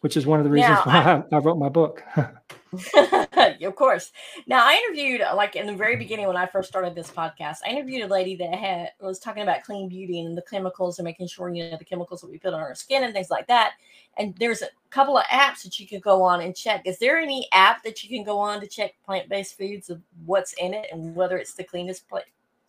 which 0.00 0.16
is 0.16 0.26
one 0.26 0.40
of 0.40 0.44
the 0.44 0.50
reasons 0.50 0.78
now, 0.78 0.82
why 0.84 1.24
I, 1.32 1.36
I 1.36 1.38
wrote 1.38 1.58
my 1.58 1.68
book. 1.68 2.02
of 3.62 3.76
course. 3.76 4.12
Now, 4.46 4.66
I 4.66 4.74
interviewed, 4.74 5.20
uh, 5.20 5.34
like 5.34 5.56
in 5.56 5.66
the 5.66 5.74
very 5.74 5.96
beginning 5.96 6.26
when 6.26 6.36
I 6.36 6.46
first 6.46 6.68
started 6.68 6.94
this 6.94 7.10
podcast, 7.10 7.58
I 7.66 7.70
interviewed 7.70 8.02
a 8.02 8.12
lady 8.12 8.36
that 8.36 8.54
had 8.54 8.90
was 9.00 9.18
talking 9.18 9.42
about 9.42 9.62
clean 9.64 9.88
beauty 9.88 10.20
and 10.20 10.36
the 10.36 10.42
chemicals 10.42 10.98
and 10.98 11.04
making 11.04 11.28
sure 11.28 11.48
you 11.48 11.70
know 11.70 11.76
the 11.76 11.84
chemicals 11.84 12.20
that 12.20 12.30
we 12.30 12.38
put 12.38 12.54
on 12.54 12.60
our 12.60 12.74
skin 12.74 13.04
and 13.04 13.12
things 13.12 13.30
like 13.30 13.46
that 13.46 13.72
and 14.16 14.34
there's 14.38 14.62
a 14.62 14.68
couple 14.90 15.16
of 15.16 15.24
apps 15.24 15.62
that 15.62 15.78
you 15.78 15.86
can 15.86 16.00
go 16.00 16.22
on 16.22 16.40
and 16.42 16.54
check. 16.54 16.82
Is 16.84 16.98
there 16.98 17.18
any 17.18 17.48
app 17.52 17.82
that 17.84 18.02
you 18.02 18.10
can 18.10 18.24
go 18.24 18.38
on 18.38 18.60
to 18.60 18.66
check 18.66 18.94
plant 19.04 19.28
based 19.28 19.56
foods 19.56 19.88
of 19.88 20.00
what's 20.26 20.52
in 20.54 20.74
it 20.74 20.86
and 20.92 21.14
whether 21.14 21.38
it's 21.38 21.54
the 21.54 21.64
cleanest 21.64 22.08
place 22.08 22.24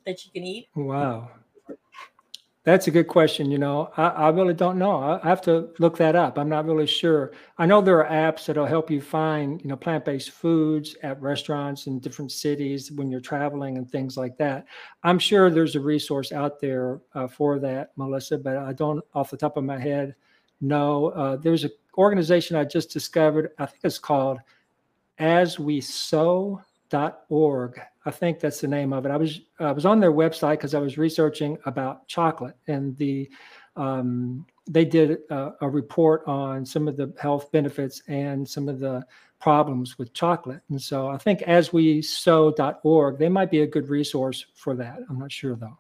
that 0.06 0.26
you 0.26 0.32
can 0.32 0.44
eat? 0.44 0.70
Wow. 0.76 1.30
That's 2.66 2.88
a 2.88 2.92
good 2.92 3.10
question. 3.10 3.52
You 3.52 3.58
know, 3.58 3.92
I, 3.98 4.08
I 4.08 4.30
really 4.30 4.54
don't 4.54 4.78
know. 4.78 4.98
I, 4.98 5.20
I 5.24 5.28
have 5.28 5.42
to 5.44 5.70
look 5.80 5.98
that 5.98 6.16
up. 6.16 6.38
I'm 6.38 6.48
not 6.48 6.66
really 6.66 6.88
sure. 6.88 7.34
I 7.58 7.66
know 7.66 7.82
there 7.82 8.06
are 8.06 8.32
apps 8.32 8.46
that'll 8.46 8.66
help 8.66 8.90
you 8.90 9.02
find, 9.02 9.62
you 9.62 9.68
know, 9.68 9.76
plant-based 9.76 10.32
foods 10.32 10.96
at 11.04 11.22
restaurants 11.22 11.88
in 11.88 12.00
different 12.00 12.32
cities 12.32 12.90
when 12.92 13.12
you're 13.12 13.20
traveling 13.20 13.78
and 13.78 13.92
things 13.92 14.16
like 14.16 14.38
that. 14.38 14.66
I'm 15.04 15.20
sure 15.20 15.50
there's 15.50 15.76
a 15.76 15.82
resource 15.82 16.32
out 16.32 16.62
there 16.62 17.02
uh, 17.16 17.28
for 17.28 17.60
that, 17.60 17.92
Melissa, 17.98 18.38
but 18.38 18.56
I 18.56 18.72
don't 18.72 19.04
off 19.14 19.30
the 19.30 19.38
top 19.38 19.58
of 19.58 19.66
my 19.66 19.78
head 19.78 20.16
no, 20.64 21.08
uh, 21.10 21.36
there's 21.36 21.66
an 21.66 21.72
organization 21.98 22.56
I 22.56 22.64
just 22.64 22.90
discovered. 22.90 23.52
I 23.60 23.66
think 23.66 23.82
it's 23.84 24.00
called 24.00 24.40
asyousow.org. 26.94 27.82
I 28.06 28.12
think 28.12 28.40
that's 28.40 28.62
the 28.62 28.68
name 28.68 28.94
of 28.94 29.06
it. 29.06 29.12
I 29.12 29.18
was 29.18 29.42
I 29.60 29.72
was 29.72 29.86
on 29.86 30.00
their 30.00 30.12
website 30.12 30.54
because 30.54 30.74
I 30.74 30.80
was 30.80 30.98
researching 30.98 31.58
about 31.66 32.08
chocolate 32.08 32.56
and 32.68 32.98
the 32.98 33.30
um, 33.76 34.46
they 34.70 34.86
did 34.86 35.18
a, 35.30 35.54
a, 35.62 35.70
report 35.70 36.24
on 36.28 36.64
some 36.64 36.88
of 36.88 36.96
the 36.96 37.12
health 37.20 37.52
benefits 37.52 38.04
and 38.08 38.48
some 38.48 38.70
of 38.70 38.80
the 38.80 39.04
problems 39.42 39.98
with 39.98 40.14
chocolate. 40.14 40.62
And 40.70 40.80
so 40.80 41.08
I 41.08 41.18
think 41.18 41.42
as 41.42 41.74
we 41.74 42.02
asyousow.org, 42.02 43.18
they 43.18 43.30
might 43.30 43.50
be 43.50 43.62
a 43.62 43.68
good 43.68 43.90
resource 43.90 44.46
for 44.54 44.76
that. 44.76 45.00
I'm 45.10 45.18
not 45.18 45.32
sure 45.32 45.56
though 45.56 45.80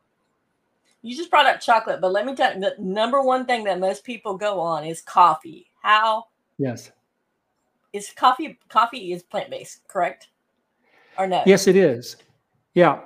you 1.04 1.16
just 1.16 1.30
brought 1.30 1.46
up 1.46 1.60
chocolate, 1.60 2.02
but 2.02 2.12
let 2.12 2.26
me 2.26 2.34
tell 2.34 2.56
you 2.56 2.62
the 2.62 2.76
number 2.80 3.22
one 3.22 3.46
thing 3.46 3.66
that 3.66 3.80
most 3.80 4.04
people 4.04 4.38
go 4.38 4.60
on 4.60 4.86
is 4.86 5.02
coffee. 5.02 5.68
How? 5.82 6.28
Yes. 6.58 6.92
Is 7.92 8.12
coffee 8.16 8.58
coffee 8.70 9.12
is 9.12 9.22
plant 9.22 9.52
based, 9.52 9.88
correct? 9.88 10.30
Or 11.18 11.28
no? 11.28 11.44
Yes, 11.46 11.68
it 11.68 11.76
is. 11.76 12.18
Yeah. 12.74 13.02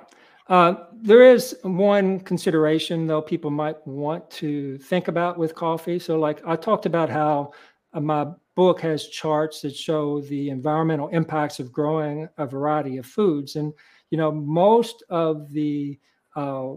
Uh, 0.48 0.74
there 0.94 1.22
is 1.22 1.56
one 1.62 2.20
consideration 2.20 3.06
though 3.06 3.20
people 3.20 3.50
might 3.50 3.86
want 3.86 4.30
to 4.30 4.78
think 4.78 5.08
about 5.08 5.38
with 5.38 5.54
coffee. 5.54 5.98
So, 5.98 6.18
like 6.18 6.40
I 6.46 6.56
talked 6.56 6.86
about 6.86 7.10
how 7.10 7.52
uh, 7.92 8.00
my 8.00 8.26
book 8.54 8.80
has 8.80 9.08
charts 9.08 9.60
that 9.60 9.76
show 9.76 10.22
the 10.22 10.48
environmental 10.48 11.08
impacts 11.08 11.60
of 11.60 11.70
growing 11.70 12.28
a 12.38 12.46
variety 12.46 12.96
of 12.96 13.06
foods, 13.06 13.56
and 13.56 13.72
you 14.10 14.16
know 14.16 14.32
most 14.32 15.04
of 15.10 15.52
the 15.52 15.98
uh, 16.34 16.74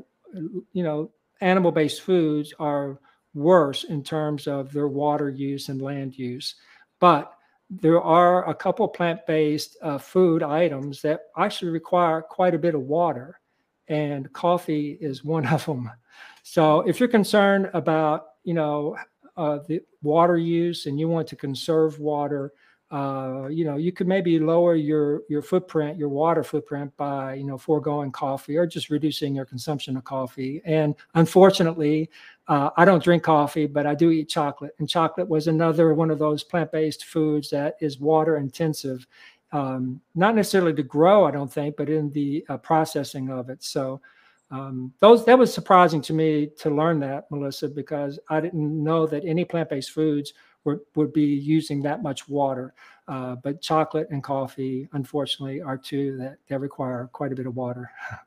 you 0.73 0.83
know, 0.83 1.11
animal 1.41 1.71
based 1.71 2.01
foods 2.01 2.53
are 2.59 2.99
worse 3.33 3.83
in 3.85 4.03
terms 4.03 4.47
of 4.47 4.71
their 4.71 4.87
water 4.87 5.29
use 5.29 5.69
and 5.69 5.81
land 5.81 6.17
use. 6.17 6.55
But 6.99 7.33
there 7.71 8.01
are 8.01 8.49
a 8.49 8.53
couple 8.53 8.85
plant 8.87 9.25
based 9.25 9.77
uh, 9.81 9.97
food 9.97 10.43
items 10.43 11.01
that 11.03 11.21
actually 11.37 11.71
require 11.71 12.21
quite 12.21 12.53
a 12.53 12.59
bit 12.59 12.75
of 12.75 12.81
water, 12.81 13.39
and 13.87 14.31
coffee 14.33 14.97
is 14.99 15.23
one 15.23 15.47
of 15.47 15.65
them. 15.65 15.89
So 16.43 16.81
if 16.81 16.99
you're 16.99 17.07
concerned 17.07 17.69
about, 17.73 18.25
you 18.43 18.53
know, 18.53 18.97
uh, 19.37 19.59
the 19.67 19.81
water 20.01 20.37
use 20.37 20.85
and 20.85 20.99
you 20.99 21.07
want 21.07 21.27
to 21.29 21.37
conserve 21.37 21.97
water, 21.99 22.51
uh, 22.91 23.47
you 23.49 23.63
know, 23.63 23.77
you 23.77 23.93
could 23.93 24.07
maybe 24.07 24.37
lower 24.37 24.75
your 24.75 25.21
your 25.29 25.41
footprint, 25.41 25.97
your 25.97 26.09
water 26.09 26.43
footprint 26.43 26.95
by 26.97 27.35
you 27.35 27.45
know 27.45 27.57
foregoing 27.57 28.11
coffee 28.11 28.57
or 28.57 28.67
just 28.67 28.89
reducing 28.89 29.33
your 29.33 29.45
consumption 29.45 29.95
of 29.95 30.03
coffee. 30.03 30.61
And 30.65 30.95
unfortunately, 31.15 32.09
uh, 32.49 32.71
I 32.75 32.83
don't 32.83 33.01
drink 33.01 33.23
coffee, 33.23 33.65
but 33.65 33.85
I 33.85 33.95
do 33.95 34.11
eat 34.11 34.27
chocolate, 34.27 34.75
and 34.79 34.89
chocolate 34.89 35.29
was 35.29 35.47
another 35.47 35.93
one 35.93 36.11
of 36.11 36.19
those 36.19 36.43
plant-based 36.43 37.05
foods 37.05 37.49
that 37.51 37.77
is 37.79 37.99
water 37.99 38.35
intensive. 38.35 39.07
Um, 39.53 40.01
not 40.13 40.35
necessarily 40.35 40.73
to 40.73 40.83
grow, 40.83 41.25
I 41.25 41.31
don't 41.31 41.51
think, 41.51 41.77
but 41.77 41.89
in 41.89 42.11
the 42.11 42.45
uh, 42.49 42.57
processing 42.57 43.29
of 43.29 43.49
it. 43.49 43.63
So. 43.63 44.01
Um, 44.53 44.91
those 44.99 45.23
that 45.27 45.39
was 45.39 45.53
surprising 45.53 46.01
to 46.01 46.13
me 46.13 46.49
to 46.59 46.69
learn 46.69 46.99
that, 46.99 47.31
Melissa, 47.31 47.69
because 47.69 48.19
I 48.27 48.41
didn't 48.41 48.83
know 48.83 49.07
that 49.07 49.23
any 49.23 49.45
plant-based 49.45 49.91
foods 49.91 50.33
would, 50.63 50.79
would 50.95 51.13
be 51.13 51.23
using 51.23 51.81
that 51.81 52.03
much 52.03 52.27
water. 52.27 52.73
Uh, 53.07 53.35
but 53.35 53.61
chocolate 53.61 54.07
and 54.11 54.23
coffee, 54.23 54.87
unfortunately, 54.93 55.61
are 55.61 55.77
two 55.77 56.17
that, 56.17 56.37
that 56.47 56.59
require 56.59 57.09
quite 57.11 57.31
a 57.31 57.35
bit 57.35 57.47
of 57.47 57.55
water. 57.55 57.91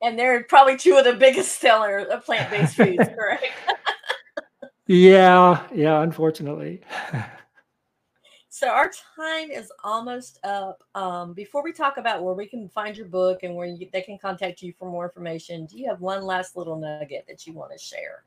And 0.00 0.16
they're 0.16 0.44
probably 0.44 0.76
two 0.76 0.96
of 0.96 1.04
the 1.04 1.14
biggest 1.14 1.60
sellers 1.60 2.06
of 2.06 2.24
plant 2.24 2.50
based 2.50 2.76
foods, 2.76 3.08
correct? 3.18 3.46
yeah, 4.86 5.66
yeah, 5.74 6.02
unfortunately. 6.02 6.82
so 8.48 8.68
our 8.68 8.92
time 9.16 9.50
is 9.50 9.72
almost 9.82 10.38
up. 10.44 10.84
Um, 10.94 11.32
before 11.32 11.64
we 11.64 11.72
talk 11.72 11.96
about 11.96 12.22
where 12.22 12.34
we 12.34 12.46
can 12.46 12.68
find 12.68 12.96
your 12.96 13.08
book 13.08 13.42
and 13.42 13.56
where 13.56 13.66
you, 13.66 13.88
they 13.92 14.02
can 14.02 14.18
contact 14.18 14.62
you 14.62 14.72
for 14.72 14.88
more 14.88 15.04
information, 15.04 15.66
do 15.66 15.76
you 15.76 15.88
have 15.88 16.00
one 16.00 16.22
last 16.22 16.56
little 16.56 16.78
nugget 16.78 17.24
that 17.26 17.44
you 17.44 17.52
want 17.52 17.72
to 17.72 17.78
share? 17.78 18.22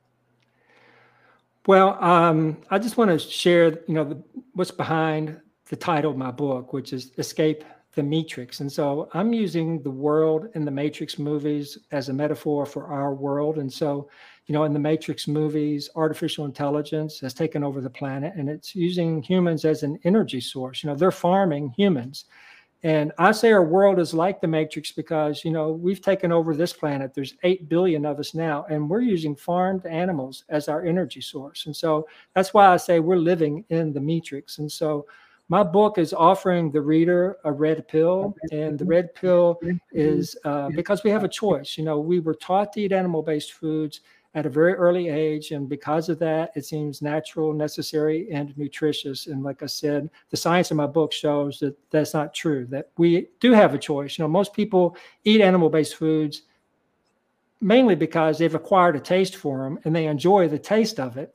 Well, 1.68 2.04
um, 2.04 2.58
I 2.70 2.80
just 2.80 2.98
want 2.98 3.12
to 3.12 3.20
share, 3.20 3.70
you 3.88 3.94
know, 3.94 4.04
the, 4.04 4.24
what's 4.54 4.72
behind 4.72 5.40
the 5.70 5.76
title 5.76 6.12
of 6.12 6.18
my 6.18 6.32
book, 6.32 6.74
which 6.74 6.92
is 6.92 7.12
"Escape 7.18 7.64
the 7.94 8.02
Meatrix." 8.02 8.62
And 8.62 8.72
so 8.72 9.10
I'm 9.14 9.32
using 9.32 9.82
the 9.84 9.92
world 9.92 10.48
in 10.56 10.66
the 10.66 10.72
Matrix 10.72 11.20
movies 11.20 11.78
as 11.92 12.10
a 12.10 12.14
metaphor 12.14 12.66
for 12.66 12.88
our 12.88 13.14
world. 13.14 13.60
And 13.60 13.72
so, 13.72 14.10
you 14.48 14.54
know, 14.54 14.64
in 14.64 14.74
the 14.74 14.80
Matrix 14.80 15.28
movies, 15.28 15.90
artificial 15.96 16.46
intelligence 16.46 17.20
has 17.20 17.34
taken 17.34 17.64
over 17.64 17.80
the 17.80 17.90
planet, 17.90 18.34
and 18.36 18.50
it's 18.50 18.76
using 18.76 19.22
humans 19.22 19.64
as 19.64 19.84
an 19.84 20.00
energy 20.04 20.42
source. 20.42 20.84
You 20.84 20.90
know, 20.90 20.96
they're 20.96 21.12
farming 21.12 21.74
humans. 21.78 22.26
And 22.84 23.12
I 23.20 23.32
say 23.32 23.52
our 23.52 23.64
world 23.64 24.00
is 24.00 24.14
like 24.14 24.42
the 24.42 24.48
Matrix 24.48 24.92
because, 24.92 25.46
you 25.46 25.52
know, 25.52 25.72
we've 25.72 26.02
taken 26.02 26.32
over 26.32 26.56
this 26.56 26.74
planet. 26.74 27.14
There's 27.14 27.36
8 27.44 27.70
billion 27.70 28.06
of 28.06 28.20
us 28.20 28.34
now, 28.34 28.66
and 28.70 28.90
we're 28.90 29.02
using 29.02 29.36
farmed 29.36 29.86
animals 29.86 30.46
as 30.50 30.68
our 30.68 30.84
energy 30.84 31.22
source. 31.22 31.68
And 31.68 31.76
so 31.76 32.08
that's 32.34 32.54
why 32.54 32.68
I 32.68 32.78
say 32.78 33.00
we're 33.00 33.18
living 33.18 33.66
in 33.70 33.94
the 33.94 34.00
Matrix. 34.00 34.58
And 34.58 34.72
so 34.72 35.06
my 35.48 35.64
book 35.64 35.98
is 35.98 36.14
offering 36.14 36.72
the 36.72 36.82
reader 36.82 37.38
a 37.44 37.52
red 37.52 37.88
pill. 37.88 38.36
And 38.52 38.80
the 38.80 38.86
red 38.86 39.14
pill 39.14 39.60
is 39.92 40.36
uh, 40.46 40.70
because 40.70 41.04
we 41.04 41.12
have 41.12 41.24
a 41.24 41.28
choice. 41.28 41.78
You 41.78 41.84
know, 41.84 42.00
we 42.00 42.20
were 42.20 42.36
taught 42.36 42.74
to 42.74 42.82
eat 42.82 42.94
animal 42.94 43.22
based 43.22 43.52
foods 43.52 44.00
at 44.34 44.46
a 44.46 44.50
very 44.50 44.74
early 44.74 45.10
age. 45.10 45.52
And 45.52 45.68
because 45.68 46.08
of 46.08 46.20
that, 46.20 46.52
it 46.56 46.66
seems 46.66 47.02
natural, 47.02 47.54
necessary, 47.54 48.28
and 48.32 48.58
nutritious. 48.58 49.28
And 49.28 49.44
like 49.44 49.62
I 49.62 49.66
said, 49.66 50.10
the 50.30 50.38
science 50.38 50.72
in 50.72 50.78
my 50.78 50.88
book 50.88 51.12
shows 51.12 51.60
that 51.60 51.78
that's 51.90 52.14
not 52.14 52.34
true, 52.34 52.66
that 52.68 52.90
we 52.98 53.28
do 53.40 53.52
have 53.52 53.74
a 53.74 53.78
choice. 53.78 54.18
You 54.18 54.24
know, 54.24 54.30
most 54.30 54.54
people 54.54 54.96
eat 55.26 55.42
animal 55.42 55.70
based 55.70 55.96
foods 55.96 56.44
mainly 57.62 57.96
because 57.96 58.38
they've 58.38 58.56
acquired 58.56 58.96
a 58.96 59.00
taste 59.00 59.36
for 59.36 59.64
them 59.64 59.80
and 59.84 59.96
they 59.96 60.08
enjoy 60.08 60.48
the 60.48 60.60
taste 60.60 61.00
of 61.00 61.18
it. 61.18 61.34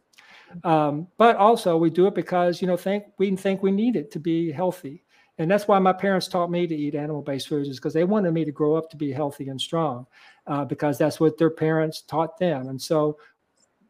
Um, 0.65 1.07
but 1.17 1.37
also 1.37 1.77
we 1.77 1.91
do 1.91 2.07
it 2.07 2.15
because 2.15 2.61
you 2.61 2.69
know 2.69 2.77
think 2.77 3.05
we 3.19 3.35
think 3.37 3.63
we 3.63 3.71
need 3.71 3.97
it 3.97 4.11
to 4.13 4.19
be 4.19 4.51
healthy, 4.51 5.03
and 5.39 5.51
that's 5.51 5.69
why 5.69 5.79
my 5.79 5.93
parents 5.93 6.29
taught 6.29 6.51
me 6.51 6.67
to 6.67 6.75
eat 6.75 6.95
animal-based 6.95 7.49
foods 7.49 7.69
is 7.69 7.77
because 7.77 7.93
they 7.93 8.05
wanted 8.05 8.33
me 8.33 8.45
to 8.45 8.53
grow 8.53 8.75
up 8.75 8.91
to 8.91 8.97
be 8.97 9.13
healthy 9.13 9.49
and 9.49 9.61
strong, 9.61 10.07
uh, 10.47 10.65
because 10.65 10.99
that's 10.99 11.21
what 11.21 11.37
their 11.37 11.51
parents 11.51 12.03
taught 12.03 12.39
them. 12.39 12.69
And 12.69 12.81
so 12.81 13.19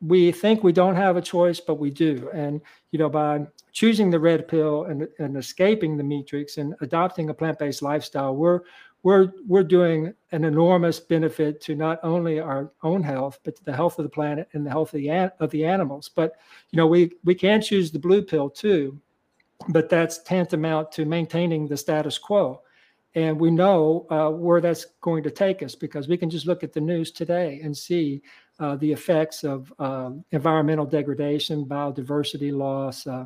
we 0.01 0.33
think 0.33 0.63
we 0.63 0.73
don't 0.73 0.97
have 0.97 1.17
a 1.17 1.23
choice, 1.23 1.61
but 1.61 1.79
we 1.79 1.91
do. 1.91 2.29
And 2.35 2.61
you 2.91 2.99
know 2.99 3.09
by 3.09 3.47
choosing 3.73 4.11
the 4.11 4.21
red 4.21 4.49
pill 4.49 4.85
and, 4.85 5.09
and 5.19 5.37
escaping 5.37 5.97
the 5.97 6.05
matrix 6.05 6.59
and 6.59 6.75
adopting 6.81 7.31
a 7.31 7.35
plant-based 7.35 7.83
lifestyle, 7.83 8.35
we're 8.35 8.61
we're 9.07 9.33
we're 9.47 9.63
doing 9.63 10.13
an 10.33 10.45
enormous 10.45 10.99
benefit 10.99 11.61
to 11.61 11.77
not 11.77 12.01
only 12.03 12.41
our 12.41 12.73
own 12.83 13.05
health 13.05 13.39
but 13.45 13.55
to 13.55 13.65
the 13.65 13.73
health 13.73 14.01
of 14.01 14.03
the 14.03 14.09
planet 14.09 14.49
and 14.53 14.67
the 14.67 14.71
health 14.71 14.93
of 14.95 15.01
the, 15.01 15.33
of 15.39 15.49
the 15.51 15.65
animals 15.65 16.11
but 16.13 16.33
you 16.73 16.77
know 16.77 16.89
we 16.89 17.13
we 17.23 17.33
can 17.33 17.63
choose 17.63 17.93
the 17.93 18.01
blue 18.01 18.21
pill 18.21 18.51
too 18.51 19.01
but 19.69 19.89
that's 19.89 20.23
tantamount 20.23 20.93
to 20.93 21.05
maintaining 21.05 21.67
the 21.67 21.77
status 21.77 22.19
quo 22.19 22.61
and 23.17 23.41
we 23.41 23.51
know 23.51 24.07
uh, 24.11 24.29
where 24.31 24.61
that's 24.61 24.85
going 25.01 25.23
to 25.23 25.31
take 25.31 25.63
us 25.63 25.75
because 25.75 26.07
we 26.07 26.19
can 26.19 26.29
just 26.29 26.47
look 26.47 26.63
at 26.63 26.75
the 26.75 26.81
news 26.81 27.11
today 27.11 27.61
and 27.65 27.77
see 27.77 28.23
uh, 28.61 28.77
the 28.77 28.93
effects 28.93 29.43
of 29.43 29.73
uh, 29.79 30.11
environmental 30.33 30.85
degradation 30.85 31.65
biodiversity 31.65 32.53
loss 32.53 33.07
uh, 33.07 33.25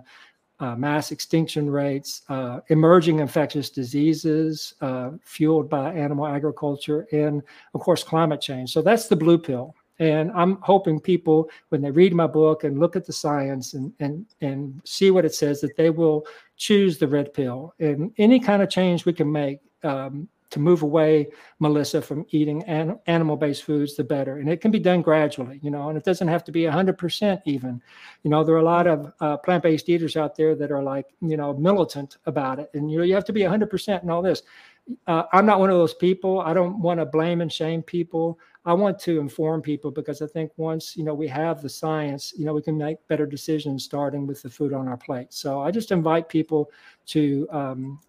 uh, 0.61 0.77
mass 0.77 1.11
extinction 1.11 1.71
rates, 1.71 2.23
uh, 2.29 2.61
emerging 2.69 3.19
infectious 3.19 3.71
diseases 3.71 4.75
uh, 4.83 5.11
fueled 5.25 5.71
by 5.71 5.93
animal 5.93 6.27
agriculture, 6.27 7.07
and 7.13 7.43
of 7.75 7.81
course, 7.81 8.05
climate 8.05 8.41
change. 8.43 8.71
So 8.71 8.83
that's 8.83 9.09
the 9.09 9.17
blue 9.17 9.39
pill. 9.39 9.75
And 10.01 10.33
I'm 10.33 10.57
hoping 10.63 10.99
people, 10.99 11.51
when 11.69 11.83
they 11.83 11.91
read 11.91 12.15
my 12.15 12.27
book 12.27 12.65
and 12.65 12.81
look 12.81 12.97
at 12.97 13.07
the 13.07 13.13
science 13.13 13.75
and, 13.75 13.93
and, 14.01 14.27
and 14.41 14.81
see 14.85 15.11
what 15.11 15.27
it 15.27 15.35
says, 15.35 15.61
that 15.61 15.77
they 15.77 15.91
will 15.91 16.27
choose 16.57 16.99
the 16.99 17.07
red 17.07 17.33
pill. 17.35 17.75
And 17.79 18.11
any 18.17 18.41
kind 18.41 18.63
of 18.63 18.71
change 18.71 19.05
we 19.05 19.13
can 19.13 19.31
make 19.31 19.61
um, 19.85 20.27
to 20.51 20.59
move 20.59 20.83
away, 20.83 21.29
Melissa, 21.61 22.01
from 22.01 22.25
eating 22.31 22.63
an, 22.65 22.99
animal-based 23.07 23.63
foods, 23.63 23.95
the 23.95 24.03
better. 24.03 24.39
And 24.39 24.49
it 24.49 24.63
can 24.63 24.71
be 24.71 24.79
done 24.79 25.03
gradually, 25.03 25.61
you 25.63 25.71
know, 25.71 25.91
and 25.91 25.99
it 25.99 26.05
doesn't 26.05 26.29
have 26.29 26.45
to 26.45 26.53
be 26.53 26.63
100% 26.63 27.43
even. 27.45 27.81
You 28.23 28.31
know, 28.31 28.43
there 28.43 28.55
are 28.55 28.59
a 28.59 28.65
lot 28.65 28.87
of 28.87 29.13
uh, 29.21 29.37
plant-based 29.37 29.89
eaters 29.91 30.17
out 30.17 30.35
there 30.35 30.55
that 30.57 30.73
are 30.73 30.83
like, 30.83 31.07
you 31.21 31.37
know, 31.37 31.53
militant 31.53 32.17
about 32.25 32.59
it. 32.59 32.71
And, 32.73 32.91
you 32.91 32.99
know, 32.99 33.05
you 33.05 33.15
have 33.15 33.25
to 33.27 33.33
be 33.35 33.43
100% 33.43 34.01
and 34.01 34.11
all 34.11 34.23
this. 34.23 34.43
Uh, 35.07 35.25
I'm 35.33 35.47
not 35.47 35.61
one 35.61 35.71
of 35.71 35.77
those 35.77 35.95
people. 35.95 36.41
I 36.41 36.55
don't 36.55 36.81
want 36.81 37.01
to 37.01 37.07
blame 37.07 37.43
and 37.43 37.53
shame 37.53 37.83
people. 37.83 38.39
I 38.65 38.75
want 38.75 38.99
to 39.01 39.19
inform 39.19 39.63
people 39.63 39.91
because 39.91 40.21
I 40.21 40.27
think 40.27 40.53
once 40.57 40.97
you 40.97 41.05
know 41.05 41.15
we 41.15 41.29
have 41.29 41.63
the 41.63 41.69
science, 41.69 42.35
you 42.37 42.45
know 42.45 42.53
we 42.53 42.63
can 42.63 42.77
make 42.77 43.07
better 43.09 43.27
decisions 43.27 43.85
starting 43.85 44.27
with 44.27 44.43
the 44.43 44.51
food 44.51 44.73
on 44.73 44.89
our 44.89 44.97
plate. 44.97 45.33
So 45.33 45.61
I 45.61 45.71
just 45.71 45.93
invite 45.93 46.29
people 46.29 46.71
to 47.07 47.49
um, 47.51 48.01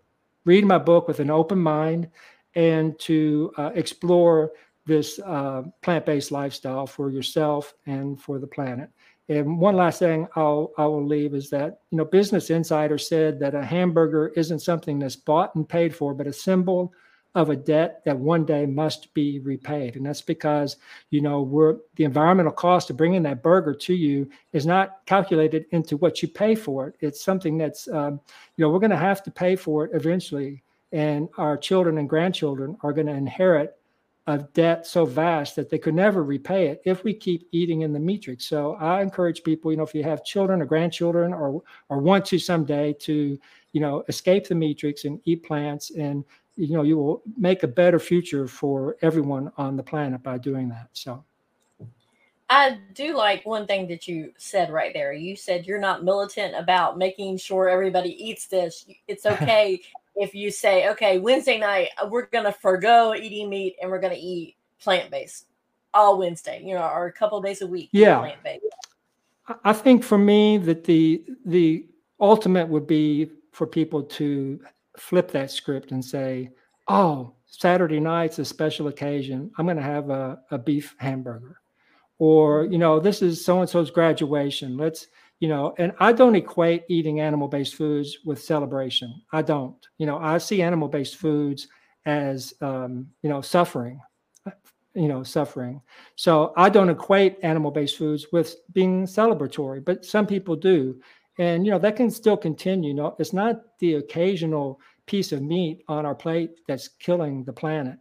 read 0.45 0.65
my 0.65 0.77
book 0.77 1.07
with 1.07 1.19
an 1.19 1.29
open 1.29 1.59
mind 1.59 2.09
and 2.55 2.99
to 2.99 3.53
uh, 3.57 3.71
explore 3.75 4.51
this 4.85 5.19
uh, 5.19 5.63
plant-based 5.81 6.31
lifestyle 6.31 6.87
for 6.87 7.11
yourself 7.11 7.73
and 7.85 8.19
for 8.19 8.39
the 8.39 8.47
planet. 8.47 8.89
And 9.29 9.59
one 9.59 9.75
last 9.75 9.99
thing 9.99 10.27
I'll 10.35 10.71
I 10.77 10.85
will 10.85 11.05
leave 11.05 11.33
is 11.33 11.49
that 11.51 11.79
you 11.91 11.97
know 11.97 12.05
Business 12.05 12.49
Insider 12.49 12.97
said 12.97 13.39
that 13.39 13.55
a 13.55 13.63
hamburger 13.63 14.33
isn't 14.35 14.59
something 14.59 14.99
that's 14.99 15.15
bought 15.15 15.55
and 15.55 15.67
paid 15.67 15.95
for, 15.95 16.13
but 16.13 16.27
a 16.27 16.33
symbol 16.33 16.93
of 17.33 17.49
a 17.49 17.55
debt 17.55 18.01
that 18.03 18.17
one 18.17 18.45
day 18.45 18.65
must 18.65 19.13
be 19.13 19.39
repaid. 19.39 19.95
And 19.95 20.05
that's 20.05 20.21
because, 20.21 20.75
you 21.11 21.21
know, 21.21 21.41
we're 21.41 21.77
the 21.95 22.03
environmental 22.03 22.51
cost 22.51 22.89
of 22.89 22.97
bringing 22.97 23.23
that 23.23 23.41
burger 23.41 23.73
to 23.73 23.93
you 23.93 24.29
is 24.51 24.65
not 24.65 25.05
calculated 25.05 25.65
into 25.71 25.95
what 25.97 26.21
you 26.21 26.27
pay 26.27 26.55
for 26.55 26.87
it. 26.87 26.95
It's 26.99 27.23
something 27.23 27.57
that's, 27.57 27.87
um, 27.87 28.19
you 28.57 28.65
know, 28.65 28.69
we're 28.69 28.79
going 28.79 28.91
to 28.91 28.97
have 28.97 29.23
to 29.23 29.31
pay 29.31 29.55
for 29.55 29.85
it 29.85 29.91
eventually. 29.93 30.61
And 30.91 31.29
our 31.37 31.57
children 31.57 31.97
and 31.99 32.09
grandchildren 32.09 32.75
are 32.81 32.91
going 32.91 33.07
to 33.07 33.13
inherit 33.13 33.77
a 34.27 34.37
debt 34.53 34.85
so 34.85 35.03
vast 35.03 35.55
that 35.55 35.69
they 35.69 35.79
could 35.79 35.95
never 35.95 36.23
repay 36.23 36.67
it 36.67 36.81
if 36.85 37.03
we 37.03 37.13
keep 37.13 37.47
eating 37.51 37.81
in 37.81 37.91
the 37.91 37.99
matrix. 37.99 38.45
So 38.45 38.75
I 38.75 39.01
encourage 39.01 39.43
people, 39.43 39.71
you 39.71 39.77
know, 39.77 39.83
if 39.83 39.95
you 39.95 40.03
have 40.03 40.23
children 40.23 40.61
or 40.61 40.65
grandchildren 40.65 41.33
or 41.33 41.63
or 41.89 41.97
want 41.97 42.25
to 42.25 42.37
someday 42.37 42.93
to, 42.99 43.39
you 43.71 43.81
know, 43.81 44.03
escape 44.09 44.47
the 44.47 44.53
meatrix 44.53 45.05
and 45.05 45.19
eat 45.25 45.43
plants 45.43 45.91
and 45.91 46.23
you 46.61 46.73
know 46.73 46.83
you 46.83 46.97
will 46.97 47.21
make 47.37 47.63
a 47.63 47.67
better 47.67 47.99
future 47.99 48.47
for 48.47 48.97
everyone 49.01 49.51
on 49.57 49.75
the 49.75 49.83
planet 49.83 50.21
by 50.23 50.37
doing 50.37 50.69
that 50.69 50.87
so 50.93 51.23
I 52.53 52.79
do 52.93 53.15
like 53.15 53.45
one 53.45 53.65
thing 53.65 53.87
that 53.87 54.09
you 54.09 54.33
said 54.37 54.69
right 54.71 54.91
there. 54.93 55.13
You 55.13 55.37
said 55.37 55.65
you're 55.65 55.79
not 55.79 56.03
militant 56.03 56.53
about 56.53 56.97
making 56.97 57.37
sure 57.37 57.69
everybody 57.69 58.09
eats 58.21 58.47
this. 58.47 58.85
It's 59.07 59.25
okay 59.37 59.79
if 60.15 60.35
you 60.35 60.51
say, 60.51 60.89
okay, 60.89 61.19
Wednesday 61.19 61.57
night, 61.57 61.89
uh, 62.01 62.07
we're 62.07 62.25
going 62.27 62.45
to 62.45 62.51
forego 62.51 63.15
eating 63.15 63.49
meat 63.49 63.75
and 63.81 63.89
we're 63.89 63.99
going 63.99 64.13
to 64.13 64.19
eat 64.19 64.55
plant 64.79 65.09
based 65.09 65.45
all 65.93 66.17
Wednesday, 66.17 66.61
you 66.63 66.75
know, 66.75 66.83
or 66.83 67.07
a 67.07 67.11
couple 67.11 67.41
days 67.41 67.61
a 67.61 67.67
week. 67.67 67.89
Yeah. 67.91 68.19
Plant 68.19 68.43
based. 68.43 68.65
I 69.63 69.73
think 69.73 70.03
for 70.03 70.17
me 70.17 70.57
that 70.59 70.83
the 70.83 71.23
the 71.45 71.85
ultimate 72.19 72.67
would 72.67 72.87
be 72.87 73.31
for 73.51 73.67
people 73.67 74.03
to 74.03 74.59
flip 74.97 75.31
that 75.31 75.51
script 75.51 75.91
and 75.91 76.03
say, 76.03 76.49
oh, 76.87 77.33
Saturday 77.45 77.99
night's 77.99 78.39
a 78.39 78.45
special 78.45 78.87
occasion. 78.87 79.51
I'm 79.57 79.65
going 79.65 79.77
to 79.77 79.83
have 79.83 80.09
a, 80.09 80.39
a 80.51 80.57
beef 80.57 80.95
hamburger. 80.97 81.57
Or, 82.17 82.65
you 82.65 82.77
know, 82.77 82.99
this 82.99 83.21
is 83.21 83.43
so 83.43 83.61
and 83.61 83.69
so's 83.69 83.89
graduation. 83.91 84.77
Let's, 84.77 85.07
you 85.39 85.47
know, 85.47 85.73
and 85.79 85.91
I 85.99 86.13
don't 86.13 86.35
equate 86.35 86.83
eating 86.87 87.19
animal 87.19 87.47
based 87.47 87.75
foods 87.75 88.19
with 88.25 88.41
celebration. 88.41 89.21
I 89.33 89.41
don't. 89.41 89.75
You 89.97 90.05
know, 90.05 90.19
I 90.19 90.37
see 90.37 90.61
animal 90.61 90.87
based 90.87 91.15
foods 91.15 91.67
as, 92.05 92.53
um, 92.61 93.07
you 93.23 93.29
know, 93.29 93.41
suffering, 93.41 93.99
you 94.93 95.07
know, 95.07 95.23
suffering. 95.23 95.81
So 96.15 96.53
I 96.55 96.69
don't 96.69 96.89
equate 96.89 97.37
animal 97.41 97.71
based 97.71 97.97
foods 97.97 98.27
with 98.31 98.55
being 98.73 99.05
celebratory, 99.05 99.83
but 99.83 100.05
some 100.05 100.27
people 100.27 100.55
do 100.55 101.01
and 101.37 101.65
you 101.65 101.71
know 101.71 101.79
that 101.79 101.95
can 101.95 102.11
still 102.11 102.37
continue 102.37 102.89
you 102.89 102.93
know 102.93 103.15
it's 103.19 103.33
not 103.33 103.61
the 103.79 103.95
occasional 103.95 104.79
piece 105.11 105.31
of 105.31 105.41
meat 105.41 105.83
on 105.87 106.05
our 106.05 106.15
plate 106.15 106.51
that's 106.67 106.87
killing 106.87 107.43
the 107.43 107.53
planet. 107.53 107.97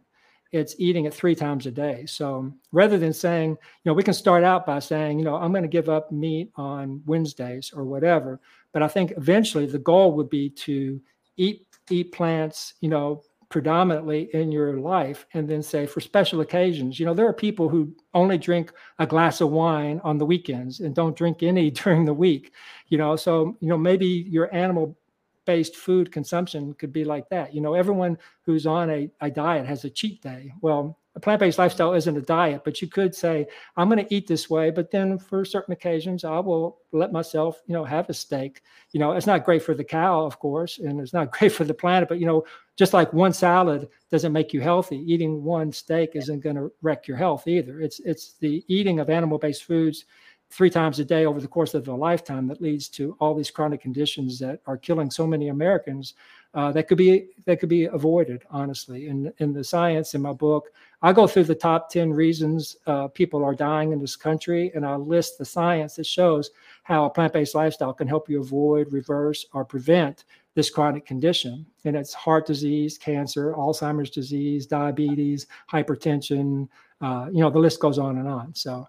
It's 0.53 0.75
eating 0.79 1.05
it 1.05 1.13
three 1.13 1.35
times 1.35 1.65
a 1.65 1.71
day. 1.71 2.05
So 2.05 2.53
rather 2.71 2.97
than 2.97 3.13
saying 3.13 3.51
you 3.51 3.57
know 3.85 3.93
we 3.93 4.03
can 4.03 4.13
start 4.13 4.43
out 4.43 4.65
by 4.65 4.79
saying 4.79 5.19
you 5.19 5.25
know 5.25 5.35
i'm 5.35 5.51
going 5.51 5.63
to 5.63 5.77
give 5.77 5.89
up 5.89 6.11
meat 6.11 6.51
on 6.55 7.01
wednesdays 7.05 7.71
or 7.75 7.83
whatever 7.83 8.39
but 8.73 8.83
i 8.83 8.87
think 8.87 9.11
eventually 9.17 9.65
the 9.65 9.79
goal 9.79 10.13
would 10.13 10.29
be 10.29 10.49
to 10.49 11.01
eat 11.37 11.67
eat 11.89 12.11
plants 12.11 12.75
you 12.81 12.89
know 12.89 13.21
predominantly 13.51 14.29
in 14.33 14.51
your 14.51 14.79
life 14.79 15.25
and 15.33 15.47
then 15.47 15.61
say 15.61 15.85
for 15.85 15.99
special 15.99 16.41
occasions 16.41 16.99
you 16.99 17.05
know 17.05 17.13
there 17.13 17.27
are 17.27 17.33
people 17.33 17.69
who 17.69 17.93
only 18.13 18.37
drink 18.37 18.71
a 18.99 19.05
glass 19.05 19.41
of 19.41 19.51
wine 19.51 20.01
on 20.03 20.17
the 20.17 20.25
weekends 20.25 20.79
and 20.79 20.95
don't 20.95 21.15
drink 21.15 21.43
any 21.43 21.69
during 21.81 22.05
the 22.05 22.13
week 22.13 22.53
you 22.87 22.97
know 22.97 23.15
so 23.15 23.55
you 23.59 23.67
know 23.67 23.77
maybe 23.77 24.07
your 24.07 24.53
animal 24.55 24.97
based 25.45 25.75
food 25.75 26.11
consumption 26.11 26.73
could 26.75 26.93
be 26.93 27.03
like 27.03 27.27
that. 27.29 27.53
You 27.53 27.61
know 27.61 27.73
everyone 27.73 28.17
who's 28.43 28.65
on 28.65 28.89
a, 28.89 29.09
a 29.21 29.29
diet 29.29 29.65
has 29.65 29.83
a 29.85 29.89
cheat 29.89 30.21
day. 30.21 30.53
Well 30.61 30.97
a 31.15 31.19
plant-based 31.19 31.59
lifestyle 31.59 31.93
isn't 31.93 32.17
a 32.17 32.21
diet 32.21 32.63
but 32.63 32.81
you 32.81 32.87
could 32.87 33.13
say 33.13 33.45
i'm 33.77 33.89
going 33.89 34.03
to 34.03 34.13
eat 34.13 34.27
this 34.27 34.49
way 34.49 34.69
but 34.69 34.91
then 34.91 35.17
for 35.17 35.43
certain 35.43 35.73
occasions 35.73 36.23
i 36.23 36.39
will 36.39 36.79
let 36.91 37.11
myself 37.11 37.61
you 37.67 37.73
know 37.73 37.83
have 37.83 38.09
a 38.09 38.13
steak. 38.13 38.61
You 38.91 38.99
know 38.99 39.11
it's 39.13 39.27
not 39.27 39.45
great 39.45 39.63
for 39.63 39.73
the 39.73 39.83
cow 39.83 40.21
of 40.25 40.39
course 40.39 40.79
and 40.79 40.99
it's 40.99 41.13
not 41.13 41.31
great 41.37 41.51
for 41.51 41.63
the 41.63 41.73
planet 41.73 42.07
but 42.09 42.19
you 42.19 42.25
know 42.25 42.45
just 42.77 42.93
like 42.93 43.13
one 43.13 43.33
salad 43.33 43.89
doesn't 44.09 44.33
make 44.33 44.53
you 44.53 44.61
healthy 44.61 44.97
eating 44.97 45.43
one 45.43 45.71
steak 45.71 46.11
isn't 46.15 46.39
going 46.39 46.55
to 46.55 46.71
wreck 46.81 47.07
your 47.07 47.17
health 47.17 47.47
either. 47.47 47.79
It's 47.79 47.99
it's 47.99 48.33
the 48.39 48.63
eating 48.67 48.99
of 48.99 49.09
animal-based 49.09 49.65
foods 49.65 50.05
three 50.49 50.69
times 50.69 50.99
a 50.99 51.05
day 51.05 51.25
over 51.25 51.39
the 51.39 51.47
course 51.47 51.73
of 51.73 51.87
a 51.87 51.93
lifetime 51.93 52.47
that 52.47 52.61
leads 52.61 52.89
to 52.89 53.15
all 53.19 53.35
these 53.35 53.51
chronic 53.51 53.81
conditions 53.81 54.37
that 54.39 54.61
are 54.65 54.77
killing 54.77 55.09
so 55.09 55.25
many 55.25 55.47
americans 55.47 56.13
uh, 56.53 56.71
that 56.71 56.87
could 56.87 56.97
be 56.97 57.27
that 57.45 57.59
could 57.59 57.69
be 57.69 57.85
avoided 57.85 58.43
honestly. 58.49 59.07
In 59.07 59.31
in 59.37 59.53
the 59.53 59.63
science 59.63 60.13
in 60.13 60.21
my 60.21 60.33
book 60.33 60.71
i 61.01 61.11
go 61.11 61.27
through 61.27 61.43
the 61.43 61.55
top 61.55 61.89
10 61.89 62.11
reasons 62.11 62.77
uh, 62.87 63.07
people 63.09 63.43
are 63.43 63.55
dying 63.55 63.91
in 63.91 63.99
this 63.99 64.15
country 64.15 64.71
and 64.75 64.85
i 64.85 64.95
list 64.95 65.37
the 65.37 65.45
science 65.45 65.95
that 65.95 66.05
shows 66.05 66.51
how 66.83 67.05
a 67.05 67.09
plant-based 67.09 67.55
lifestyle 67.55 67.93
can 67.93 68.07
help 68.07 68.29
you 68.29 68.39
avoid 68.39 68.91
reverse 68.91 69.45
or 69.53 69.63
prevent 69.65 70.25
this 70.53 70.69
chronic 70.69 71.05
condition 71.05 71.65
and 71.85 71.95
it's 71.95 72.13
heart 72.13 72.45
disease 72.45 72.97
cancer 72.97 73.53
alzheimer's 73.53 74.09
disease 74.09 74.65
diabetes 74.65 75.47
hypertension 75.71 76.67
uh, 77.01 77.27
you 77.31 77.41
know 77.41 77.49
the 77.49 77.59
list 77.59 77.79
goes 77.79 77.97
on 77.97 78.17
and 78.17 78.27
on 78.27 78.53
so 78.53 78.87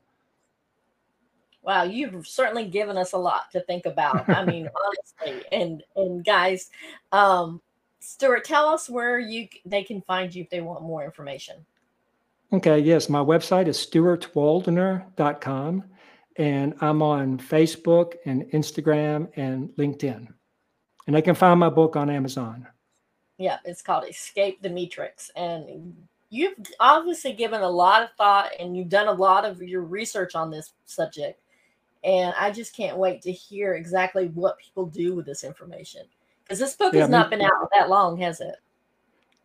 Wow, 1.62 1.84
you've 1.84 2.26
certainly 2.26 2.64
given 2.64 2.96
us 2.96 3.12
a 3.12 3.18
lot 3.18 3.50
to 3.52 3.60
think 3.60 3.86
about. 3.86 4.28
I 4.28 4.44
mean, 4.44 4.68
honestly, 5.24 5.44
and 5.52 5.82
and 5.94 6.24
guys, 6.24 6.70
um, 7.12 7.60
Stuart, 8.00 8.44
tell 8.44 8.68
us 8.68 8.90
where 8.90 9.18
you 9.20 9.48
they 9.64 9.84
can 9.84 10.02
find 10.02 10.34
you 10.34 10.42
if 10.42 10.50
they 10.50 10.60
want 10.60 10.82
more 10.82 11.04
information. 11.04 11.64
Okay, 12.52 12.80
yes, 12.80 13.08
my 13.08 13.20
website 13.20 13.66
is 13.66 13.78
stuartwaldner.com 13.78 15.84
and 16.36 16.74
I'm 16.80 17.02
on 17.02 17.38
Facebook 17.38 18.14
and 18.26 18.42
Instagram 18.50 19.30
and 19.36 19.70
LinkedIn. 19.78 20.28
And 21.06 21.16
they 21.16 21.22
can 21.22 21.34
find 21.34 21.58
my 21.58 21.70
book 21.70 21.96
on 21.96 22.10
Amazon. 22.10 22.68
Yeah, 23.38 23.56
it's 23.64 23.80
called 23.80 24.04
Escape 24.08 24.60
the 24.60 24.68
Meatrix. 24.68 25.30
And 25.34 25.96
you've 26.28 26.58
obviously 26.78 27.32
given 27.32 27.62
a 27.62 27.70
lot 27.70 28.02
of 28.02 28.10
thought 28.18 28.50
and 28.60 28.76
you've 28.76 28.90
done 28.90 29.08
a 29.08 29.12
lot 29.12 29.46
of 29.46 29.62
your 29.62 29.82
research 29.82 30.34
on 30.34 30.50
this 30.50 30.74
subject. 30.84 31.40
And 32.04 32.34
I 32.38 32.50
just 32.50 32.76
can't 32.76 32.98
wait 32.98 33.22
to 33.22 33.32
hear 33.32 33.72
exactly 33.74 34.26
what 34.28 34.58
people 34.58 34.84
do 34.86 35.14
with 35.14 35.24
this 35.24 35.42
information. 35.42 36.02
Because 36.44 36.58
this 36.58 36.76
book 36.76 36.92
yeah, 36.92 37.00
has 37.00 37.08
not 37.08 37.30
been 37.30 37.40
out 37.40 37.70
that 37.72 37.88
long, 37.88 38.18
has 38.18 38.40
it? 38.40 38.56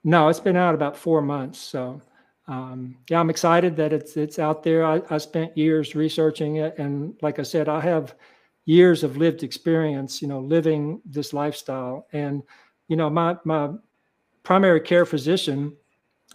No, 0.03 0.28
it's 0.28 0.41
been 0.41 0.58
out 0.58 0.76
about 0.76 0.97
four 0.97 1.22
months. 1.22 1.60
So 1.60 2.01
um, 2.47 2.97
yeah, 3.09 3.19
I'm 3.19 3.29
excited 3.29 3.75
that 3.75 3.91
it's 3.91 4.15
it's 4.15 4.39
out 4.39 4.63
there. 4.63 4.85
I, 4.85 5.01
I 5.09 5.17
spent 5.17 5.57
years 5.57 5.95
researching 5.95 6.57
it, 6.57 6.77
and 6.77 7.15
like 7.21 7.39
I 7.39 7.43
said, 7.43 7.67
I 7.67 7.81
have 7.81 8.15
years 8.65 9.03
of 9.03 9.17
lived 9.17 9.43
experience, 9.43 10.21
you 10.21 10.27
know, 10.27 10.39
living 10.39 11.01
this 11.05 11.33
lifestyle. 11.33 12.07
And 12.13 12.43
you 12.87 12.95
know, 12.95 13.09
my 13.09 13.37
my 13.43 13.71
primary 14.43 14.79
care 14.79 15.05
physician 15.05 15.75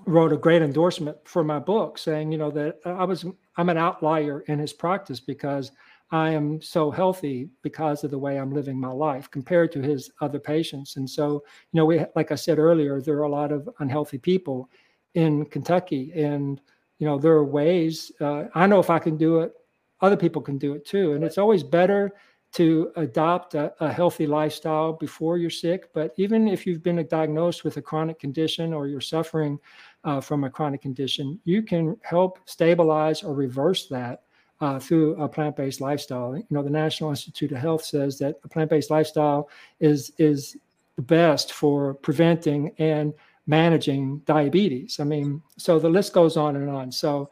wrote 0.06 0.32
a 0.32 0.36
great 0.36 0.62
endorsement 0.62 1.16
for 1.24 1.44
my 1.44 1.58
book, 1.58 1.96
saying, 1.96 2.30
you 2.30 2.38
know, 2.38 2.50
that 2.50 2.78
I 2.84 3.04
was 3.04 3.24
I'm 3.56 3.70
an 3.70 3.78
outlier 3.78 4.40
in 4.48 4.58
his 4.58 4.72
practice 4.72 5.20
because 5.20 5.72
I 6.10 6.28
am 6.30 6.60
so 6.60 6.90
healthy 6.90 7.48
because 7.62 8.04
of 8.04 8.10
the 8.10 8.18
way 8.18 8.38
I'm 8.38 8.52
living 8.52 8.78
my 8.78 8.92
life 8.92 9.30
compared 9.30 9.72
to 9.72 9.80
his 9.80 10.10
other 10.20 10.38
patients. 10.38 10.96
And 10.96 11.08
so, 11.08 11.42
you 11.72 11.78
know, 11.78 11.86
we 11.86 12.04
like 12.14 12.32
I 12.32 12.34
said 12.34 12.58
earlier, 12.58 13.00
there 13.00 13.16
are 13.16 13.22
a 13.22 13.30
lot 13.30 13.50
of 13.50 13.66
unhealthy 13.78 14.18
people 14.18 14.68
in 15.14 15.44
Kentucky. 15.46 16.12
And, 16.14 16.60
you 16.98 17.06
know, 17.06 17.18
there 17.18 17.32
are 17.32 17.44
ways, 17.44 18.12
uh, 18.20 18.44
I 18.54 18.66
know 18.66 18.80
if 18.80 18.90
I 18.90 18.98
can 18.98 19.16
do 19.16 19.40
it, 19.40 19.52
other 20.00 20.16
people 20.16 20.42
can 20.42 20.58
do 20.58 20.74
it 20.74 20.84
too. 20.84 21.12
And 21.12 21.24
it's 21.24 21.38
always 21.38 21.62
better 21.62 22.12
to 22.52 22.92
adopt 22.96 23.54
a, 23.54 23.72
a, 23.80 23.90
healthy 23.90 24.26
lifestyle 24.26 24.92
before 24.92 25.38
you're 25.38 25.48
sick. 25.48 25.88
But 25.94 26.12
even 26.16 26.46
if 26.46 26.66
you've 26.66 26.82
been 26.82 27.04
diagnosed 27.06 27.64
with 27.64 27.78
a 27.78 27.82
chronic 27.82 28.18
condition 28.18 28.74
or 28.74 28.88
you're 28.88 29.00
suffering 29.00 29.58
uh, 30.04 30.20
from 30.20 30.44
a 30.44 30.50
chronic 30.50 30.82
condition, 30.82 31.40
you 31.44 31.62
can 31.62 31.96
help 32.02 32.40
stabilize 32.44 33.22
or 33.22 33.34
reverse 33.34 33.86
that 33.86 34.24
uh, 34.60 34.78
through 34.78 35.16
a 35.16 35.28
plant-based 35.28 35.80
lifestyle. 35.80 36.36
You 36.36 36.44
know, 36.50 36.62
the 36.62 36.70
National 36.70 37.10
Institute 37.10 37.52
of 37.52 37.58
Health 37.58 37.84
says 37.84 38.18
that 38.18 38.38
a 38.44 38.48
plant-based 38.48 38.90
lifestyle 38.90 39.48
is 39.80 40.12
is 40.18 40.56
the 40.96 41.02
best 41.02 41.52
for 41.52 41.94
preventing 41.94 42.74
and 42.78 43.14
managing 43.46 44.18
diabetes. 44.20 45.00
I 45.00 45.04
mean, 45.04 45.42
so 45.56 45.78
the 45.78 45.88
list 45.88 46.12
goes 46.12 46.36
on 46.36 46.56
and 46.56 46.70
on. 46.70 46.92
So 46.92 47.30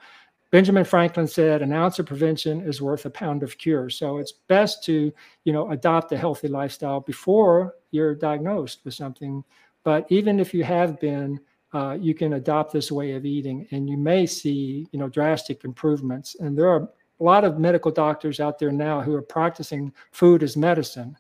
Benjamin 0.50 0.84
Franklin 0.84 1.28
said 1.28 1.62
an 1.62 1.72
ounce 1.72 1.98
of 2.00 2.06
prevention 2.06 2.60
is 2.62 2.82
worth 2.82 3.06
a 3.06 3.10
pound 3.10 3.42
of 3.42 3.56
cure. 3.56 3.88
So 3.88 4.18
it's 4.18 4.32
best 4.32 4.82
to, 4.84 5.12
you 5.44 5.52
know, 5.52 5.70
adopt 5.70 6.10
a 6.12 6.18
healthy 6.18 6.48
lifestyle 6.48 7.00
before 7.00 7.76
you're 7.92 8.14
diagnosed 8.14 8.80
with 8.84 8.94
something. 8.94 9.44
But 9.84 10.06
even 10.10 10.40
if 10.40 10.52
you 10.52 10.64
have 10.64 10.98
been, 10.98 11.38
uh, 11.72 11.96
you 12.00 12.14
can 12.14 12.32
adopt 12.32 12.72
this 12.72 12.90
way 12.90 13.12
of 13.12 13.24
eating 13.24 13.68
and 13.70 13.88
you 13.88 13.96
may 13.96 14.26
see, 14.26 14.88
you 14.90 14.98
know, 14.98 15.08
drastic 15.08 15.64
improvements. 15.64 16.34
And 16.40 16.58
there 16.58 16.68
are 16.68 16.82
a 17.20 17.22
lot 17.22 17.44
of 17.44 17.58
medical 17.60 17.92
doctors 17.92 18.40
out 18.40 18.58
there 18.58 18.72
now 18.72 19.00
who 19.00 19.14
are 19.14 19.22
practicing 19.22 19.92
food 20.10 20.42
as 20.42 20.56
medicine. 20.56 21.16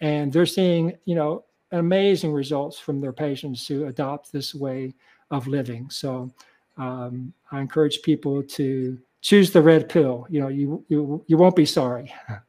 And 0.00 0.32
they're 0.32 0.44
seeing, 0.44 0.94
you 1.04 1.14
know, 1.14 1.44
amazing 1.72 2.32
results 2.32 2.78
from 2.78 3.00
their 3.00 3.12
patients 3.12 3.66
who 3.66 3.86
adopt 3.86 4.32
this 4.32 4.54
way 4.54 4.94
of 5.30 5.46
living. 5.46 5.90
So 5.90 6.30
um, 6.76 7.32
I 7.50 7.60
encourage 7.60 8.02
people 8.02 8.42
to 8.42 8.98
choose 9.20 9.50
the 9.50 9.62
red 9.62 9.88
pill. 9.88 10.26
You 10.28 10.40
know, 10.40 10.48
you 10.48 10.84
you 10.88 11.24
you 11.26 11.36
won't 11.36 11.56
be 11.56 11.66
sorry. 11.66 12.12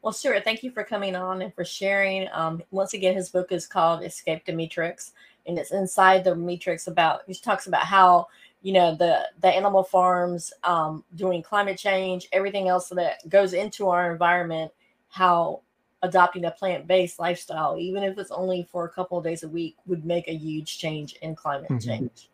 Well, 0.00 0.12
Stuart, 0.12 0.44
thank 0.44 0.62
you 0.62 0.70
for 0.70 0.84
coming 0.84 1.16
on 1.16 1.42
and 1.42 1.52
for 1.52 1.64
sharing. 1.64 2.28
Um, 2.32 2.62
once 2.70 2.94
again, 2.94 3.14
his 3.14 3.30
book 3.30 3.50
is 3.50 3.66
called 3.66 4.04
Escape 4.04 4.44
the 4.46 4.52
Meatrix, 4.52 5.10
and 5.46 5.58
it's 5.58 5.72
inside 5.72 6.22
the 6.22 6.36
matrix 6.36 6.86
about 6.86 7.22
he 7.26 7.34
talks 7.34 7.66
about 7.66 7.82
how 7.82 8.28
you 8.62 8.72
know 8.72 8.94
the 8.94 9.28
the 9.40 9.48
animal 9.48 9.82
farms 9.82 10.52
um, 10.62 11.04
doing 11.16 11.42
climate 11.42 11.78
change, 11.78 12.28
everything 12.32 12.68
else 12.68 12.88
that 12.90 13.28
goes 13.28 13.54
into 13.54 13.88
our 13.88 14.12
environment, 14.12 14.70
how 15.08 15.62
adopting 16.02 16.44
a 16.44 16.50
plant-based 16.50 17.18
lifestyle, 17.18 17.76
even 17.78 18.02
if 18.02 18.18
it's 18.18 18.30
only 18.30 18.68
for 18.70 18.84
a 18.84 18.88
couple 18.88 19.18
of 19.18 19.24
days 19.24 19.42
a 19.42 19.48
week, 19.48 19.76
would 19.86 20.04
make 20.04 20.28
a 20.28 20.34
huge 20.34 20.78
change 20.78 21.14
in 21.22 21.34
climate 21.34 21.70
mm-hmm. 21.70 21.88
change. 21.88 22.28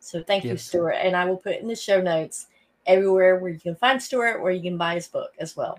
So 0.00 0.22
thank 0.22 0.44
yes. 0.44 0.50
you, 0.50 0.56
Stuart. 0.58 0.96
And 1.02 1.16
I 1.16 1.24
will 1.24 1.36
put 1.36 1.56
in 1.56 1.68
the 1.68 1.76
show 1.76 2.00
notes 2.00 2.46
everywhere 2.86 3.38
where 3.38 3.50
you 3.50 3.60
can 3.60 3.76
find 3.76 4.02
Stuart, 4.02 4.42
where 4.42 4.52
you 4.52 4.62
can 4.62 4.76
buy 4.76 4.94
his 4.94 5.08
book 5.08 5.32
as 5.38 5.56
well. 5.56 5.78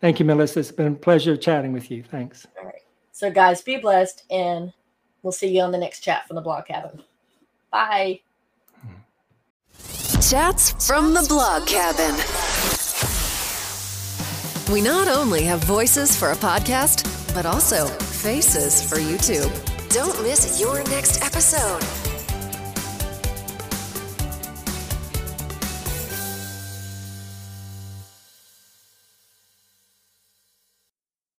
Thank 0.00 0.18
you, 0.18 0.24
Melissa. 0.24 0.60
It's 0.60 0.72
been 0.72 0.92
a 0.94 0.96
pleasure 0.96 1.36
chatting 1.36 1.72
with 1.72 1.90
you. 1.90 2.02
Thanks. 2.02 2.46
All 2.58 2.66
right. 2.66 2.82
So, 3.12 3.30
guys, 3.30 3.62
be 3.62 3.76
blessed, 3.76 4.24
and 4.30 4.72
we'll 5.22 5.32
see 5.32 5.48
you 5.48 5.62
on 5.62 5.70
the 5.70 5.78
next 5.78 6.00
chat 6.00 6.26
from 6.26 6.34
the 6.34 6.42
blog 6.42 6.66
cabin. 6.66 7.02
Bye. 7.70 8.20
Chats 10.28 10.86
from 10.86 11.14
the 11.14 11.24
blog 11.28 11.66
cabin. 11.66 12.51
We 14.72 14.80
not 14.80 15.06
only 15.06 15.42
have 15.42 15.62
voices 15.64 16.16
for 16.16 16.30
a 16.30 16.34
podcast, 16.34 17.04
but 17.34 17.44
also 17.44 17.88
faces 17.88 18.82
for 18.82 18.96
YouTube. 18.96 19.52
Don't 19.90 20.22
miss 20.22 20.58
your 20.58 20.82
next 20.84 21.22
episode. 21.22 22.01